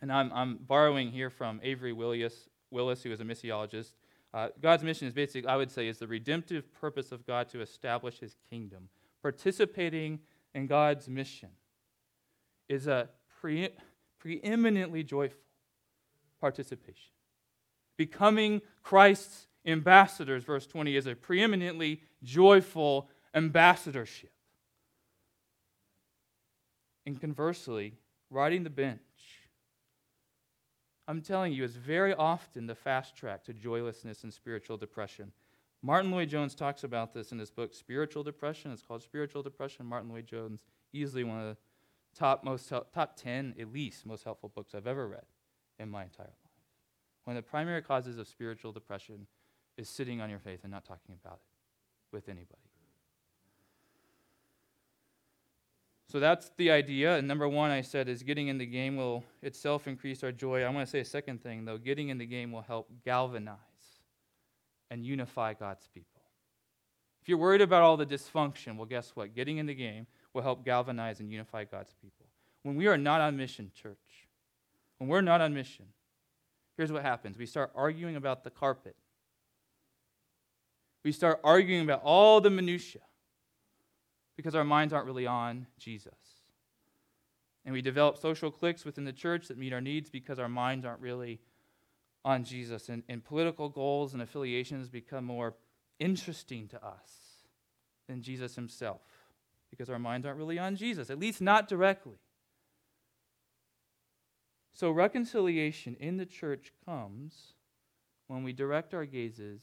And 0.00 0.12
I'm, 0.12 0.32
I'm 0.32 0.56
borrowing 0.56 1.10
here 1.10 1.30
from 1.30 1.60
Avery 1.62 1.92
Willis, 1.92 2.48
Willis, 2.70 3.02
who 3.02 3.12
is 3.12 3.20
a 3.20 3.24
missiologist. 3.24 3.92
Uh, 4.34 4.48
God's 4.60 4.82
mission 4.82 5.06
is 5.08 5.14
basically, 5.14 5.48
I 5.48 5.56
would 5.56 5.70
say, 5.70 5.88
is 5.88 5.98
the 5.98 6.06
redemptive 6.06 6.72
purpose 6.74 7.12
of 7.12 7.26
God 7.26 7.48
to 7.50 7.60
establish 7.60 8.18
his 8.18 8.36
kingdom. 8.50 8.88
Participating 9.22 10.20
in 10.54 10.66
God's 10.66 11.08
mission 11.08 11.50
is 12.68 12.86
a 12.86 13.08
pre- 13.40 13.70
preeminently 14.18 15.02
joyful 15.02 15.40
participation. 16.40 17.12
Becoming 17.96 18.60
Christ's 18.82 19.46
ambassadors, 19.64 20.44
verse 20.44 20.66
20, 20.66 20.96
is 20.96 21.06
a 21.06 21.14
preeminently 21.14 22.02
joyful 22.22 23.08
ambassadorship. 23.34 24.32
And 27.04 27.20
conversely, 27.20 27.94
riding 28.30 28.64
the 28.64 28.70
bench, 28.70 29.00
I'm 31.09 31.22
telling 31.22 31.52
you, 31.52 31.62
it's 31.64 31.76
very 31.76 32.14
often 32.14 32.66
the 32.66 32.74
fast 32.74 33.16
track 33.16 33.44
to 33.44 33.52
joylessness 33.52 34.24
and 34.24 34.32
spiritual 34.32 34.76
depression. 34.76 35.32
Martyn 35.82 36.11
Lloyd-Jones 36.11 36.54
talks 36.54 36.82
about 36.82 37.12
this 37.12 37.30
in 37.30 37.38
his 37.38 37.50
book, 37.50 37.72
Spiritual 37.72 38.24
Depression. 38.24 38.72
It's 38.72 38.82
called 38.82 39.02
Spiritual 39.02 39.42
Depression. 39.42 39.86
Martyn 39.86 40.11
Lloyd-Jones, 40.11 40.64
easily 40.92 41.22
one 41.22 41.38
of 41.38 41.46
the 41.46 41.57
top, 42.18 42.42
most 42.42 42.68
top 42.68 43.16
10, 43.16 43.54
at 43.61 43.72
least, 43.72 44.04
most 44.04 44.24
helpful 44.24 44.50
books 44.52 44.74
I've 44.74 44.86
ever 44.86 45.07
read 45.07 45.26
in 45.78 45.88
my 45.88 46.02
entire 46.02 46.26
life. 46.26 46.34
One 47.24 47.36
of 47.36 47.44
the 47.44 47.48
primary 47.48 47.82
causes 47.82 48.18
of 48.18 48.26
spiritual 48.26 48.72
depression 48.72 49.26
is 49.76 49.88
sitting 49.88 50.20
on 50.20 50.30
your 50.30 50.38
faith 50.38 50.61
and 50.64 50.72
not 50.72 50.84
talking 50.84 51.14
about 51.22 51.34
it 51.34 52.14
with 52.14 52.28
anybody. 52.28 52.70
So 56.09 56.20
that's 56.20 56.50
the 56.57 56.70
idea. 56.70 57.16
And 57.16 57.26
number 57.26 57.48
one, 57.48 57.70
I 57.70 57.80
said, 57.80 58.09
is 58.09 58.22
getting 58.22 58.48
in 58.48 58.59
the 58.59 58.66
game 58.66 58.96
will 58.96 59.24
itself 59.42 59.88
increase 59.88 60.22
our 60.22 60.30
joy. 60.30 60.62
I 60.62 60.68
want 60.68 60.86
to 60.86 60.90
say 60.90 61.00
a 61.00 61.04
second 61.04 61.42
thing, 61.42 61.64
though. 61.64 61.78
Getting 61.78 62.11
in 62.11 62.18
the 62.18 62.26
game 62.26 62.52
will 62.52 62.62
help 62.62 62.88
galvanize 63.04 63.59
and 64.90 65.04
unify 65.04 65.54
God's 65.54 65.88
people. 65.92 66.22
If 67.22 67.28
you're 67.28 67.38
worried 67.38 67.61
about 67.61 67.82
all 67.82 67.96
the 67.96 68.07
dysfunction, 68.07 68.76
well, 68.76 68.86
guess 68.86 69.11
what? 69.16 69.34
Getting 69.34 69.59
in 69.59 69.66
the 69.66 69.74
game 69.74 70.07
will 70.32 70.42
help 70.42 70.64
galvanize 70.64 71.18
and 71.18 71.30
unify 71.30 71.64
God's 71.64 71.92
people. 72.00 72.26
When 72.62 72.76
we 72.76 72.86
are 72.86 72.96
not 72.96 73.20
on 73.20 73.36
mission, 73.36 73.72
church, 73.74 74.28
when 74.98 75.09
we're 75.09 75.22
not 75.22 75.40
on 75.40 75.52
mission, 75.52 75.86
here's 76.76 76.92
what 76.92 77.02
happens 77.02 77.36
we 77.36 77.46
start 77.46 77.72
arguing 77.74 78.14
about 78.14 78.44
the 78.44 78.50
carpet, 78.50 78.94
we 81.04 81.11
start 81.11 81.40
arguing 81.42 81.82
about 81.82 82.02
all 82.04 82.40
the 82.40 82.50
minutiae 82.50 83.02
because 84.37 84.55
our 84.55 84.64
minds 84.64 84.93
aren't 84.93 85.07
really 85.07 85.26
on 85.26 85.66
Jesus. 85.78 86.14
And 87.64 87.72
we 87.72 87.82
develop 87.82 88.18
social 88.18 88.51
cliques 88.51 88.84
within 88.84 89.05
the 89.05 89.12
church 89.12 89.49
that 89.49 89.59
meet 89.59 89.72
our 89.72 89.80
needs 89.80 90.09
because 90.09 90.39
our 90.39 90.49
minds 90.49 90.84
aren't 90.84 91.01
really 91.01 91.41
on 92.24 92.45
Jesus. 92.45 92.89
And, 92.89 93.03
and 93.09 93.24
political 93.24 93.68
goals 93.68 94.12
and 94.12 94.22
affiliations 94.22 94.89
become 94.89 95.24
more 95.24 95.55
interesting 95.99 96.68
to 96.68 96.84
us 96.84 97.45
than 98.07 98.22
Jesus 98.22 98.55
himself 98.55 99.01
because 99.70 99.91
our 99.91 99.99
minds 99.99 100.26
aren't 100.26 100.39
really 100.39 100.59
on 100.59 100.76
Jesus, 100.76 101.11
at 101.11 101.18
least 101.18 101.41
not 101.41 101.68
directly. 101.68 102.18
So, 104.72 104.91
reconciliation 104.91 105.97
in 105.99 106.18
the 106.18 106.26
church 106.26 106.72
comes 106.84 107.55
when 108.26 108.43
we 108.43 108.53
direct 108.53 108.93
our 108.93 109.07
gazes 109.07 109.62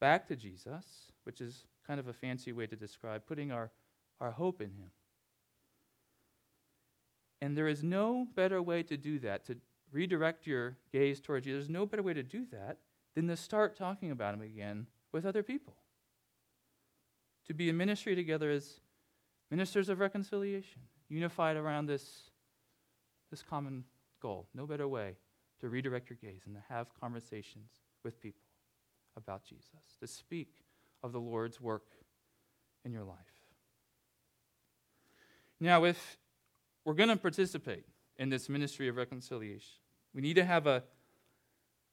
back 0.00 0.26
to 0.28 0.36
Jesus, 0.36 1.12
which 1.24 1.40
is 1.40 1.64
kind 1.86 2.00
of 2.00 2.08
a 2.08 2.12
fancy 2.12 2.52
way 2.52 2.66
to 2.66 2.76
describe 2.76 3.26
putting 3.26 3.52
our, 3.52 3.70
our 4.22 4.30
hope 4.30 4.60
in 4.60 4.68
Him. 4.68 4.90
And 7.42 7.58
there 7.58 7.66
is 7.66 7.82
no 7.82 8.28
better 8.36 8.62
way 8.62 8.84
to 8.84 8.96
do 8.96 9.18
that, 9.18 9.44
to 9.46 9.56
redirect 9.90 10.46
your 10.46 10.76
gaze 10.92 11.20
towards 11.20 11.46
you. 11.46 11.54
There's 11.54 11.68
no 11.68 11.84
better 11.84 12.04
way 12.04 12.14
to 12.14 12.22
do 12.22 12.46
that 12.52 12.78
than 13.14 13.26
to 13.26 13.36
start 13.36 13.76
talking 13.76 14.12
about 14.12 14.34
Him 14.34 14.42
again 14.42 14.86
with 15.10 15.26
other 15.26 15.42
people. 15.42 15.74
To 17.48 17.54
be 17.54 17.68
in 17.68 17.76
ministry 17.76 18.14
together 18.14 18.48
as 18.50 18.80
ministers 19.50 19.88
of 19.88 19.98
reconciliation, 19.98 20.82
unified 21.08 21.56
around 21.56 21.86
this, 21.86 22.30
this 23.30 23.42
common 23.42 23.84
goal. 24.20 24.46
No 24.54 24.64
better 24.64 24.86
way 24.86 25.16
to 25.60 25.68
redirect 25.68 26.08
your 26.08 26.18
gaze 26.22 26.42
and 26.46 26.54
to 26.54 26.62
have 26.68 26.86
conversations 26.98 27.70
with 28.04 28.20
people 28.20 28.46
about 29.16 29.44
Jesus, 29.44 29.96
to 30.00 30.06
speak 30.06 30.62
of 31.02 31.12
the 31.12 31.20
Lord's 31.20 31.60
work 31.60 31.88
in 32.84 32.92
your 32.92 33.04
life. 33.04 33.31
Now, 35.62 35.84
if 35.84 36.18
we're 36.84 36.94
going 36.94 37.08
to 37.08 37.16
participate 37.16 37.84
in 38.16 38.30
this 38.30 38.48
ministry 38.48 38.88
of 38.88 38.96
reconciliation, 38.96 39.78
we 40.12 40.20
need 40.20 40.34
to 40.34 40.44
have 40.44 40.66
a, 40.66 40.82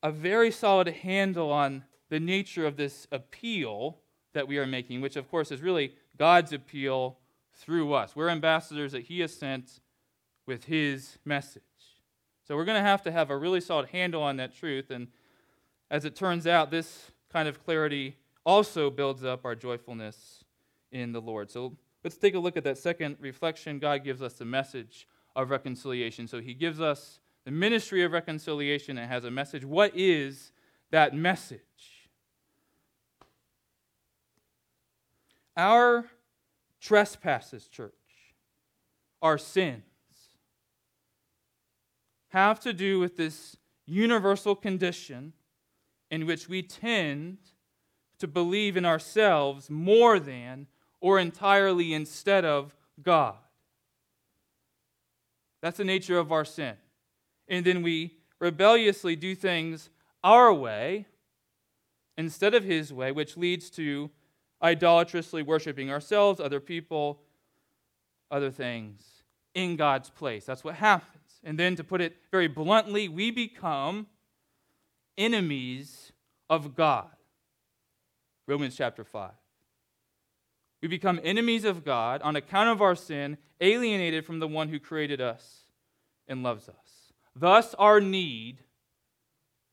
a 0.02 0.12
very 0.12 0.50
solid 0.50 0.88
handle 0.88 1.52
on 1.52 1.84
the 2.10 2.20
nature 2.20 2.66
of 2.66 2.78
this 2.78 3.08
appeal 3.12 4.00
that 4.34 4.48
we 4.48 4.58
are 4.58 4.66
making, 4.66 5.02
which, 5.02 5.16
of 5.16 5.30
course, 5.30 5.52
is 5.52 5.62
really 5.62 5.94
God's 6.18 6.52
appeal 6.52 7.20
through 7.54 7.94
us. 7.94 8.16
We're 8.16 8.30
ambassadors 8.30 8.92
that 8.94 9.04
He 9.04 9.20
has 9.20 9.36
sent 9.36 9.82
with 10.48 10.64
His 10.64 11.20
message. 11.24 11.62
So 12.48 12.56
we're 12.56 12.66
going 12.66 12.82
to 12.82 12.90
have 12.90 13.04
to 13.04 13.12
have 13.12 13.30
a 13.30 13.38
really 13.38 13.62
solid 13.62 13.90
handle 13.90 14.24
on 14.24 14.38
that 14.38 14.56
truth. 14.56 14.90
And 14.90 15.10
as 15.92 16.06
it 16.06 16.16
turns 16.16 16.48
out, 16.48 16.72
this 16.72 17.12
kind 17.32 17.48
of 17.48 17.64
clarity 17.64 18.18
also 18.44 18.90
builds 18.90 19.24
up 19.24 19.46
our 19.46 19.54
joyfulness 19.54 20.44
in 20.92 21.12
the 21.12 21.22
Lord. 21.22 21.52
So 21.52 21.78
let's 22.04 22.18
take 22.18 22.36
a 22.36 22.40
look 22.40 22.58
at 22.58 22.64
that 22.64 22.78
second 22.78 23.18
reflection. 23.20 23.80
God 23.80 24.04
gives 24.04 24.22
us 24.22 24.34
the 24.34 24.46
message 24.46 25.08
of 25.36 25.50
reconciliation. 25.50 26.28
So 26.28 26.42
He 26.42 26.54
gives 26.54 26.82
us 26.82 27.20
the 27.46 27.52
ministry 27.52 28.04
of 28.04 28.12
reconciliation 28.12 28.98
and 28.98 29.10
has 29.10 29.24
a 29.26 29.32
message. 29.32 29.66
What 29.66 29.96
is 29.96 30.52
that 30.92 31.14
message? 31.16 31.60
Our 35.56 36.06
trespasses, 36.80 37.68
church, 37.68 37.94
our 39.22 39.38
sins, 39.38 39.84
have 42.30 42.60
to 42.62 42.74
do 42.74 43.00
with 43.00 43.18
this 43.18 43.58
universal 43.86 44.56
condition 44.56 45.34
in 46.12 46.26
which 46.26 46.48
we 46.48 46.62
tend 46.62 47.38
to 48.20 48.28
believe 48.28 48.78
in 48.78 48.86
ourselves 48.86 49.70
more 49.70 50.20
than 50.20 50.68
or 51.02 51.20
entirely 51.20 51.94
instead 51.94 52.46
of 52.46 52.76
God. 53.02 53.36
That's 55.62 55.78
the 55.78 55.84
nature 55.84 56.18
of 56.18 56.32
our 56.32 56.46
sin. 56.46 56.76
And 57.48 57.66
then 57.66 57.82
we 57.82 58.18
rebelliously 58.40 59.16
do 59.16 59.36
things 59.36 59.90
our 60.24 60.54
way 60.54 61.06
instead 62.18 62.54
of 62.54 62.64
His 62.64 62.94
way, 62.94 63.12
which 63.12 63.38
leads 63.38 63.70
to 63.72 64.10
idolatrously 64.62 65.42
worshiping 65.42 65.90
ourselves, 65.90 66.40
other 66.40 66.60
people, 66.60 67.22
other 68.30 68.52
things 68.52 69.24
in 69.54 69.76
God's 69.76 70.10
place. 70.10 70.46
That's 70.46 70.64
what 70.64 70.76
happens. 70.76 71.16
And 71.44 71.58
then, 71.58 71.76
to 71.78 71.84
put 71.84 72.02
it 72.02 72.18
very 72.32 72.48
bluntly, 72.48 73.08
we 73.08 73.32
become 73.32 74.08
enemies 75.18 76.12
of 76.50 76.76
God. 76.76 77.10
Romans 78.48 78.76
chapter 78.76 79.04
5. 79.04 79.32
We 80.82 80.88
become 80.88 81.20
enemies 81.24 81.66
of 81.66 81.84
God 81.84 82.22
on 82.22 82.36
account 82.36 82.70
of 82.70 82.82
our 82.82 82.96
sin, 82.96 83.38
alienated 83.60 84.26
from 84.26 84.40
the 84.40 84.48
one 84.48 84.70
who 84.70 84.80
created 84.80 85.20
us 85.20 85.64
and 86.28 86.44
loves 86.44 86.70
us. 86.70 87.14
Thus, 87.36 87.74
our 87.76 88.00
need 88.00 88.60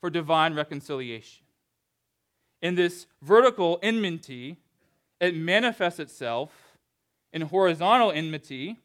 for 0.00 0.10
divine 0.10 0.54
reconciliation. 0.54 1.44
In 2.60 2.74
this 2.74 3.06
vertical 3.22 3.78
enmity, 3.82 4.56
it 5.20 5.36
manifests 5.36 6.00
itself 6.00 6.50
in 7.32 7.42
horizontal 7.42 8.10
enmity 8.10 8.76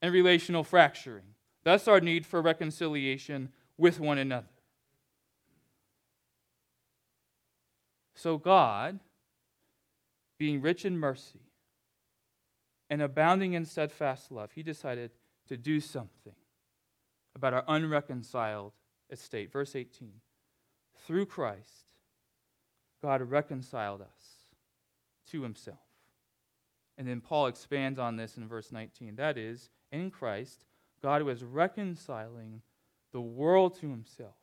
and 0.00 0.12
relational 0.12 0.64
fracturing. 0.64 1.34
Thus, 1.64 1.86
our 1.86 2.00
need 2.00 2.26
for 2.26 2.42
reconciliation 2.42 3.50
with 3.78 4.00
one 4.00 4.18
another. 4.18 4.46
So, 8.14 8.38
God, 8.38 9.00
being 10.42 10.60
rich 10.60 10.84
in 10.84 10.98
mercy 10.98 11.38
and 12.90 13.00
abounding 13.00 13.52
in 13.52 13.64
steadfast 13.64 14.32
love, 14.32 14.50
He 14.50 14.64
decided 14.64 15.12
to 15.46 15.56
do 15.56 15.78
something 15.78 16.34
about 17.36 17.54
our 17.54 17.62
unreconciled 17.68 18.72
estate. 19.08 19.52
Verse 19.52 19.76
18 19.76 20.14
Through 21.06 21.26
Christ, 21.26 21.92
God 23.00 23.22
reconciled 23.22 24.00
us 24.00 24.48
to 25.30 25.44
Himself. 25.44 25.78
And 26.98 27.06
then 27.06 27.20
Paul 27.20 27.46
expands 27.46 28.00
on 28.00 28.16
this 28.16 28.36
in 28.36 28.48
verse 28.48 28.72
19. 28.72 29.14
That 29.14 29.38
is, 29.38 29.70
in 29.92 30.10
Christ, 30.10 30.64
God 31.00 31.22
was 31.22 31.44
reconciling 31.44 32.62
the 33.12 33.20
world 33.20 33.78
to 33.78 33.88
himself, 33.88 34.34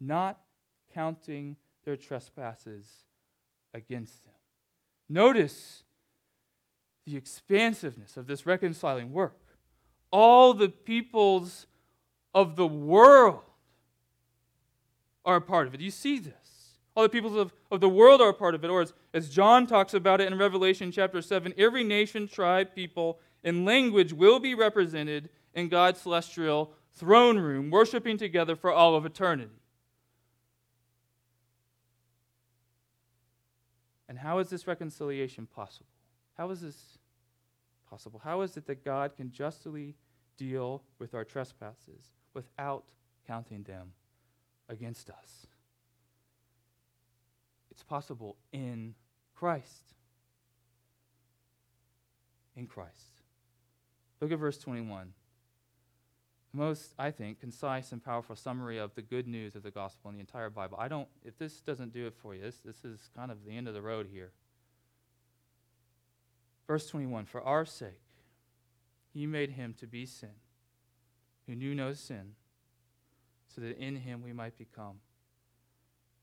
not 0.00 0.40
counting 0.94 1.56
their 1.84 1.96
trespasses 1.96 2.86
against 3.74 4.24
them. 4.24 4.32
Notice 5.08 5.84
the 7.06 7.16
expansiveness 7.16 8.16
of 8.16 8.26
this 8.26 8.44
reconciling 8.46 9.12
work. 9.12 9.38
All 10.10 10.54
the 10.54 10.68
peoples 10.68 11.66
of 12.34 12.56
the 12.56 12.66
world 12.66 13.40
are 15.24 15.36
a 15.36 15.40
part 15.40 15.66
of 15.66 15.74
it. 15.74 15.80
You 15.80 15.90
see 15.90 16.18
this. 16.18 16.34
All 16.94 17.02
the 17.02 17.08
peoples 17.08 17.36
of, 17.36 17.52
of 17.70 17.80
the 17.80 17.88
world 17.88 18.20
are 18.20 18.30
a 18.30 18.34
part 18.34 18.54
of 18.54 18.64
it. 18.64 18.70
Or 18.70 18.82
as, 18.82 18.92
as 19.14 19.30
John 19.30 19.66
talks 19.66 19.94
about 19.94 20.20
it 20.20 20.30
in 20.30 20.38
Revelation 20.38 20.90
chapter 20.90 21.22
7, 21.22 21.54
every 21.56 21.84
nation, 21.84 22.26
tribe, 22.26 22.74
people, 22.74 23.20
and 23.44 23.64
language 23.64 24.12
will 24.12 24.40
be 24.40 24.54
represented 24.54 25.28
in 25.54 25.68
God's 25.68 26.00
celestial 26.00 26.72
throne 26.94 27.38
room, 27.38 27.70
worshiping 27.70 28.18
together 28.18 28.56
for 28.56 28.72
all 28.72 28.96
of 28.96 29.06
eternity. 29.06 29.52
And 34.08 34.18
how 34.18 34.38
is 34.38 34.48
this 34.48 34.66
reconciliation 34.66 35.46
possible? 35.46 35.86
How 36.36 36.50
is 36.50 36.60
this 36.60 36.98
possible? 37.88 38.20
How 38.22 38.40
is 38.42 38.56
it 38.56 38.66
that 38.66 38.84
God 38.84 39.16
can 39.16 39.30
justly 39.30 39.96
deal 40.36 40.82
with 40.98 41.14
our 41.14 41.24
trespasses 41.24 42.12
without 42.32 42.84
counting 43.26 43.64
them 43.64 43.92
against 44.68 45.10
us? 45.10 45.46
It's 47.70 47.82
possible 47.82 48.36
in 48.52 48.94
Christ. 49.34 49.94
In 52.56 52.66
Christ. 52.66 53.22
Look 54.20 54.32
at 54.32 54.38
verse 54.38 54.58
21 54.58 55.12
most, 56.52 56.94
I 56.98 57.10
think, 57.10 57.40
concise 57.40 57.92
and 57.92 58.02
powerful 58.02 58.34
summary 58.34 58.78
of 58.78 58.94
the 58.94 59.02
good 59.02 59.28
news 59.28 59.54
of 59.54 59.62
the 59.62 59.70
gospel 59.70 60.10
in 60.10 60.16
the 60.16 60.20
entire 60.20 60.50
Bible. 60.50 60.78
I 60.80 60.88
don't, 60.88 61.08
if 61.24 61.36
this 61.38 61.60
doesn't 61.60 61.92
do 61.92 62.06
it 62.06 62.14
for 62.14 62.34
you, 62.34 62.40
this, 62.40 62.58
this 62.64 62.84
is 62.84 63.10
kind 63.14 63.30
of 63.30 63.44
the 63.44 63.56
end 63.56 63.68
of 63.68 63.74
the 63.74 63.82
road 63.82 64.08
here. 64.10 64.32
Verse 66.66 66.86
21 66.88 67.26
For 67.26 67.42
our 67.42 67.64
sake, 67.64 68.00
he 69.12 69.26
made 69.26 69.50
him 69.50 69.74
to 69.78 69.86
be 69.86 70.06
sin, 70.06 70.36
who 71.46 71.54
knew 71.54 71.74
no 71.74 71.92
sin, 71.92 72.34
so 73.54 73.60
that 73.60 73.78
in 73.78 73.96
him 73.96 74.22
we 74.22 74.32
might 74.32 74.56
become 74.56 75.00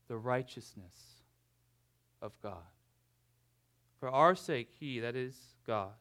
the 0.08 0.16
righteousness 0.16 1.22
of 2.22 2.32
God. 2.42 2.62
For 3.98 4.08
our 4.08 4.34
sake, 4.34 4.68
he, 4.78 5.00
that 5.00 5.16
is 5.16 5.36
God, 5.66 5.94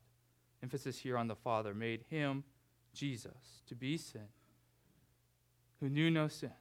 emphasis 0.62 1.00
here 1.00 1.18
on 1.18 1.28
the 1.28 1.36
Father, 1.36 1.74
made 1.74 2.06
him 2.10 2.44
Jesus 2.96 3.62
to 3.68 3.76
be 3.76 3.98
sin, 3.98 4.30
who 5.80 5.90
knew 5.90 6.10
no 6.10 6.28
sin, 6.28 6.52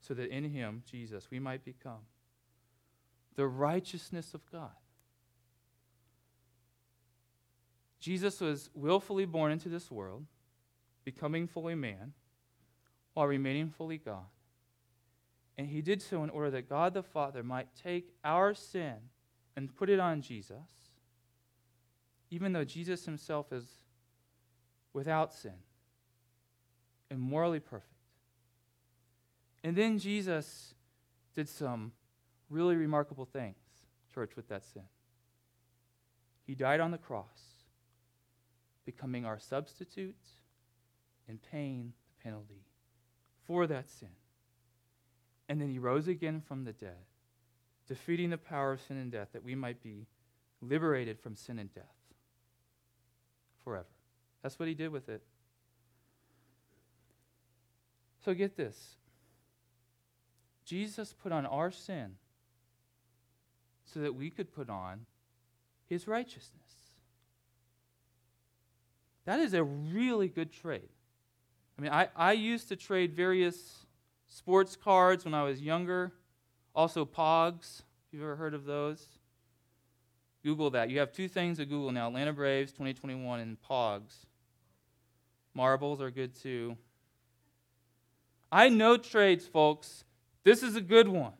so 0.00 0.14
that 0.14 0.30
in 0.30 0.44
him, 0.44 0.82
Jesus, 0.90 1.30
we 1.30 1.38
might 1.38 1.64
become 1.64 2.06
the 3.36 3.46
righteousness 3.46 4.34
of 4.34 4.50
God. 4.50 4.70
Jesus 8.00 8.40
was 8.40 8.70
willfully 8.74 9.24
born 9.24 9.52
into 9.52 9.68
this 9.68 9.90
world, 9.90 10.26
becoming 11.04 11.46
fully 11.46 11.74
man, 11.74 12.12
while 13.14 13.26
remaining 13.26 13.70
fully 13.70 13.98
God. 13.98 14.26
And 15.56 15.68
he 15.68 15.80
did 15.80 16.02
so 16.02 16.22
in 16.24 16.30
order 16.30 16.50
that 16.50 16.68
God 16.68 16.94
the 16.94 17.02
Father 17.02 17.42
might 17.42 17.68
take 17.80 18.12
our 18.24 18.54
sin 18.54 18.96
and 19.56 19.74
put 19.74 19.88
it 19.88 20.00
on 20.00 20.20
Jesus, 20.20 20.90
even 22.30 22.52
though 22.52 22.64
Jesus 22.64 23.04
himself 23.04 23.52
is 23.52 23.83
without 24.94 25.34
sin 25.34 25.52
and 27.10 27.20
morally 27.20 27.60
perfect. 27.60 27.90
And 29.62 29.76
then 29.76 29.98
Jesus 29.98 30.74
did 31.34 31.48
some 31.48 31.92
really 32.48 32.76
remarkable 32.76 33.26
things, 33.26 33.56
church, 34.14 34.36
with 34.36 34.48
that 34.48 34.64
sin. 34.64 34.84
He 36.46 36.54
died 36.54 36.80
on 36.80 36.90
the 36.90 36.98
cross, 36.98 37.64
becoming 38.84 39.24
our 39.24 39.38
substitute 39.38 40.16
and 41.28 41.40
paying 41.50 41.92
the 42.06 42.22
penalty 42.22 42.66
for 43.46 43.66
that 43.66 43.90
sin. 43.90 44.10
And 45.48 45.60
then 45.60 45.70
he 45.70 45.78
rose 45.78 46.08
again 46.08 46.42
from 46.46 46.64
the 46.64 46.72
dead, 46.72 47.06
defeating 47.88 48.30
the 48.30 48.38
power 48.38 48.72
of 48.72 48.80
sin 48.80 48.96
and 48.96 49.10
death, 49.10 49.28
that 49.32 49.44
we 49.44 49.54
might 49.54 49.82
be 49.82 50.06
liberated 50.60 51.18
from 51.18 51.36
sin 51.36 51.58
and 51.58 51.72
death 51.74 51.84
forever. 53.62 53.93
That's 54.44 54.58
what 54.58 54.68
he 54.68 54.74
did 54.74 54.92
with 54.92 55.08
it. 55.08 55.22
So 58.24 58.34
get 58.34 58.56
this 58.56 58.96
Jesus 60.66 61.14
put 61.14 61.32
on 61.32 61.46
our 61.46 61.70
sin 61.70 62.16
so 63.86 64.00
that 64.00 64.14
we 64.14 64.28
could 64.28 64.54
put 64.54 64.68
on 64.68 65.06
his 65.88 66.06
righteousness. 66.06 66.60
That 69.24 69.40
is 69.40 69.54
a 69.54 69.64
really 69.64 70.28
good 70.28 70.52
trade. 70.52 70.90
I 71.78 71.82
mean, 71.82 71.90
I, 71.90 72.08
I 72.14 72.32
used 72.32 72.68
to 72.68 72.76
trade 72.76 73.14
various 73.14 73.86
sports 74.28 74.76
cards 74.76 75.24
when 75.24 75.32
I 75.32 75.42
was 75.42 75.62
younger, 75.62 76.12
also 76.74 77.06
POGs. 77.06 77.80
if 77.80 78.12
You've 78.12 78.22
ever 78.22 78.36
heard 78.36 78.52
of 78.52 78.66
those? 78.66 79.06
Google 80.42 80.68
that. 80.70 80.90
You 80.90 80.98
have 80.98 81.12
two 81.12 81.28
things 81.28 81.56
to 81.56 81.64
Google 81.64 81.92
now 81.92 82.08
Atlanta 82.08 82.34
Braves 82.34 82.72
2021 82.72 83.40
and 83.40 83.56
POGs. 83.62 84.26
Marbles 85.54 86.00
are 86.00 86.10
good 86.10 86.34
too. 86.34 86.76
I 88.50 88.68
know 88.68 88.96
trades, 88.96 89.46
folks. 89.46 90.04
This 90.44 90.62
is 90.62 90.76
a 90.76 90.80
good 90.80 91.08
one. 91.08 91.32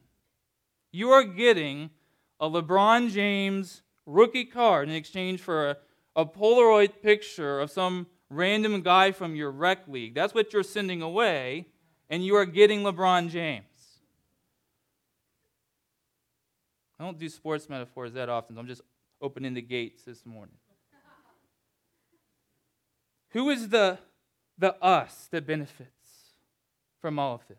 You 0.92 1.10
are 1.10 1.24
getting 1.24 1.90
a 2.40 2.48
LeBron 2.48 3.10
James 3.10 3.82
rookie 4.06 4.44
card 4.44 4.88
in 4.88 4.94
exchange 4.94 5.40
for 5.40 5.70
a, 5.70 5.76
a 6.16 6.24
Polaroid 6.24 7.02
picture 7.02 7.60
of 7.60 7.70
some 7.70 8.06
random 8.30 8.80
guy 8.82 9.12
from 9.12 9.34
your 9.34 9.50
rec 9.50 9.86
league. 9.88 10.14
That's 10.14 10.34
what 10.34 10.52
you're 10.52 10.62
sending 10.62 11.02
away, 11.02 11.66
and 12.08 12.24
you 12.24 12.36
are 12.36 12.46
getting 12.46 12.82
LeBron 12.82 13.30
James. 13.30 13.64
I 16.98 17.04
don't 17.04 17.18
do 17.18 17.28
sports 17.28 17.68
metaphors 17.68 18.12
that 18.12 18.28
often, 18.28 18.54
so 18.54 18.60
I'm 18.60 18.68
just 18.68 18.82
opening 19.20 19.54
the 19.54 19.62
gates 19.62 20.04
this 20.04 20.24
morning. 20.24 20.56
Who 23.34 23.50
is 23.50 23.68
the, 23.68 23.98
the 24.56 24.76
us 24.82 25.28
that 25.32 25.46
benefits 25.46 25.90
from 27.00 27.18
all 27.18 27.34
of 27.34 27.46
this? 27.48 27.58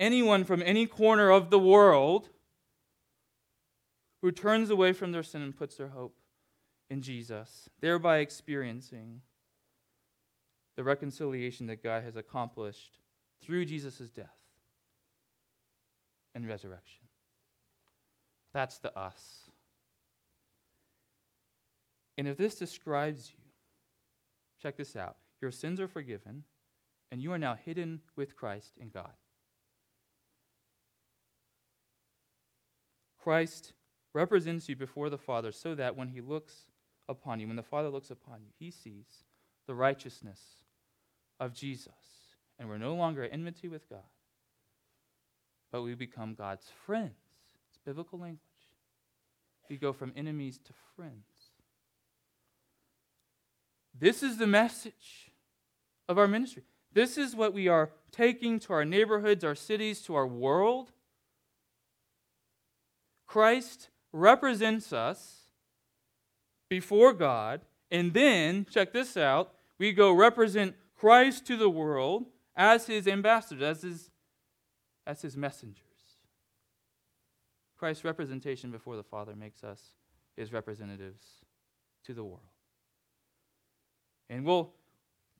Anyone 0.00 0.44
from 0.44 0.62
any 0.62 0.86
corner 0.86 1.30
of 1.30 1.50
the 1.50 1.58
world 1.58 2.30
who 4.22 4.32
turns 4.32 4.70
away 4.70 4.94
from 4.94 5.12
their 5.12 5.22
sin 5.22 5.42
and 5.42 5.56
puts 5.56 5.76
their 5.76 5.88
hope 5.88 6.16
in 6.88 7.02
Jesus, 7.02 7.68
thereby 7.80 8.18
experiencing 8.18 9.20
the 10.76 10.84
reconciliation 10.84 11.66
that 11.66 11.82
God 11.82 12.02
has 12.02 12.16
accomplished 12.16 12.98
through 13.42 13.66
Jesus' 13.66 14.08
death 14.08 14.38
and 16.34 16.48
resurrection. 16.48 17.02
That's 18.54 18.78
the 18.78 18.96
us. 18.98 19.50
And 22.16 22.26
if 22.26 22.38
this 22.38 22.54
describes 22.54 23.30
you, 23.36 23.47
check 24.62 24.76
this 24.76 24.96
out. 24.96 25.16
Your 25.40 25.50
sins 25.50 25.80
are 25.80 25.88
forgiven, 25.88 26.44
and 27.10 27.22
you 27.22 27.32
are 27.32 27.38
now 27.38 27.54
hidden 27.54 28.00
with 28.16 28.36
Christ 28.36 28.72
in 28.80 28.88
God. 28.88 29.12
Christ 33.22 33.72
represents 34.14 34.68
you 34.68 34.76
before 34.76 35.10
the 35.10 35.18
Father 35.18 35.52
so 35.52 35.74
that 35.74 35.96
when 35.96 36.08
he 36.08 36.20
looks 36.20 36.66
upon 37.08 37.40
you, 37.40 37.46
when 37.46 37.56
the 37.56 37.62
Father 37.62 37.88
looks 37.88 38.10
upon 38.10 38.40
you, 38.42 38.50
he 38.58 38.70
sees 38.70 39.24
the 39.66 39.74
righteousness 39.74 40.40
of 41.38 41.52
Jesus. 41.52 41.92
And 42.58 42.68
we're 42.68 42.78
no 42.78 42.94
longer 42.94 43.22
at 43.22 43.32
enmity 43.32 43.68
with 43.68 43.88
God, 43.88 44.08
but 45.70 45.82
we 45.82 45.94
become 45.94 46.34
God's 46.34 46.66
friends. 46.86 47.12
It's 47.68 47.78
biblical 47.84 48.18
language. 48.18 48.40
We 49.70 49.76
go 49.76 49.92
from 49.92 50.12
enemies 50.16 50.58
to 50.64 50.72
friends. 50.96 51.26
This 53.98 54.22
is 54.22 54.36
the 54.38 54.46
message 54.46 55.32
of 56.08 56.18
our 56.18 56.28
ministry. 56.28 56.62
This 56.92 57.18
is 57.18 57.34
what 57.34 57.52
we 57.52 57.68
are 57.68 57.90
taking 58.10 58.58
to 58.60 58.72
our 58.72 58.84
neighborhoods, 58.84 59.44
our 59.44 59.54
cities, 59.54 60.00
to 60.02 60.14
our 60.14 60.26
world. 60.26 60.92
Christ 63.26 63.90
represents 64.12 64.92
us 64.92 65.48
before 66.68 67.12
God, 67.12 67.62
and 67.90 68.12
then, 68.12 68.66
check 68.70 68.92
this 68.92 69.16
out, 69.16 69.52
we 69.78 69.92
go 69.92 70.12
represent 70.12 70.74
Christ 70.96 71.46
to 71.46 71.56
the 71.56 71.70
world 71.70 72.26
as 72.56 72.86
his 72.86 73.06
ambassadors, 73.06 73.62
as 73.62 73.82
his, 73.82 74.10
as 75.06 75.22
his 75.22 75.36
messengers. 75.36 75.82
Christ's 77.76 78.04
representation 78.04 78.70
before 78.70 78.96
the 78.96 79.04
Father 79.04 79.36
makes 79.36 79.62
us 79.62 79.80
his 80.36 80.52
representatives 80.52 81.44
to 82.04 82.12
the 82.12 82.24
world. 82.24 82.57
And 84.30 84.44
we'll 84.44 84.72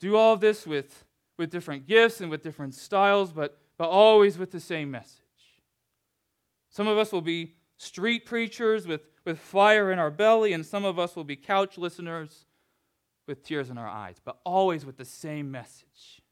do 0.00 0.16
all 0.16 0.34
of 0.34 0.40
this 0.40 0.66
with, 0.66 1.04
with 1.36 1.50
different 1.50 1.86
gifts 1.86 2.20
and 2.20 2.30
with 2.30 2.42
different 2.42 2.74
styles, 2.74 3.32
but, 3.32 3.58
but 3.76 3.88
always 3.88 4.38
with 4.38 4.50
the 4.50 4.60
same 4.60 4.90
message. 4.90 5.22
Some 6.70 6.86
of 6.86 6.98
us 6.98 7.12
will 7.12 7.22
be 7.22 7.54
street 7.76 8.26
preachers 8.26 8.86
with, 8.86 9.02
with 9.24 9.38
fire 9.38 9.92
in 9.92 9.98
our 9.98 10.10
belly, 10.10 10.52
and 10.52 10.64
some 10.64 10.84
of 10.84 10.98
us 10.98 11.16
will 11.16 11.24
be 11.24 11.36
couch 11.36 11.78
listeners 11.78 12.46
with 13.26 13.42
tears 13.42 13.70
in 13.70 13.78
our 13.78 13.88
eyes, 13.88 14.16
but 14.24 14.38
always 14.44 14.86
with 14.86 14.96
the 14.96 15.04
same 15.04 15.50
message. 15.50 16.22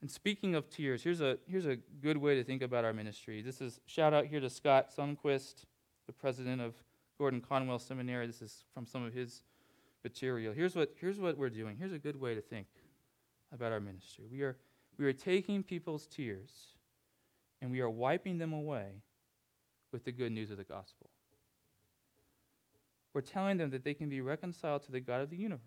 And 0.00 0.10
speaking 0.10 0.54
of 0.54 0.70
tears, 0.70 1.02
here's 1.02 1.20
a, 1.20 1.38
here's 1.46 1.66
a 1.66 1.76
good 1.76 2.16
way 2.16 2.36
to 2.36 2.44
think 2.44 2.62
about 2.62 2.84
our 2.84 2.92
ministry. 2.92 3.42
This 3.42 3.60
is 3.60 3.80
shout 3.86 4.14
out 4.14 4.26
here 4.26 4.38
to 4.38 4.48
Scott 4.48 4.94
Sunquist, 4.96 5.64
the 6.06 6.12
president 6.12 6.62
of 6.62 6.74
Gordon 7.18 7.40
Conwell 7.40 7.78
Seminary. 7.78 8.26
This 8.26 8.42
is 8.42 8.64
from 8.72 8.86
some 8.86 9.04
of 9.04 9.12
his 9.12 9.42
material. 10.04 10.54
Here's 10.54 10.76
what, 10.76 10.94
here's 11.00 11.18
what 11.18 11.36
we're 11.36 11.50
doing. 11.50 11.76
Here's 11.76 11.92
a 11.92 11.98
good 11.98 12.20
way 12.20 12.34
to 12.34 12.40
think 12.40 12.66
about 13.52 13.72
our 13.72 13.80
ministry. 13.80 14.24
We 14.30 14.42
are, 14.42 14.56
we 14.98 15.04
are 15.04 15.12
taking 15.12 15.62
people's 15.62 16.06
tears 16.06 16.50
and 17.60 17.70
we 17.70 17.80
are 17.80 17.90
wiping 17.90 18.38
them 18.38 18.52
away 18.52 19.02
with 19.92 20.04
the 20.04 20.12
good 20.12 20.32
news 20.32 20.50
of 20.50 20.58
the 20.58 20.64
gospel. 20.64 21.10
We're 23.14 23.22
telling 23.22 23.56
them 23.56 23.70
that 23.70 23.84
they 23.84 23.94
can 23.94 24.08
be 24.08 24.20
reconciled 24.20 24.82
to 24.84 24.92
the 24.92 25.00
God 25.00 25.20
of 25.20 25.30
the 25.30 25.36
universe. 25.36 25.62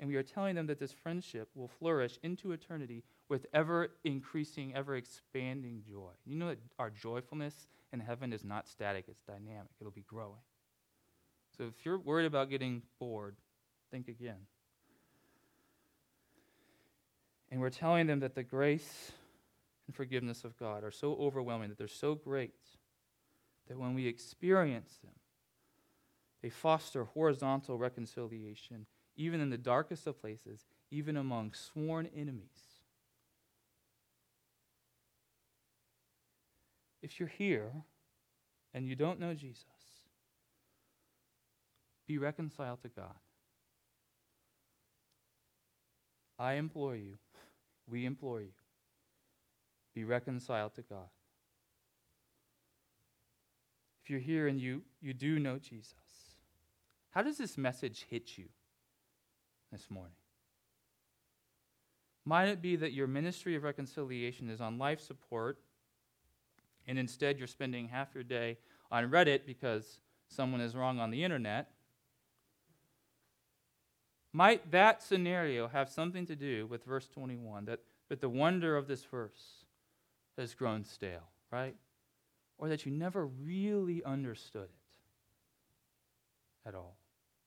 And 0.00 0.08
we 0.08 0.16
are 0.16 0.22
telling 0.22 0.54
them 0.54 0.66
that 0.68 0.78
this 0.78 0.92
friendship 0.92 1.48
will 1.54 1.68
flourish 1.68 2.18
into 2.22 2.52
eternity 2.52 3.04
with 3.28 3.46
ever 3.52 3.90
increasing, 4.04 4.74
ever 4.74 4.96
expanding 4.96 5.82
joy. 5.88 6.12
You 6.24 6.36
know 6.36 6.48
that 6.48 6.58
our 6.78 6.90
joyfulness 6.90 7.66
in 7.92 8.00
heaven 8.00 8.32
is 8.32 8.44
not 8.44 8.68
static, 8.68 9.06
it's 9.08 9.22
dynamic, 9.22 9.70
it'll 9.80 9.92
be 9.92 10.04
growing. 10.06 10.38
So 11.58 11.64
if 11.64 11.84
you're 11.84 11.98
worried 11.98 12.26
about 12.26 12.50
getting 12.50 12.82
bored, 13.00 13.34
think 13.90 14.06
again. 14.06 14.46
And 17.50 17.60
we're 17.60 17.70
telling 17.70 18.06
them 18.06 18.20
that 18.20 18.36
the 18.36 18.44
grace 18.44 19.10
and 19.88 19.96
forgiveness 19.96 20.44
of 20.44 20.56
God 20.56 20.84
are 20.84 20.92
so 20.92 21.16
overwhelming, 21.16 21.70
that 21.70 21.78
they're 21.78 21.88
so 21.88 22.14
great, 22.14 22.54
that 23.66 23.76
when 23.76 23.94
we 23.94 24.06
experience 24.06 24.98
them, 25.02 25.14
they 26.42 26.50
foster 26.50 27.04
horizontal 27.04 27.76
reconciliation, 27.76 28.86
even 29.16 29.40
in 29.40 29.50
the 29.50 29.58
darkest 29.58 30.06
of 30.06 30.20
places, 30.20 30.64
even 30.92 31.16
among 31.16 31.54
sworn 31.54 32.08
enemies. 32.14 32.76
If 37.02 37.18
you're 37.18 37.28
here 37.28 37.72
and 38.72 38.86
you 38.86 38.94
don't 38.94 39.18
know 39.18 39.34
Jesus, 39.34 39.64
be 42.08 42.18
reconciled 42.18 42.80
to 42.82 42.88
God. 42.88 43.14
I 46.38 46.54
implore 46.54 46.96
you, 46.96 47.18
we 47.88 48.06
implore 48.06 48.40
you, 48.40 48.52
be 49.94 50.04
reconciled 50.04 50.74
to 50.76 50.82
God. 50.82 51.10
If 54.02 54.10
you're 54.10 54.20
here 54.20 54.48
and 54.48 54.58
you, 54.58 54.82
you 55.02 55.12
do 55.12 55.38
know 55.38 55.58
Jesus, 55.58 55.92
how 57.10 57.22
does 57.22 57.36
this 57.36 57.58
message 57.58 58.06
hit 58.08 58.38
you 58.38 58.46
this 59.70 59.90
morning? 59.90 60.12
Might 62.24 62.48
it 62.48 62.62
be 62.62 62.76
that 62.76 62.92
your 62.92 63.06
ministry 63.06 63.54
of 63.54 63.64
reconciliation 63.64 64.48
is 64.48 64.60
on 64.60 64.78
life 64.78 65.00
support, 65.00 65.58
and 66.86 66.98
instead 66.98 67.36
you're 67.38 67.46
spending 67.46 67.88
half 67.88 68.14
your 68.14 68.24
day 68.24 68.56
on 68.90 69.10
Reddit 69.10 69.40
because 69.44 69.98
someone 70.28 70.62
is 70.62 70.74
wrong 70.74 71.00
on 71.00 71.10
the 71.10 71.22
internet? 71.22 71.70
Might 74.32 74.70
that 74.70 75.02
scenario 75.02 75.68
have 75.68 75.88
something 75.88 76.26
to 76.26 76.36
do 76.36 76.66
with 76.66 76.84
verse 76.84 77.08
21, 77.08 77.64
that, 77.66 77.80
that 78.08 78.20
the 78.20 78.28
wonder 78.28 78.76
of 78.76 78.86
this 78.86 79.04
verse 79.04 79.64
has 80.36 80.54
grown 80.54 80.84
stale, 80.84 81.28
right? 81.50 81.74
Or 82.58 82.68
that 82.68 82.84
you 82.84 82.92
never 82.92 83.26
really 83.26 84.04
understood 84.04 84.68
it 84.68 86.68
at 86.68 86.74
all? 86.74 86.96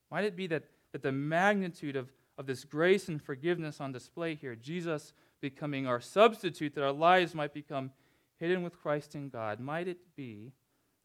Might 0.09 0.25
it 0.25 0.35
be 0.35 0.47
that, 0.47 0.63
that 0.91 1.03
the 1.03 1.11
magnitude 1.11 1.95
of, 1.95 2.09
of 2.37 2.47
this 2.47 2.63
grace 2.63 3.07
and 3.07 3.21
forgiveness 3.21 3.79
on 3.79 3.91
display 3.91 4.35
here, 4.35 4.55
Jesus 4.55 5.13
becoming 5.39 5.87
our 5.87 6.01
substitute, 6.01 6.73
that 6.75 6.83
our 6.83 6.91
lives 6.91 7.35
might 7.35 7.53
become 7.53 7.91
hidden 8.37 8.63
with 8.63 8.81
Christ 8.81 9.13
in 9.13 9.29
God, 9.29 9.59
might 9.59 9.87
it 9.87 9.99
be 10.15 10.51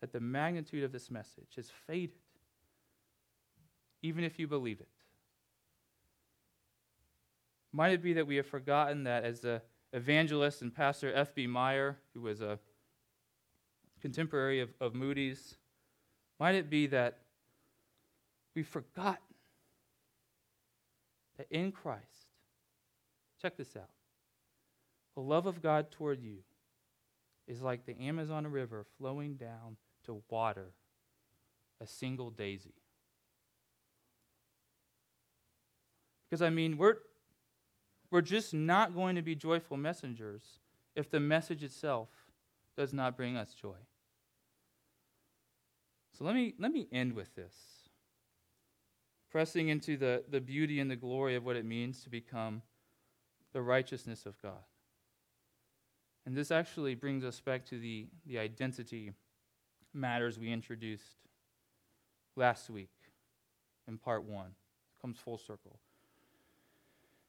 that 0.00 0.12
the 0.12 0.20
magnitude 0.20 0.84
of 0.84 0.92
this 0.92 1.10
message 1.10 1.54
has 1.56 1.70
faded, 1.86 2.16
even 4.02 4.24
if 4.24 4.38
you 4.38 4.46
believe 4.46 4.80
it? 4.80 4.88
Might 7.76 7.92
it 7.92 8.02
be 8.02 8.14
that 8.14 8.26
we 8.26 8.36
have 8.36 8.46
forgotten 8.46 9.04
that 9.04 9.24
as 9.24 9.40
the 9.40 9.60
evangelist 9.92 10.62
and 10.62 10.74
pastor 10.74 11.12
F.B. 11.12 11.46
Meyer, 11.46 11.98
who 12.14 12.22
was 12.22 12.40
a 12.40 12.58
contemporary 14.00 14.60
of, 14.60 14.70
of 14.80 14.94
Moody's, 14.94 15.56
might 16.40 16.54
it 16.54 16.70
be 16.70 16.86
that 16.86 17.18
we've 18.54 18.66
forgotten 18.66 19.18
that 21.36 21.48
in 21.50 21.70
Christ, 21.70 22.30
check 23.42 23.58
this 23.58 23.76
out, 23.76 23.90
the 25.14 25.20
love 25.20 25.44
of 25.44 25.60
God 25.60 25.90
toward 25.90 26.22
you 26.22 26.38
is 27.46 27.60
like 27.60 27.84
the 27.84 28.00
Amazon 28.00 28.46
River 28.46 28.86
flowing 28.96 29.34
down 29.34 29.76
to 30.06 30.22
water 30.30 30.72
a 31.78 31.86
single 31.86 32.30
daisy. 32.30 32.72
Because, 36.30 36.40
I 36.40 36.48
mean, 36.48 36.78
we're, 36.78 36.96
we're 38.16 38.22
just 38.22 38.54
not 38.54 38.94
going 38.94 39.14
to 39.14 39.20
be 39.20 39.34
joyful 39.34 39.76
messengers 39.76 40.42
if 40.94 41.10
the 41.10 41.20
message 41.20 41.62
itself 41.62 42.08
does 42.74 42.94
not 42.94 43.14
bring 43.14 43.36
us 43.36 43.52
joy. 43.52 43.76
So 46.16 46.24
let 46.24 46.34
me, 46.34 46.54
let 46.58 46.72
me 46.72 46.88
end 46.90 47.12
with 47.12 47.34
this. 47.34 47.52
Pressing 49.30 49.68
into 49.68 49.98
the, 49.98 50.24
the 50.30 50.40
beauty 50.40 50.80
and 50.80 50.90
the 50.90 50.96
glory 50.96 51.36
of 51.36 51.44
what 51.44 51.56
it 51.56 51.66
means 51.66 52.04
to 52.04 52.08
become 52.08 52.62
the 53.52 53.60
righteousness 53.60 54.24
of 54.24 54.40
God. 54.40 54.64
And 56.24 56.34
this 56.34 56.50
actually 56.50 56.94
brings 56.94 57.22
us 57.22 57.38
back 57.38 57.66
to 57.66 57.78
the, 57.78 58.06
the 58.24 58.38
identity 58.38 59.12
matters 59.92 60.38
we 60.38 60.50
introduced 60.50 61.16
last 62.34 62.70
week 62.70 62.88
in 63.86 63.98
part 63.98 64.24
one. 64.24 64.46
It 64.46 65.02
comes 65.02 65.18
full 65.18 65.36
circle. 65.36 65.80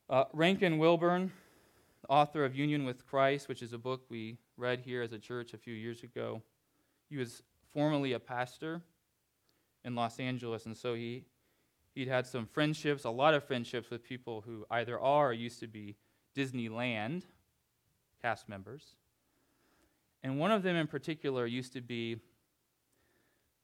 Uh, 0.09 0.23
Rankin 0.31 0.77
Wilbourne, 0.77 1.33
author 2.07 2.45
of 2.45 2.55
Union 2.55 2.85
with 2.85 3.05
Christ, 3.05 3.49
which 3.49 3.61
is 3.61 3.73
a 3.73 3.77
book 3.77 4.03
we 4.09 4.37
read 4.55 4.79
here 4.79 5.01
as 5.01 5.11
a 5.11 5.19
church 5.19 5.53
a 5.53 5.57
few 5.57 5.73
years 5.73 6.01
ago, 6.01 6.41
he 7.09 7.17
was 7.17 7.43
formerly 7.73 8.13
a 8.13 8.19
pastor 8.19 8.81
in 9.83 9.95
Los 9.95 10.17
Angeles, 10.17 10.65
and 10.65 10.77
so 10.77 10.93
he 10.93 11.25
he'd 11.93 12.07
had 12.07 12.25
some 12.25 12.45
friendships, 12.45 13.03
a 13.03 13.09
lot 13.09 13.33
of 13.33 13.43
friendships 13.43 13.89
with 13.89 14.01
people 14.01 14.41
who 14.45 14.65
either 14.71 14.97
are 14.97 15.29
or 15.29 15.33
used 15.33 15.59
to 15.59 15.67
be 15.67 15.97
Disneyland 16.33 17.23
cast 18.21 18.47
members. 18.47 18.95
And 20.23 20.39
one 20.39 20.51
of 20.51 20.63
them 20.63 20.77
in 20.77 20.87
particular 20.87 21.45
used 21.45 21.73
to 21.73 21.81
be 21.81 22.21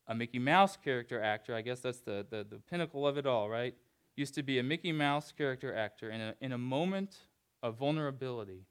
a 0.08 0.16
Mickey 0.16 0.40
Mouse 0.40 0.76
character 0.76 1.22
actor. 1.22 1.56
I 1.56 1.62
guess 1.62 1.80
that's 1.80 2.00
the, 2.00 2.26
the, 2.30 2.46
the 2.50 2.58
pinnacle 2.70 3.08
of 3.08 3.18
it 3.18 3.26
all, 3.26 3.50
right? 3.50 3.76
Used 4.16 4.36
to 4.36 4.44
be 4.44 4.60
a 4.60 4.64
Mickey 4.64 4.92
Mouse 4.92 5.32
character 5.32 5.76
actor. 5.76 6.10
In 6.10 6.22
a, 6.22 6.36
in 6.40 6.52
a 6.52 6.58
moment 6.58 7.18
of 7.64 7.78
vulnerability, 7.78 8.68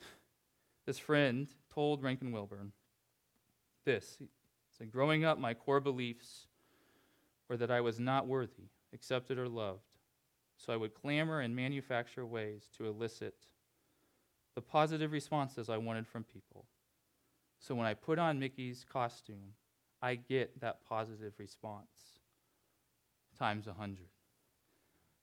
this 0.86 0.98
friend 0.98 1.48
told 1.72 2.02
Rankin 2.02 2.32
Wilbourne 2.32 2.72
this. 3.84 4.16
He 4.18 4.26
said, 4.76 4.90
Growing 4.90 5.24
up, 5.24 5.38
my 5.38 5.54
core 5.54 5.80
beliefs 5.80 6.46
were 7.48 7.56
that 7.56 7.70
I 7.70 7.80
was 7.80 7.98
not 7.98 8.26
worthy, 8.26 8.70
accepted, 8.94 9.38
or 9.38 9.48
loved. 9.48 9.96
So 10.56 10.72
I 10.72 10.76
would 10.76 10.94
clamor 10.94 11.40
and 11.40 11.54
manufacture 11.54 12.26
ways 12.26 12.68
to 12.76 12.86
elicit 12.86 13.34
the 14.54 14.62
positive 14.62 15.12
responses 15.12 15.68
I 15.68 15.76
wanted 15.76 16.06
from 16.06 16.24
people. 16.24 16.66
So 17.60 17.74
when 17.74 17.86
I 17.86 17.94
put 17.94 18.18
on 18.18 18.38
Mickey's 18.38 18.84
costume, 18.90 19.54
I 20.02 20.16
get 20.16 20.60
that 20.60 20.84
positive 20.88 21.32
response 21.38 22.17
times 23.38 23.66
a 23.66 23.72
hundred. 23.72 24.08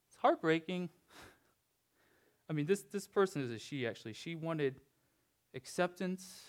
It's 0.09 0.17
heartbreaking. 0.17 0.89
I 2.49 2.53
mean, 2.53 2.65
this, 2.65 2.83
this 2.83 3.07
person 3.07 3.41
is 3.41 3.51
a 3.51 3.59
she, 3.59 3.85
actually. 3.87 4.13
She 4.13 4.35
wanted 4.35 4.79
acceptance 5.53 6.43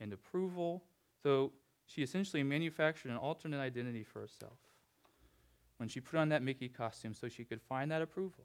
and 0.00 0.12
approval, 0.12 0.84
so 1.22 1.52
she 1.86 2.02
essentially 2.02 2.42
manufactured 2.42 3.10
an 3.10 3.16
alternate 3.16 3.60
identity 3.60 4.04
for 4.04 4.20
herself 4.20 4.58
when 5.78 5.88
she 5.88 6.00
put 6.00 6.18
on 6.18 6.28
that 6.28 6.42
Mickey 6.42 6.68
costume 6.68 7.14
so 7.14 7.28
she 7.28 7.44
could 7.44 7.62
find 7.62 7.90
that 7.90 8.02
approval. 8.02 8.44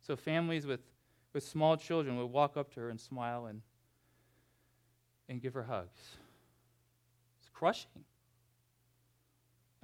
So 0.00 0.16
families 0.16 0.66
with, 0.66 0.80
with 1.32 1.46
small 1.46 1.76
children 1.76 2.16
would 2.16 2.26
walk 2.26 2.56
up 2.56 2.72
to 2.74 2.80
her 2.80 2.90
and 2.90 3.00
smile 3.00 3.46
and, 3.46 3.62
and 5.28 5.40
give 5.40 5.54
her 5.54 5.64
hugs. 5.64 6.16
It's 7.40 7.48
crushing. 7.50 8.04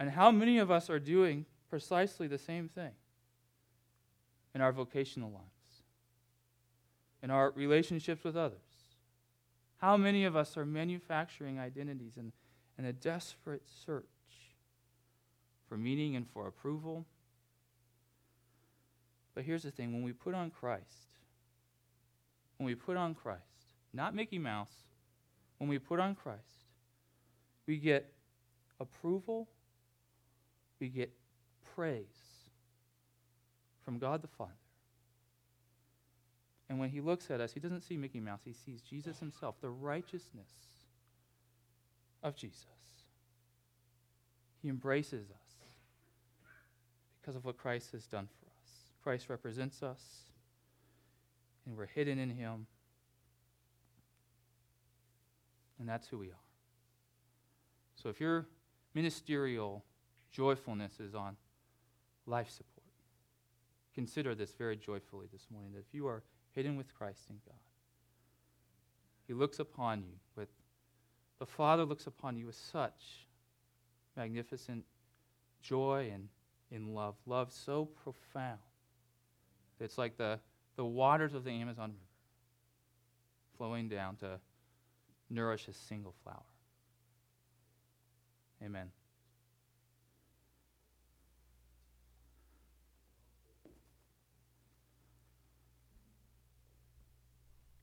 And 0.02 0.10
how 0.10 0.32
many 0.32 0.58
of 0.58 0.68
us 0.68 0.90
are 0.90 0.98
doing 0.98 1.46
precisely 1.70 2.26
the 2.26 2.36
same 2.36 2.68
thing 2.68 2.90
in 4.52 4.60
our 4.60 4.72
vocational 4.72 5.30
lives, 5.30 5.84
in 7.22 7.30
our 7.30 7.52
relationships 7.52 8.24
with 8.24 8.36
others? 8.36 8.58
How 9.76 9.96
many 9.96 10.24
of 10.24 10.34
us 10.34 10.56
are 10.56 10.66
manufacturing 10.66 11.60
identities 11.60 12.16
in, 12.16 12.32
in 12.80 12.84
a 12.84 12.92
desperate 12.92 13.62
search 13.86 14.02
for 15.68 15.76
meaning 15.76 16.16
and 16.16 16.28
for 16.28 16.48
approval? 16.48 17.06
But 19.36 19.44
here's 19.44 19.62
the 19.62 19.70
thing 19.70 19.92
when 19.92 20.02
we 20.02 20.12
put 20.12 20.34
on 20.34 20.50
Christ, 20.50 21.12
when 22.56 22.66
we 22.66 22.74
put 22.74 22.96
on 22.96 23.14
Christ, 23.14 23.76
not 23.92 24.16
Mickey 24.16 24.40
Mouse, 24.40 24.74
when 25.58 25.70
we 25.70 25.78
put 25.78 26.00
on 26.00 26.16
Christ, 26.16 26.66
we 27.68 27.76
get 27.76 28.12
approval, 28.80 29.46
we 30.82 30.88
get 30.88 31.12
praise 31.76 32.02
from 33.84 34.00
God 34.00 34.20
the 34.20 34.26
Father. 34.26 34.50
And 36.68 36.80
when 36.80 36.90
he 36.90 37.00
looks 37.00 37.30
at 37.30 37.40
us, 37.40 37.52
he 37.52 37.60
doesn't 37.60 37.82
see 37.82 37.96
Mickey 37.96 38.18
Mouse, 38.18 38.40
he 38.44 38.52
sees 38.52 38.82
Jesus 38.82 39.20
himself, 39.20 39.54
the 39.60 39.70
righteousness 39.70 40.50
of 42.24 42.34
Jesus. 42.34 42.66
He 44.60 44.68
embraces 44.68 45.30
us 45.30 45.54
because 47.20 47.36
of 47.36 47.44
what 47.44 47.56
Christ 47.56 47.92
has 47.92 48.06
done 48.06 48.26
for 48.26 48.46
us. 48.46 48.70
Christ 49.04 49.28
represents 49.28 49.84
us, 49.84 50.00
and 51.64 51.76
we're 51.76 51.86
hidden 51.86 52.18
in 52.18 52.30
him. 52.30 52.66
And 55.78 55.88
that's 55.88 56.08
who 56.08 56.18
we 56.18 56.26
are. 56.26 56.44
So 57.94 58.08
if 58.08 58.20
your 58.20 58.48
ministerial 58.94 59.84
joyfulness 60.32 60.98
is 61.00 61.14
on 61.14 61.36
life 62.26 62.50
support, 62.50 62.86
consider 63.94 64.34
this 64.34 64.52
very 64.52 64.76
joyfully 64.76 65.26
this 65.32 65.46
morning 65.50 65.72
that 65.72 65.80
if 65.80 65.92
you 65.92 66.06
are 66.06 66.22
hidden 66.52 66.76
with 66.76 66.94
Christ 66.94 67.26
in 67.30 67.36
God, 67.46 67.54
He 69.26 69.34
looks 69.34 69.58
upon 69.58 70.02
you 70.02 70.14
with, 70.36 70.48
the 71.38 71.46
Father 71.46 71.84
looks 71.84 72.06
upon 72.06 72.36
you 72.36 72.46
with 72.46 72.56
such 72.56 73.26
magnificent 74.16 74.84
joy 75.62 76.10
and 76.12 76.28
in 76.70 76.94
love, 76.94 77.14
love 77.26 77.52
so 77.52 77.84
profound 77.84 78.58
it's 79.82 79.98
like 79.98 80.16
the, 80.16 80.38
the 80.76 80.84
waters 80.84 81.34
of 81.34 81.44
the 81.44 81.50
Amazon 81.50 81.90
River 81.90 82.06
flowing 83.56 83.88
down 83.88 84.16
to 84.16 84.38
nourish 85.28 85.68
a 85.68 85.72
single 85.72 86.14
flower. 86.22 86.36
Amen. 88.64 88.90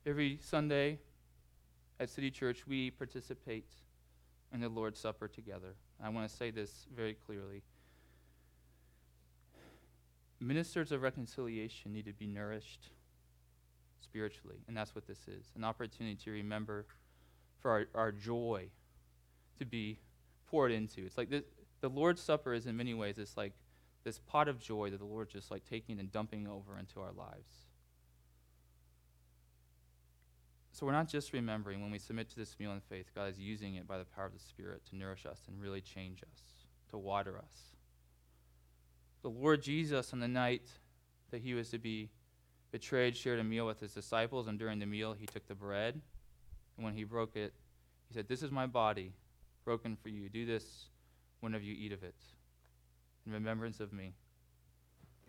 Every 0.09 0.39
Sunday 0.41 0.97
at 1.99 2.09
City 2.09 2.31
Church, 2.31 2.65
we 2.65 2.89
participate 2.89 3.69
in 4.51 4.59
the 4.59 4.67
Lord's 4.67 4.99
Supper 4.99 5.27
together. 5.27 5.75
I 6.03 6.09
want 6.09 6.27
to 6.27 6.35
say 6.35 6.49
this 6.49 6.87
very 6.95 7.13
clearly. 7.13 7.61
Ministers 10.39 10.91
of 10.91 11.03
reconciliation 11.03 11.93
need 11.93 12.05
to 12.05 12.13
be 12.13 12.25
nourished 12.25 12.89
spiritually, 14.01 14.63
and 14.67 14.75
that's 14.75 14.95
what 14.95 15.05
this 15.05 15.27
is 15.27 15.51
an 15.55 15.63
opportunity 15.63 16.15
to 16.23 16.31
remember 16.31 16.87
for 17.59 17.69
our, 17.69 17.85
our 17.93 18.11
joy 18.11 18.67
to 19.59 19.65
be 19.65 19.99
poured 20.47 20.71
into. 20.71 21.05
It's 21.05 21.19
like 21.19 21.29
this, 21.29 21.43
the 21.81 21.89
Lord's 21.89 22.19
Supper 22.23 22.55
is 22.55 22.65
in 22.65 22.75
many 22.75 22.95
ways 22.95 23.19
it's 23.19 23.37
like 23.37 23.53
this 24.03 24.17
pot 24.17 24.47
of 24.47 24.59
joy 24.59 24.89
that 24.89 24.97
the 24.97 25.05
Lord's 25.05 25.33
just 25.33 25.51
like 25.51 25.69
taking 25.69 25.99
and 25.99 26.11
dumping 26.11 26.47
over 26.47 26.79
into 26.79 26.99
our 26.99 27.11
lives. 27.11 27.68
So 30.79 30.85
we're 30.85 30.93
not 30.93 31.09
just 31.09 31.33
remembering 31.33 31.81
when 31.81 31.91
we 31.91 31.99
submit 31.99 32.29
to 32.29 32.37
this 32.37 32.55
meal 32.57 32.71
in 32.71 32.79
faith, 32.79 33.11
God 33.13 33.29
is 33.29 33.37
using 33.37 33.75
it 33.75 33.85
by 33.85 33.97
the 33.97 34.05
power 34.05 34.27
of 34.27 34.31
the 34.31 34.39
Spirit 34.39 34.81
to 34.89 34.95
nourish 34.95 35.25
us 35.25 35.41
and 35.49 35.61
really 35.61 35.81
change 35.81 36.23
us, 36.23 36.41
to 36.91 36.97
water 36.97 37.37
us. 37.37 37.75
The 39.21 39.29
Lord 39.29 39.61
Jesus, 39.61 40.13
on 40.13 40.21
the 40.21 40.29
night 40.29 40.69
that 41.31 41.41
he 41.41 41.53
was 41.53 41.69
to 41.71 41.79
be 41.79 42.11
betrayed, 42.71 43.17
shared 43.17 43.39
a 43.39 43.43
meal 43.43 43.67
with 43.67 43.81
his 43.81 43.93
disciples, 43.93 44.47
and 44.47 44.57
during 44.57 44.79
the 44.79 44.85
meal 44.85 45.11
he 45.11 45.25
took 45.25 45.45
the 45.49 45.53
bread. 45.53 45.99
And 46.77 46.85
when 46.85 46.93
he 46.93 47.03
broke 47.03 47.35
it, 47.35 47.53
he 48.07 48.13
said, 48.13 48.29
This 48.29 48.41
is 48.41 48.49
my 48.49 48.65
body, 48.65 49.11
broken 49.65 49.97
for 50.01 50.07
you. 50.07 50.29
Do 50.29 50.45
this 50.45 50.85
whenever 51.41 51.65
you 51.65 51.75
eat 51.77 51.91
of 51.91 52.03
it, 52.03 52.15
in 53.25 53.33
remembrance 53.33 53.81
of 53.81 53.91
me. 53.91 54.13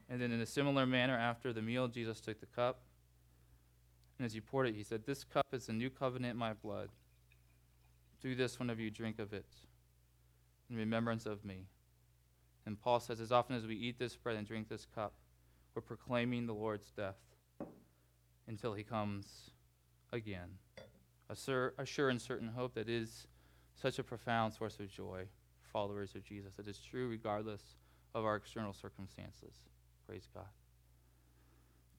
And 0.09 0.23
then, 0.23 0.31
in 0.31 0.41
a 0.41 0.47
similar 0.47 0.87
manner, 0.87 1.19
after 1.19 1.53
the 1.53 1.61
meal, 1.61 1.89
Jesus 1.89 2.21
took 2.21 2.39
the 2.39 2.47
cup. 2.47 2.83
And 4.21 4.27
as 4.27 4.35
he 4.35 4.41
poured 4.43 4.69
it, 4.69 4.75
he 4.75 4.83
said, 4.83 5.07
This 5.07 5.25
cup 5.25 5.47
is 5.51 5.65
the 5.65 5.73
new 5.73 5.89
covenant 5.89 6.33
in 6.33 6.37
my 6.37 6.53
blood. 6.53 6.91
Do 8.21 8.35
this 8.35 8.59
whenever 8.59 8.83
you 8.83 8.91
drink 8.91 9.19
of 9.19 9.33
it, 9.33 9.47
in 10.69 10.77
remembrance 10.77 11.25
of 11.25 11.43
me. 11.43 11.65
And 12.67 12.79
Paul 12.79 13.01
says, 13.01 13.19
As 13.19 13.33
often 13.33 13.57
as 13.57 13.65
we 13.65 13.77
eat 13.77 13.99
this 13.99 14.17
bread 14.17 14.37
and 14.37 14.47
drink 14.47 14.69
this 14.69 14.87
cup, 14.95 15.15
we're 15.75 15.81
proclaiming 15.81 16.45
the 16.47 16.53
Lord's 16.53 16.91
death 16.91 17.17
until 18.47 18.75
he 18.75 18.83
comes 18.83 19.53
again. 20.13 20.51
A, 21.31 21.35
sur- 21.35 21.73
a 21.79 21.87
sure 21.87 22.11
and 22.11 22.21
certain 22.21 22.49
hope 22.49 22.75
that 22.75 22.91
is 22.91 23.27
such 23.75 23.99
a 23.99 24.05
profound 24.05 24.53
source 24.53 24.79
of 24.81 24.91
joy 24.91 25.25
for 25.63 25.71
followers 25.73 26.15
of 26.15 26.25
Jesus. 26.25 26.59
It 26.59 26.69
is 26.69 26.79
true 26.79 27.09
regardless 27.09 27.63
of 28.15 28.27
our 28.27 28.37
external 28.37 28.75
circumstances. 28.75 29.55
Praise 30.07 30.29
God. 30.35 30.45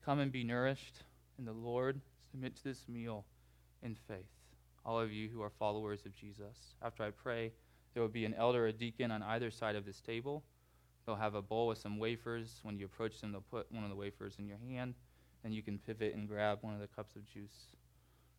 Come 0.04 0.20
and 0.20 0.30
be 0.30 0.44
nourished 0.44 1.00
in 1.36 1.46
the 1.46 1.52
Lord. 1.52 2.00
Submit 2.32 2.56
to 2.56 2.64
this 2.64 2.88
meal 2.88 3.26
in 3.82 3.94
faith. 3.94 4.24
All 4.86 4.98
of 4.98 5.12
you 5.12 5.28
who 5.28 5.42
are 5.42 5.50
followers 5.50 6.06
of 6.06 6.14
Jesus. 6.14 6.74
After 6.82 7.02
I 7.02 7.10
pray, 7.10 7.52
there 7.92 8.02
will 8.02 8.08
be 8.08 8.24
an 8.24 8.32
elder 8.32 8.66
or 8.66 8.72
deacon 8.72 9.10
on 9.10 9.22
either 9.22 9.50
side 9.50 9.76
of 9.76 9.84
this 9.84 10.00
table. 10.00 10.42
They'll 11.04 11.14
have 11.14 11.34
a 11.34 11.42
bowl 11.42 11.66
with 11.66 11.76
some 11.76 11.98
wafers. 11.98 12.60
When 12.62 12.78
you 12.78 12.86
approach 12.86 13.20
them, 13.20 13.32
they'll 13.32 13.42
put 13.42 13.70
one 13.70 13.84
of 13.84 13.90
the 13.90 13.96
wafers 13.96 14.36
in 14.38 14.46
your 14.46 14.56
hand, 14.66 14.94
and 15.44 15.54
you 15.54 15.62
can 15.62 15.78
pivot 15.78 16.14
and 16.14 16.26
grab 16.26 16.60
one 16.62 16.72
of 16.72 16.80
the 16.80 16.86
cups 16.86 17.16
of 17.16 17.26
juice. 17.26 17.66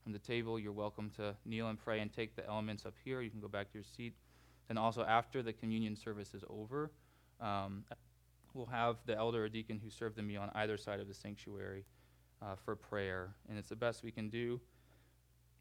From 0.01 0.11
the 0.11 0.19
table, 0.19 0.57
you're 0.57 0.71
welcome 0.71 1.11
to 1.17 1.35
kneel 1.45 1.67
and 1.67 1.77
pray 1.77 1.99
and 1.99 2.11
take 2.11 2.35
the 2.35 2.47
elements 2.47 2.87
up 2.87 2.95
here. 3.05 3.21
You 3.21 3.29
can 3.29 3.41
go 3.41 3.47
back 3.47 3.67
to 3.73 3.75
your 3.75 3.83
seat. 3.83 4.15
And 4.69 4.79
also, 4.79 5.03
after 5.03 5.43
the 5.43 5.53
communion 5.53 5.95
service 5.95 6.33
is 6.33 6.43
over, 6.49 6.89
um, 7.39 7.83
we'll 8.55 8.65
have 8.65 8.97
the 9.05 9.15
elder 9.15 9.45
or 9.45 9.49
deacon 9.49 9.79
who 9.83 9.91
served 9.91 10.15
the 10.15 10.23
meal 10.23 10.41
on 10.41 10.49
either 10.55 10.77
side 10.77 10.99
of 10.99 11.07
the 11.07 11.13
sanctuary 11.13 11.85
uh, 12.43 12.55
for 12.65 12.75
prayer. 12.75 13.29
And 13.49 13.57
it's 13.57 13.69
the 13.69 13.75
best 13.75 14.03
we 14.03 14.11
can 14.11 14.29
do 14.29 14.59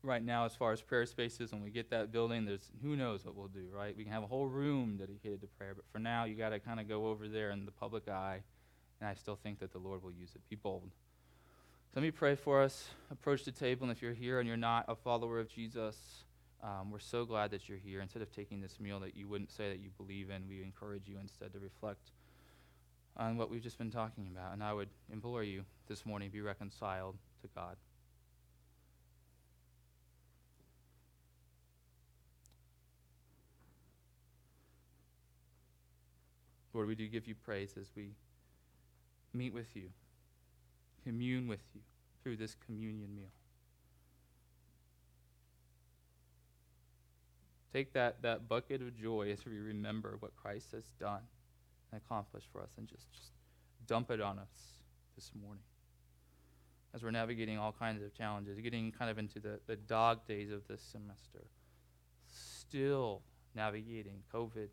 right 0.03 0.23
now 0.23 0.45
as 0.45 0.55
far 0.55 0.73
as 0.73 0.83
prayer 0.83 1.07
spaces. 1.07 1.53
When 1.53 1.63
we 1.63 1.71
get 1.71 1.91
that 1.91 2.11
building, 2.11 2.45
there's 2.45 2.71
who 2.83 2.97
knows 2.97 3.25
what 3.25 3.37
we'll 3.37 3.49
do, 3.49 3.67
right? 3.73 3.97
We 3.97 4.05
can 4.05 4.13
have 4.13 4.23
a 4.23 4.27
whole 4.27 4.47
room 4.47 4.97
dedicated 4.97 5.41
to 5.43 5.47
prayer, 5.47 5.75
but 5.75 5.85
for 5.93 5.99
now, 5.99 6.25
you 6.25 6.35
got 6.35 6.51
to 6.51 6.59
kind 6.59 6.81
of 6.81 6.89
go 6.89 7.07
over 7.07 7.29
there 7.29 7.51
in 7.51 7.65
the 7.65 7.73
public 7.73 8.09
eye. 8.09 8.43
And 9.01 9.09
I 9.09 9.15
still 9.15 9.37
think 9.37 9.59
that 9.61 9.73
the 9.73 9.79
Lord 9.79 10.03
will 10.03 10.13
use 10.13 10.31
it. 10.35 10.41
Be 10.49 10.57
bold. 10.57 10.91
So 11.93 12.01
let 12.01 12.03
me 12.03 12.11
pray 12.11 12.35
for 12.35 12.63
us. 12.63 12.89
Approach 13.11 13.45
the 13.45 13.53
table, 13.53 13.85
and 13.85 13.93
if 13.93 14.01
you're 14.01 14.13
here 14.13 14.39
and 14.39 14.49
you're 14.49 14.57
not 14.57 14.85
a 14.89 14.95
follower 14.95 15.39
of 15.39 15.49
Jesus, 15.49 16.25
um, 16.63 16.91
we're 16.91 17.01
so 17.01 17.25
glad 17.25 17.51
that 17.51 17.69
you're 17.69 17.79
here. 17.79 18.01
Instead 18.01 18.23
of 18.23 18.31
taking 18.35 18.61
this 18.61 18.79
meal 18.79 19.01
that 19.01 19.17
you 19.17 19.27
wouldn't 19.27 19.51
say 19.51 19.69
that 19.69 19.81
you 19.81 19.91
believe 19.97 20.31
in, 20.31 20.49
we 20.49 20.63
encourage 20.63 21.09
you 21.09 21.17
instead 21.21 21.53
to 21.53 21.59
reflect 21.59 22.13
on 23.17 23.37
what 23.37 23.51
we've 23.51 23.63
just 23.63 23.79
been 23.79 23.91
talking 23.91 24.29
about. 24.33 24.53
And 24.53 24.63
I 24.63 24.73
would 24.73 24.89
implore 25.13 25.43
you 25.43 25.65
this 25.93 26.07
morning 26.07 26.31
be 26.31 26.41
reconciled 26.41 27.19
to 27.43 27.49
God. 27.55 27.77
Lord, 36.73 36.89
we 36.89 36.95
do 36.95 37.07
give 37.09 37.29
you 37.29 37.35
praise 37.35 37.75
as 37.79 37.91
we 37.95 38.13
meet 39.35 39.53
with 39.53 39.77
you, 39.77 39.91
commune 41.05 41.47
with 41.47 41.61
you 41.75 41.83
through 42.23 42.39
this 42.39 42.57
communion 42.65 43.15
meal. 43.15 43.27
Take 47.75 47.93
that, 47.93 48.23
that 48.23 48.49
bucket 48.49 48.81
of 48.81 48.97
joy 48.97 49.31
as 49.31 49.45
we 49.45 49.59
remember 49.59 50.17
what 50.21 50.35
Christ 50.37 50.73
has 50.73 50.85
done 50.99 51.21
and 51.93 52.01
accomplished 52.01 52.49
for 52.51 52.63
us 52.63 52.71
and 52.79 52.89
just, 52.89 53.13
just 53.13 53.33
dump 53.87 54.11
it 54.11 54.23
on 54.23 54.39
us 54.39 54.79
this 55.17 55.31
morning. 55.39 55.65
As 56.95 57.03
we're 57.03 57.11
navigating 57.11 57.59
all 57.59 57.73
kinds 57.73 58.03
of 58.03 58.15
challenges, 58.15 58.59
getting 58.61 58.93
kind 58.93 59.11
of 59.11 59.19
into 59.19 59.41
the, 59.41 59.61
the 59.67 59.77
dog 59.77 60.27
days 60.27 60.51
of 60.51 60.67
this 60.69 60.83
semester, 60.83 61.47
still 62.31 63.23
navigating 63.55 64.23
COVID 64.33 64.69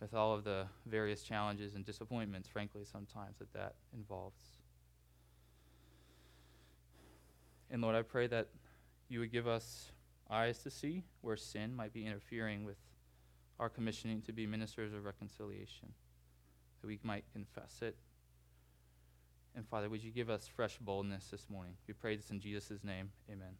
with 0.00 0.14
all 0.14 0.34
of 0.34 0.44
the 0.44 0.66
various 0.86 1.22
challenges 1.22 1.74
and 1.74 1.84
disappointments, 1.84 2.48
frankly, 2.48 2.82
sometimes 2.84 3.38
that 3.38 3.52
that 3.52 3.74
involves. 3.94 4.42
And 7.70 7.82
Lord, 7.82 7.94
I 7.94 8.02
pray 8.02 8.26
that 8.26 8.48
you 9.08 9.20
would 9.20 9.30
give 9.30 9.46
us 9.46 9.92
eyes 10.28 10.62
to 10.62 10.70
see 10.70 11.04
where 11.20 11.36
sin 11.36 11.74
might 11.74 11.92
be 11.92 12.06
interfering 12.06 12.64
with 12.64 12.78
our 13.58 13.68
commissioning 13.68 14.22
to 14.22 14.32
be 14.32 14.46
ministers 14.46 14.92
of 14.92 15.04
reconciliation, 15.04 15.92
that 16.80 16.86
we 16.86 16.98
might 17.02 17.24
confess 17.32 17.80
it. 17.82 17.96
And 19.56 19.66
Father, 19.68 19.88
would 19.88 20.02
you 20.02 20.10
give 20.10 20.30
us 20.30 20.48
fresh 20.48 20.78
boldness 20.78 21.28
this 21.30 21.46
morning? 21.50 21.74
We 21.88 21.94
pray 21.94 22.16
this 22.16 22.30
in 22.30 22.40
Jesus' 22.40 22.84
name. 22.84 23.10
Amen. 23.30 23.56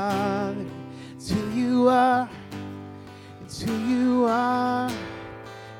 Father. 0.00 0.66
It's 1.14 1.30
who 1.30 1.50
you 1.50 1.88
are. 1.88 2.26
It's 3.42 3.60
who 3.60 3.76
you 3.92 4.24
are. 4.24 4.90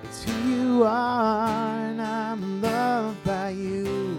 It's 0.02 0.24
who 0.24 0.36
you 0.51 0.84
are. 0.84 1.78
And 1.88 2.02
I'm 2.02 2.60
loved 2.60 3.24
by 3.24 3.48
you. 3.51 4.18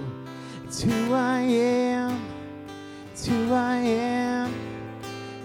It's 0.65 0.81
who 0.81 1.13
I 1.13 1.41
am. 1.41 2.19
It's 3.11 3.27
who 3.27 3.53
I 3.53 3.75
am. 3.77 4.51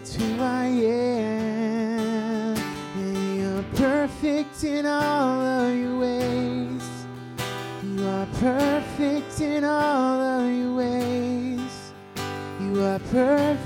It's 0.00 0.14
who 0.14 0.40
I 0.40 0.64
am. 0.64 2.56
And 2.96 3.36
you're 3.38 3.68
perfect 3.74 4.64
in 4.64 4.86
all 4.86 5.38
of 5.38 5.76
your 5.76 5.98
ways. 5.98 6.88
You 7.84 8.06
are 8.08 8.28
perfect 8.40 9.38
in 9.42 9.64
all 9.64 10.18
of 10.18 10.50
your 10.50 10.74
ways. 10.74 11.92
You 12.58 12.82
are 12.82 12.98
perfect 13.10 13.65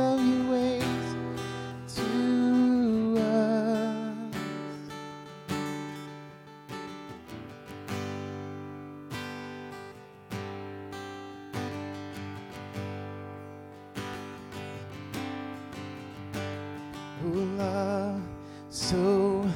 so 18.91 19.47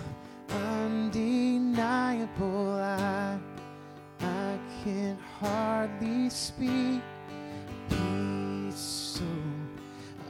undeniable. 0.49 2.29
I, 2.79 3.37
I 4.21 4.57
can 4.81 5.17
hardly 5.41 6.29
speak. 6.29 7.01
Peace 7.89 9.19
so 9.19 9.25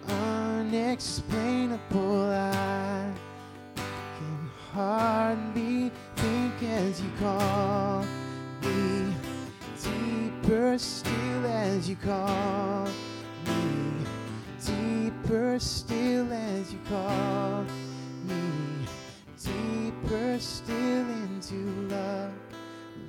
unexplainable. 0.07 2.31
I 2.31 3.13
can 3.75 4.49
hardly 4.73 5.91
think 6.15 6.63
as 6.63 6.99
you 6.99 7.11
call 7.19 8.03
me. 8.63 9.13
Deeper 9.83 10.79
still 10.79 11.45
as 11.45 11.87
you 11.87 11.95
call 11.97 12.87
me 13.45 14.03
deeper 14.65 15.59
still 15.59 16.33
as 16.33 16.73
you 16.73 16.79
call 16.89 17.63
me 18.27 18.64
deeper 19.45 20.39
still 20.39 20.75
into 20.75 21.55
love. 21.89 22.33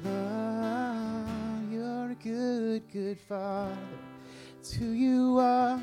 Love 0.04 1.26
you're 1.70 2.10
a 2.10 2.16
good 2.22 2.82
good 2.92 3.18
father. 3.18 3.76
To 4.62 4.84
you 4.84 5.38
are 5.38 5.80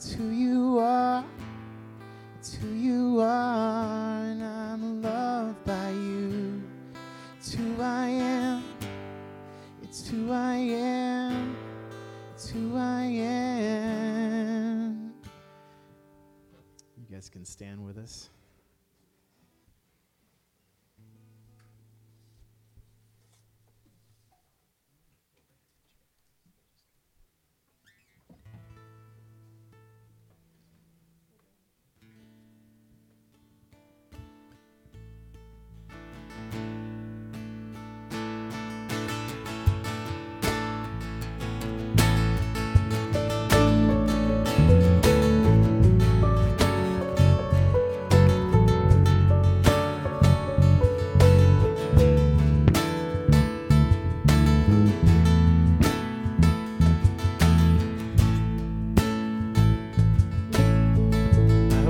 to 0.00 0.30
you 0.30 0.78
are 0.78 1.24
to 2.42 2.66
you 2.68 3.20
are 3.20 4.24
and 4.24 4.42
I'm 4.42 5.02
loved 5.02 5.64
by 5.64 5.90
you. 5.90 6.62
It's 7.38 7.52
who 7.52 7.80
I 7.80 8.08
am. 8.08 8.64
It's 9.82 10.08
who 10.08 10.30
I 10.30 10.56
am. 10.56 11.56
It's 12.34 12.48
who 12.48 12.76
I 12.76 13.04
am. 13.04 15.12
You 16.96 17.06
guys 17.10 17.28
can 17.28 17.44
stand 17.44 17.84
with 17.84 17.98
us. 17.98 18.30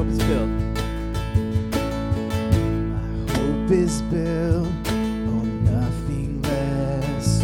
Is 0.08 0.18
built. 0.24 0.48
My 2.92 3.32
hope 3.32 3.70
is 3.70 4.02
built 4.02 4.88
on 4.88 5.64
nothing 5.64 6.42
less 6.42 7.38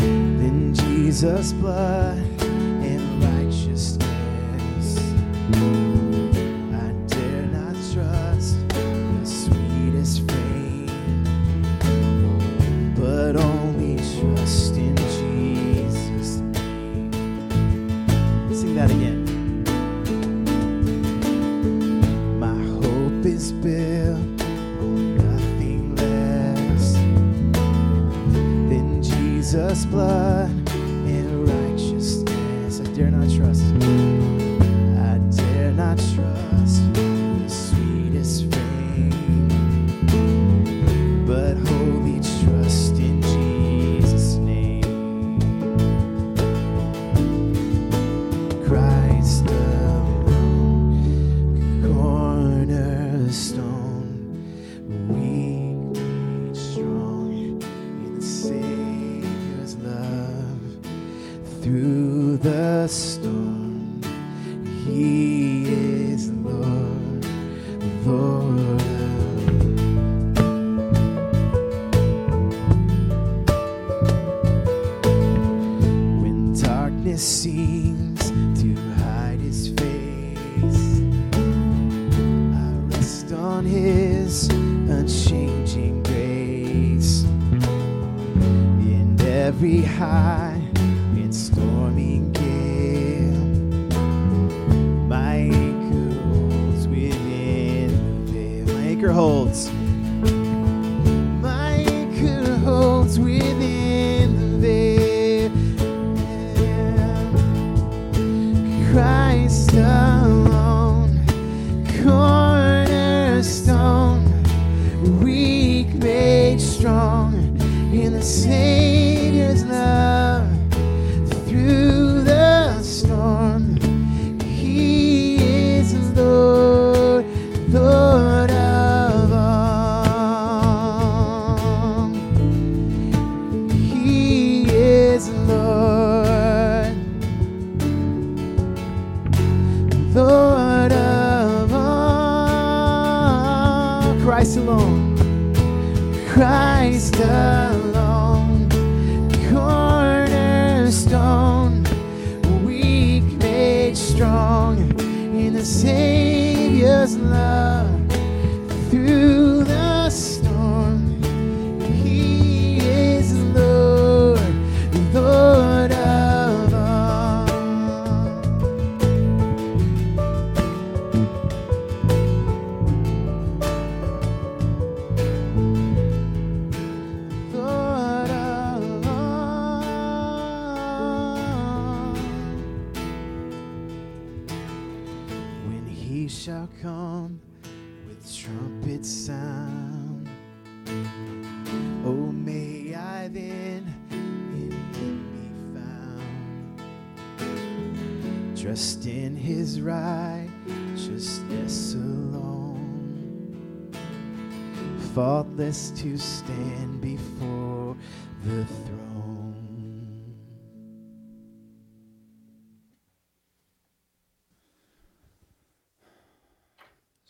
than 0.00 0.74
Jesus' 0.74 1.52
blood 1.52 2.27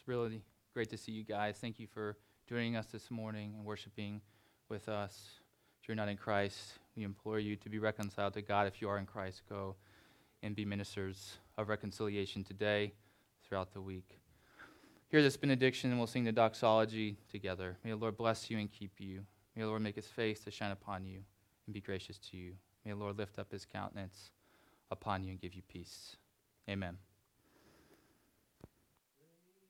really 0.09 0.41
great 0.73 0.89
to 0.89 0.97
see 0.97 1.13
you 1.13 1.23
guys. 1.23 1.59
Thank 1.61 1.79
you 1.79 1.87
for 1.87 2.17
joining 2.49 2.77
us 2.77 2.87
this 2.87 3.11
morning 3.11 3.53
and 3.55 3.65
worshiping 3.65 4.23
with 4.71 4.89
us. 4.89 5.29
If 5.83 5.89
you're 5.89 5.97
not 5.97 6.09
in 6.09 6.17
Christ, 6.17 6.79
we 6.97 7.03
implore 7.03 7.39
you 7.39 7.57
to 7.57 7.69
be 7.69 7.79
reconciled 7.79 8.33
to 8.35 8.43
God. 8.43 8.67
If 8.67 8.81
you 8.81 8.89
are 8.89 8.97
in 8.97 9.05
Christ, 9.05 9.43
go 9.51 9.77
and 10.43 10.57
be 10.57 10.65
ministers 10.65 11.37
of 11.59 11.69
reconciliation 11.69 12.43
today, 12.43 12.95
throughout 13.47 13.75
the 13.75 13.83
week. 13.83 14.19
Hear 15.11 15.23
this 15.23 15.37
benediction, 15.37 15.91
and 15.91 16.01
we'll 16.01 16.07
sing 16.07 16.25
the 16.25 16.33
doxology 16.33 17.19
together. 17.31 17.77
May 17.85 17.91
the 17.91 17.97
Lord 17.97 18.17
bless 18.17 18.51
you 18.51 18.59
and 18.59 18.73
keep 18.73 18.93
you. 18.99 19.25
May 19.55 19.63
the 19.63 19.69
Lord 19.69 19.83
make 19.83 19.97
his 19.97 20.07
face 20.07 20.41
to 20.41 20.51
shine 20.51 20.71
upon 20.71 21.05
you 21.05 21.21
and 21.67 21.75
be 21.75 21.81
gracious 21.83 22.19
to 22.31 22.37
you. 22.39 22.53
May 22.85 22.93
the 22.93 22.99
Lord 22.99 23.19
lift 23.19 23.39
up 23.39 23.53
his 23.53 23.67
countenance 23.67 24.31
upon 24.91 25.23
you 25.23 25.33
and 25.33 25.41
give 25.41 25.55
you 25.55 25.63
peace. 25.69 26.17
Amen. 26.69 26.97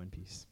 Go 0.00 0.04
in 0.04 0.08
peace. 0.08 0.49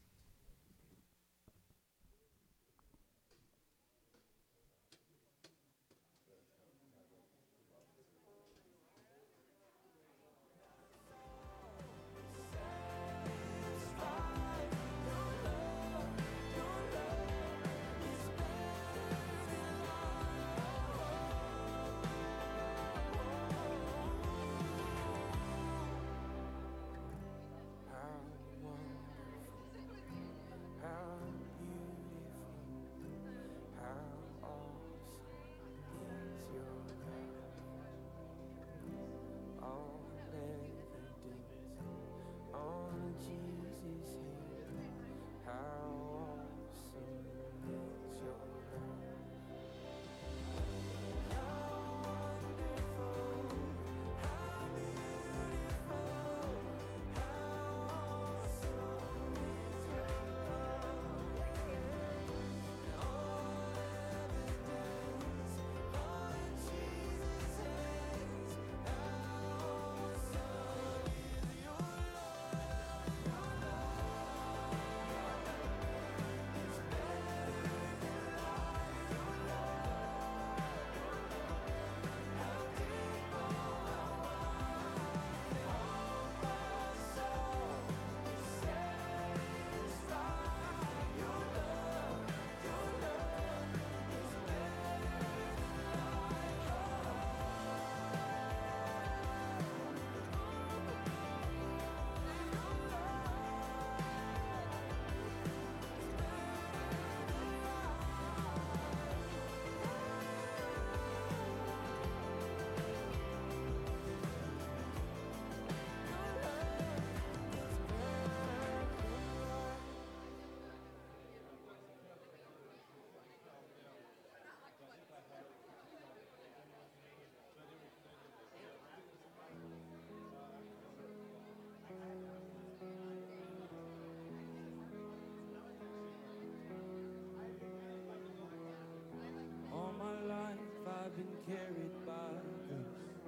Carried 141.48 141.96
by 142.04 142.36
grace. 142.68 143.24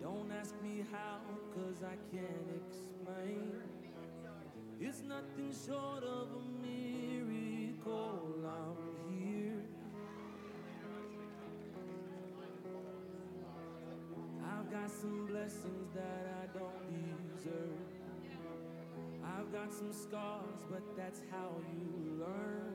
Don't 0.00 0.30
ask 0.30 0.54
me 0.62 0.84
how, 0.92 1.18
cause 1.52 1.82
I 1.82 1.96
can't 2.14 2.48
explain. 2.62 3.52
It's 4.80 5.02
nothing 5.02 5.52
short 5.66 6.04
of 6.04 6.28
a 6.30 6.44
miracle. 6.64 8.20
I'm 8.46 8.76
here. 9.12 9.64
I've 14.44 14.70
got 14.70 14.90
some 14.90 15.26
blessings 15.26 15.88
that 15.94 16.26
I 16.40 16.46
don't 16.56 17.34
deserve. 17.34 17.82
I've 19.24 19.52
got 19.52 19.72
some 19.72 19.92
scars, 19.92 20.60
but 20.70 20.82
that's 20.96 21.22
how 21.32 21.50
you 21.72 22.20
learn. 22.20 22.74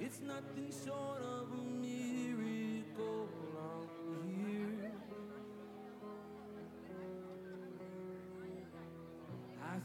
It's 0.00 0.20
nothing 0.20 0.72
short 0.84 1.20
of 1.22 1.52
a 1.52 1.64
miracle. 1.80 2.09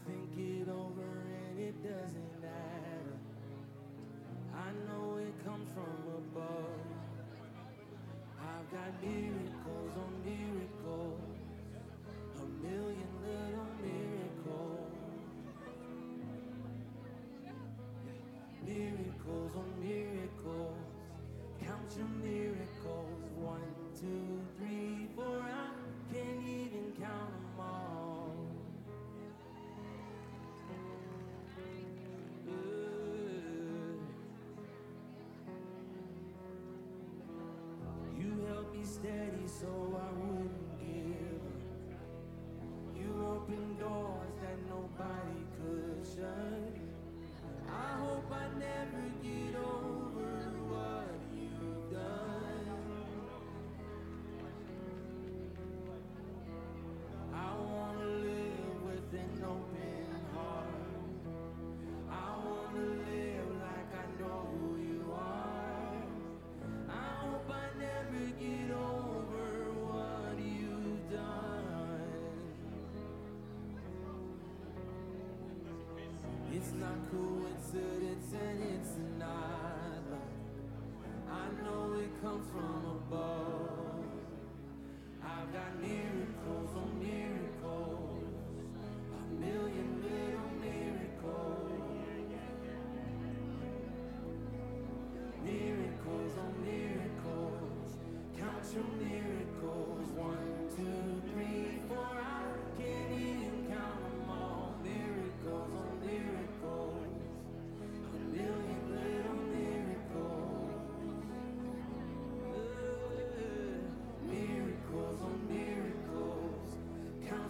think 0.04 0.30
it 0.36 0.68
over 0.68 1.08
and 1.48 1.58
it 1.58 1.82
doesn't 1.82 2.42
matter. 2.42 3.16
I 4.54 4.70
know 4.86 5.16
it 5.16 5.32
comes 5.44 5.68
from 5.74 5.96
above. 6.18 6.80
I've 8.40 8.70
got 8.72 9.02
miracles 9.02 9.92
on 9.96 10.12
miracles. 10.24 10.65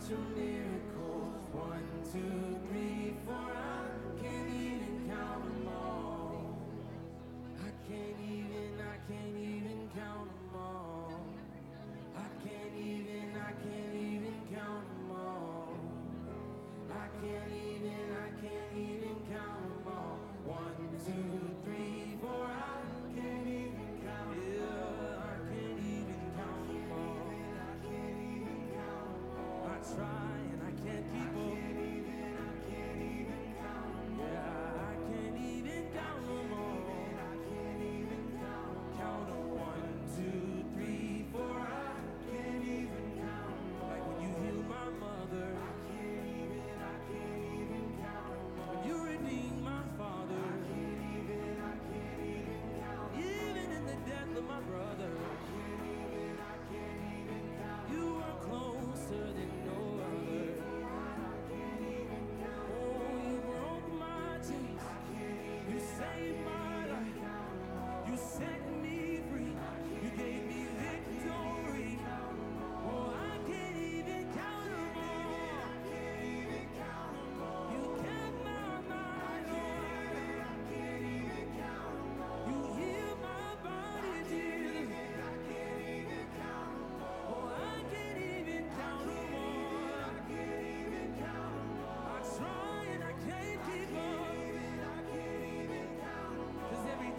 to 0.09 0.15
me. 0.37 0.46